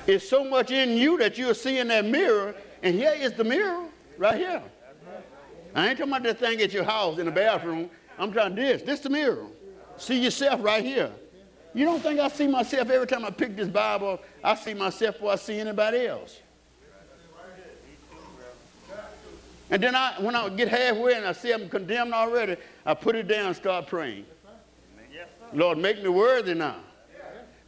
it's 0.08 0.28
so 0.28 0.42
much 0.42 0.72
in 0.72 0.96
you 0.96 1.16
that 1.18 1.38
you're 1.38 1.54
seeing 1.54 1.86
that 1.88 2.04
mirror, 2.04 2.56
and 2.82 2.92
here 2.92 3.14
is 3.16 3.34
the 3.34 3.44
mirror 3.44 3.84
right 4.18 4.36
here. 4.36 4.62
I 5.78 5.90
ain't 5.90 5.98
talking 5.98 6.12
about 6.12 6.24
that 6.24 6.40
thing 6.40 6.60
at 6.60 6.72
your 6.72 6.82
house 6.82 7.18
in 7.18 7.26
the 7.26 7.30
bathroom. 7.30 7.88
I'm 8.18 8.32
trying 8.32 8.56
this. 8.56 8.82
This 8.82 8.98
the 8.98 9.10
mirror. 9.10 9.46
See 9.96 10.20
yourself 10.20 10.60
right 10.60 10.84
here. 10.84 11.12
You 11.72 11.84
don't 11.84 12.02
think 12.02 12.18
I 12.18 12.26
see 12.26 12.48
myself 12.48 12.90
every 12.90 13.06
time 13.06 13.24
I 13.24 13.30
pick 13.30 13.54
this 13.54 13.68
Bible, 13.68 14.18
I 14.42 14.56
see 14.56 14.74
myself 14.74 15.14
before 15.14 15.30
I 15.30 15.36
see 15.36 15.60
anybody 15.60 16.06
else. 16.06 16.40
And 19.70 19.80
then 19.80 19.94
I, 19.94 20.14
when 20.18 20.34
I 20.34 20.48
get 20.48 20.66
halfway 20.66 21.14
and 21.14 21.24
I 21.24 21.32
see 21.32 21.52
I'm 21.52 21.68
condemned 21.68 22.12
already, 22.12 22.56
I 22.84 22.94
put 22.94 23.14
it 23.14 23.28
down 23.28 23.46
and 23.46 23.54
start 23.56 23.86
praying. 23.86 24.24
Lord, 25.52 25.78
make 25.78 26.02
me 26.02 26.08
worthy 26.08 26.54
now. 26.54 26.76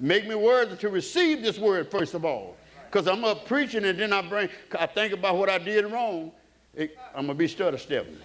Make 0.01 0.27
me 0.27 0.35
worthy 0.35 0.77
to 0.79 0.89
receive 0.89 1.43
this 1.43 1.59
word, 1.59 1.89
first 1.93 2.15
of 2.15 2.25
all. 2.25 2.57
Because 2.87 3.07
I'm 3.07 3.25
up 3.25 3.47
preaching 3.47 3.85
and 3.85 3.97
then 3.97 4.13
I 4.13 4.23
bring, 4.23 4.49
I 4.77 4.87
think 4.87 5.13
about 5.13 5.37
what 5.37 5.49
I 5.49 5.59
did 5.59 5.85
wrong. 5.93 6.33
It, 6.75 6.97
I'm 7.15 7.27
going 7.27 7.29
to 7.29 7.35
be 7.35 7.49
stutter 7.49 7.79
stepping. 7.79 8.19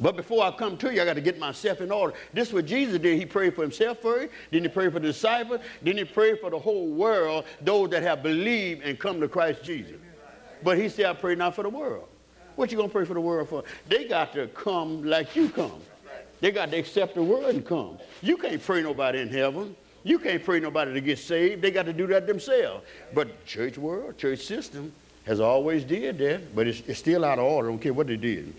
But 0.00 0.16
before 0.16 0.44
I 0.44 0.50
come 0.50 0.76
to 0.78 0.92
you, 0.92 1.00
I 1.00 1.04
got 1.04 1.14
to 1.14 1.20
get 1.20 1.38
myself 1.38 1.80
in 1.80 1.92
order. 1.92 2.14
This 2.32 2.48
is 2.48 2.54
what 2.54 2.66
Jesus 2.66 2.98
did. 2.98 3.18
He 3.18 3.24
prayed 3.24 3.54
for 3.54 3.62
himself 3.62 3.98
first, 3.98 4.32
then 4.50 4.62
he 4.62 4.68
prayed 4.68 4.92
for 4.92 4.98
the 4.98 5.06
disciples, 5.06 5.60
then 5.80 5.96
he 5.96 6.04
prayed 6.04 6.40
for 6.40 6.50
the 6.50 6.58
whole 6.58 6.88
world, 6.88 7.44
those 7.60 7.90
that 7.90 8.02
have 8.02 8.22
believed 8.22 8.82
and 8.82 8.98
come 8.98 9.20
to 9.20 9.28
Christ 9.28 9.62
Jesus. 9.62 9.94
But 10.64 10.78
he 10.78 10.88
said, 10.88 11.06
I 11.06 11.12
pray 11.12 11.36
not 11.36 11.54
for 11.54 11.62
the 11.62 11.68
world. 11.68 12.08
What 12.56 12.70
you 12.70 12.76
going 12.76 12.88
to 12.88 12.92
pray 12.92 13.04
for 13.04 13.14
the 13.14 13.20
world 13.20 13.48
for? 13.48 13.62
They 13.88 14.06
got 14.06 14.32
to 14.32 14.48
come 14.48 15.04
like 15.04 15.36
you 15.36 15.48
come. 15.48 15.80
They 16.40 16.50
got 16.50 16.72
to 16.72 16.76
accept 16.76 17.14
the 17.14 17.22
word 17.22 17.54
and 17.54 17.64
come. 17.64 17.98
You 18.22 18.36
can't 18.36 18.60
pray 18.60 18.82
nobody 18.82 19.20
in 19.20 19.28
heaven. 19.28 19.76
You 20.02 20.18
can't 20.18 20.44
pray 20.44 20.58
nobody 20.58 20.92
to 20.92 21.00
get 21.00 21.20
saved. 21.20 21.62
They 21.62 21.70
got 21.70 21.86
to 21.86 21.92
do 21.92 22.08
that 22.08 22.26
themselves. 22.26 22.84
But 23.14 23.46
church 23.46 23.78
world, 23.78 24.18
church 24.18 24.40
system 24.40 24.92
has 25.24 25.40
always 25.40 25.84
did 25.84 26.18
that, 26.18 26.54
but 26.54 26.66
it's, 26.66 26.82
it's 26.86 26.98
still 26.98 27.24
out 27.24 27.38
of 27.38 27.44
order. 27.44 27.68
I 27.68 27.72
don't 27.72 27.80
care 27.80 27.92
what 27.92 28.08
they 28.08 28.16
did. 28.16 28.52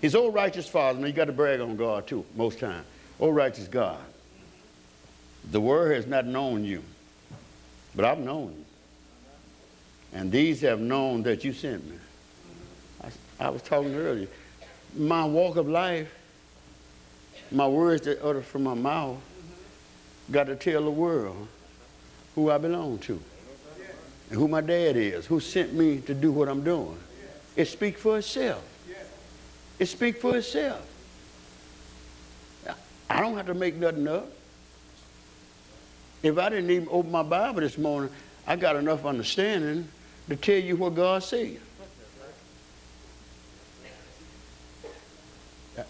His 0.00 0.14
old 0.14 0.34
righteous 0.34 0.68
father, 0.68 0.98
now 0.98 1.06
you 1.06 1.12
got 1.12 1.26
to 1.26 1.32
brag 1.32 1.60
on 1.60 1.76
God 1.76 2.06
too, 2.06 2.24
most 2.36 2.58
time. 2.58 2.84
Oh 3.18 3.30
righteous 3.30 3.68
God. 3.68 4.00
The 5.50 5.60
world 5.60 5.92
has 5.92 6.06
not 6.06 6.26
known 6.26 6.64
you, 6.64 6.82
but 7.94 8.04
I've 8.04 8.18
known 8.18 8.54
you. 8.58 8.64
And 10.12 10.30
these 10.30 10.60
have 10.62 10.80
known 10.80 11.22
that 11.22 11.44
you 11.44 11.52
sent 11.52 11.88
me. 11.88 11.96
I, 13.02 13.46
I 13.46 13.48
was 13.50 13.62
talking 13.62 13.94
earlier. 13.94 14.28
My 14.96 15.24
walk 15.24 15.56
of 15.56 15.68
life, 15.68 16.12
my 17.50 17.66
words 17.66 18.02
that 18.02 18.22
utter 18.22 18.42
from 18.42 18.64
my 18.64 18.74
mouth, 18.74 19.18
got 20.30 20.44
to 20.44 20.56
tell 20.56 20.84
the 20.84 20.90
world 20.90 21.48
who 22.34 22.50
I 22.50 22.58
belong 22.58 22.98
to 23.00 23.20
and 24.30 24.38
who 24.38 24.48
my 24.48 24.60
dad 24.60 24.96
is, 24.96 25.26
who 25.26 25.40
sent 25.40 25.74
me 25.74 25.98
to 26.02 26.14
do 26.14 26.30
what 26.30 26.48
I'm 26.48 26.62
doing. 26.62 26.96
It 27.56 27.66
speaks 27.66 28.00
for 28.00 28.18
itself. 28.18 28.64
It 29.78 29.86
speaks 29.86 30.20
for 30.20 30.36
itself. 30.36 30.86
I 33.08 33.20
don't 33.20 33.36
have 33.36 33.46
to 33.46 33.54
make 33.54 33.74
nothing 33.74 34.06
up. 34.06 34.30
If 36.22 36.38
I 36.38 36.48
didn't 36.48 36.70
even 36.70 36.88
open 36.90 37.10
my 37.10 37.24
Bible 37.24 37.60
this 37.60 37.76
morning, 37.76 38.10
I 38.46 38.54
got 38.54 38.76
enough 38.76 39.04
understanding 39.04 39.88
to 40.28 40.36
tell 40.36 40.58
you 40.58 40.76
what 40.76 40.94
God 40.94 41.22
said. 41.24 41.60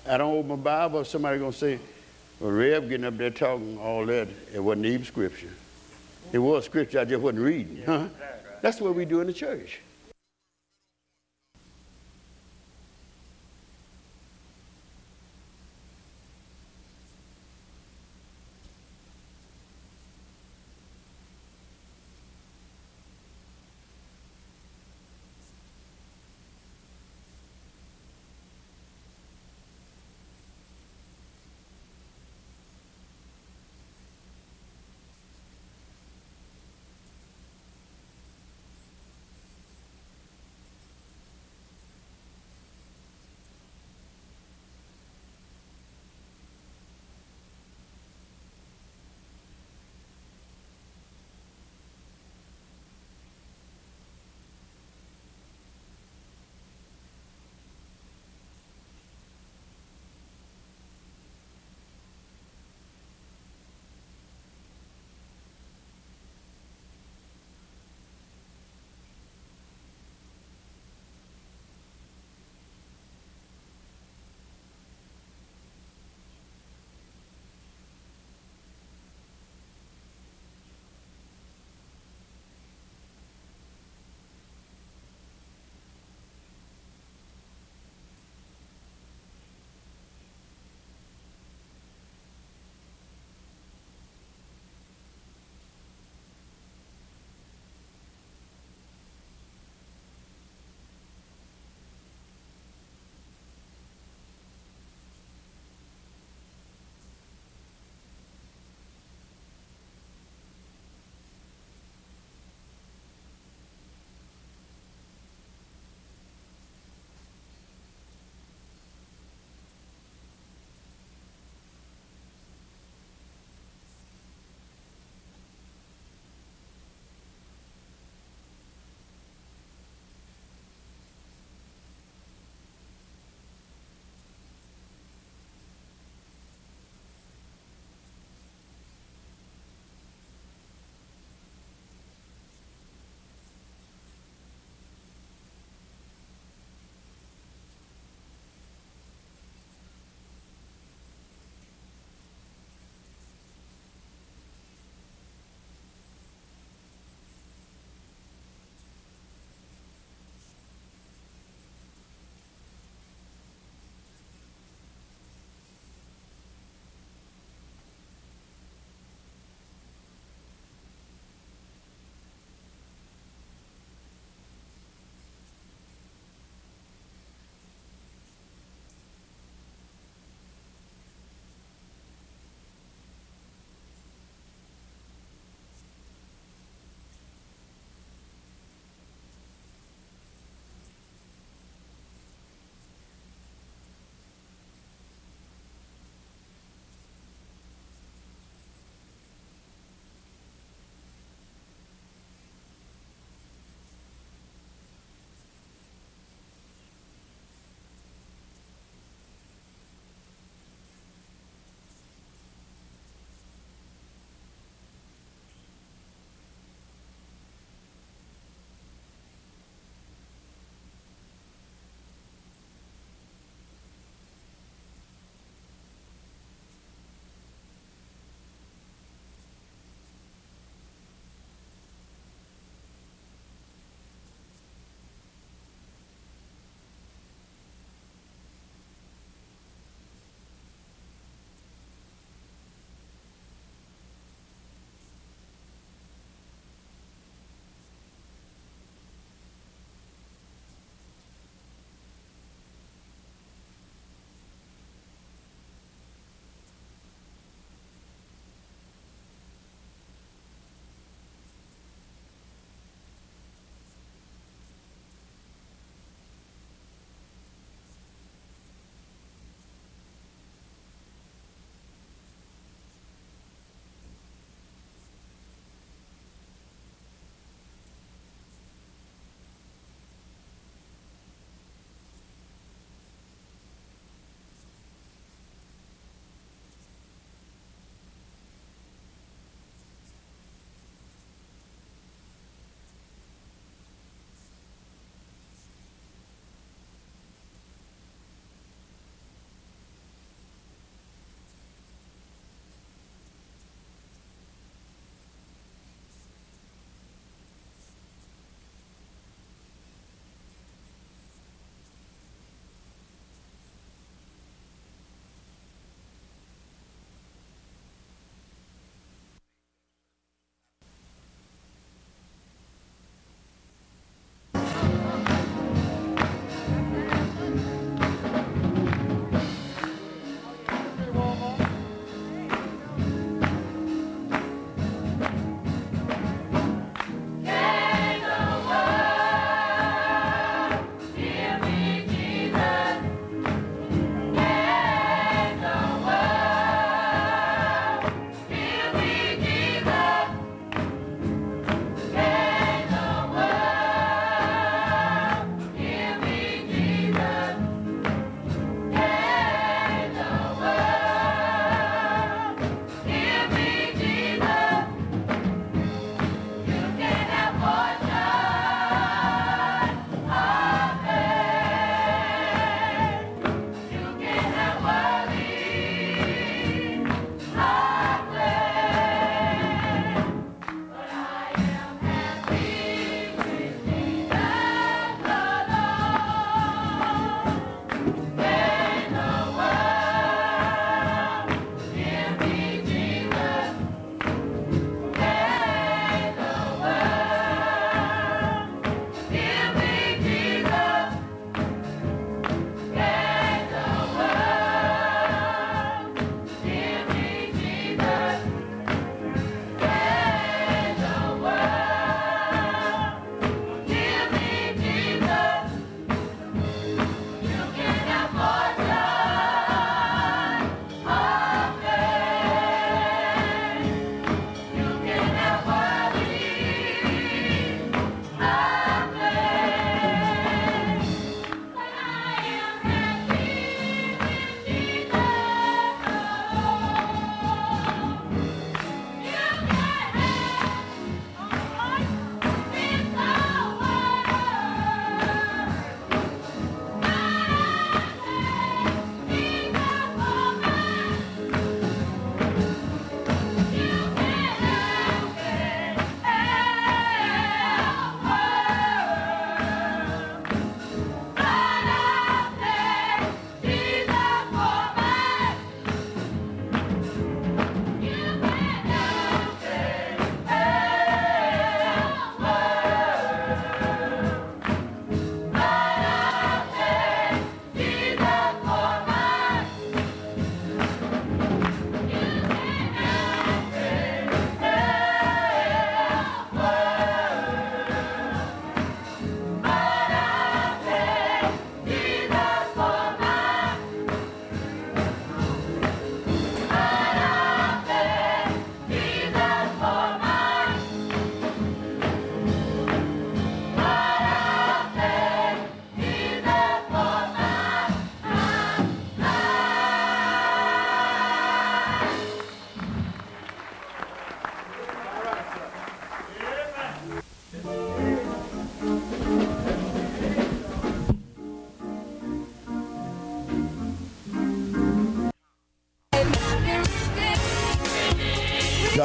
I 0.07 0.17
don't 0.17 0.35
open 0.35 0.49
my 0.49 0.57
Bible, 0.57 1.05
somebody 1.05 1.39
gonna 1.39 1.53
say, 1.53 1.79
well, 2.39 2.53
Rev 2.53 2.89
getting 2.89 3.05
up 3.05 3.19
there 3.19 3.31
talking 3.31 3.79
all 3.79 4.07
that, 4.07 4.29
it 4.55 4.61
wasn't 4.61 4.87
even 4.87 5.05
scripture. 5.05 5.51
It 6.33 6.39
was 6.39 6.65
scripture, 6.65 7.01
I 7.01 7.05
just 7.05 7.21
wasn't 7.21 7.43
reading. 7.43 7.83
Huh? 7.85 8.09
That's 8.63 8.81
what 8.81 8.95
we 8.95 9.05
do 9.05 9.21
in 9.21 9.27
the 9.27 9.33
church. 9.33 9.81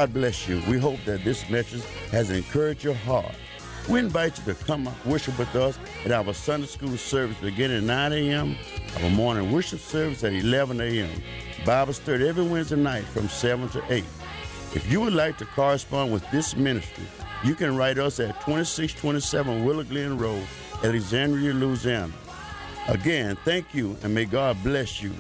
God 0.06 0.14
bless 0.14 0.47
you. 0.47 0.62
We 0.70 0.78
hope 0.78 1.03
that 1.06 1.24
this 1.24 1.49
message 1.49 1.84
has 2.12 2.30
encouraged 2.30 2.84
your 2.84 2.93
heart. 2.93 3.34
We 3.89 3.97
invite 3.97 4.38
you 4.38 4.53
to 4.53 4.64
come 4.64 4.88
worship 5.03 5.39
with 5.39 5.56
us 5.56 5.80
at 6.06 6.12
our 6.12 6.32
Sunday 6.32 6.68
school 6.68 6.95
service 6.95 7.36
beginning 7.41 7.78
at 7.78 8.12
9 8.12 8.14
a.m., 8.14 8.56
our 9.01 9.10
morning 9.10 9.51
worship 9.51 9.80
service 9.80 10.24
at 10.24 10.34
11 10.34 10.80
a.m., 10.80 11.10
Bible 11.66 11.91
study 11.91 12.28
every 12.28 12.43
Wednesday 12.43 12.76
night 12.76 13.03
from 13.06 13.28
7 13.28 13.68
to 13.70 13.84
8. 13.91 14.03
If 14.76 14.91
you 14.91 15.01
would 15.01 15.14
like 15.14 15.39
to 15.39 15.45
correspond 15.45 16.14
with 16.14 16.30
this 16.30 16.56
ministry, 16.56 17.06
you 17.43 17.56
can 17.56 17.76
write 17.76 17.97
us 17.97 18.20
at 18.20 18.39
2627 18.41 19.66
Willow 19.66 19.84
Glen 19.84 20.20
Road, 20.20 20.45
Alexandria, 20.84 21.51
Louisiana. 21.51 22.14
Again, 22.89 23.36
thank 23.43 23.74
you 23.74 23.97
and 24.03 24.14
may 24.14 24.26
God 24.26 24.56
bless 24.62 25.01
you 25.01 25.14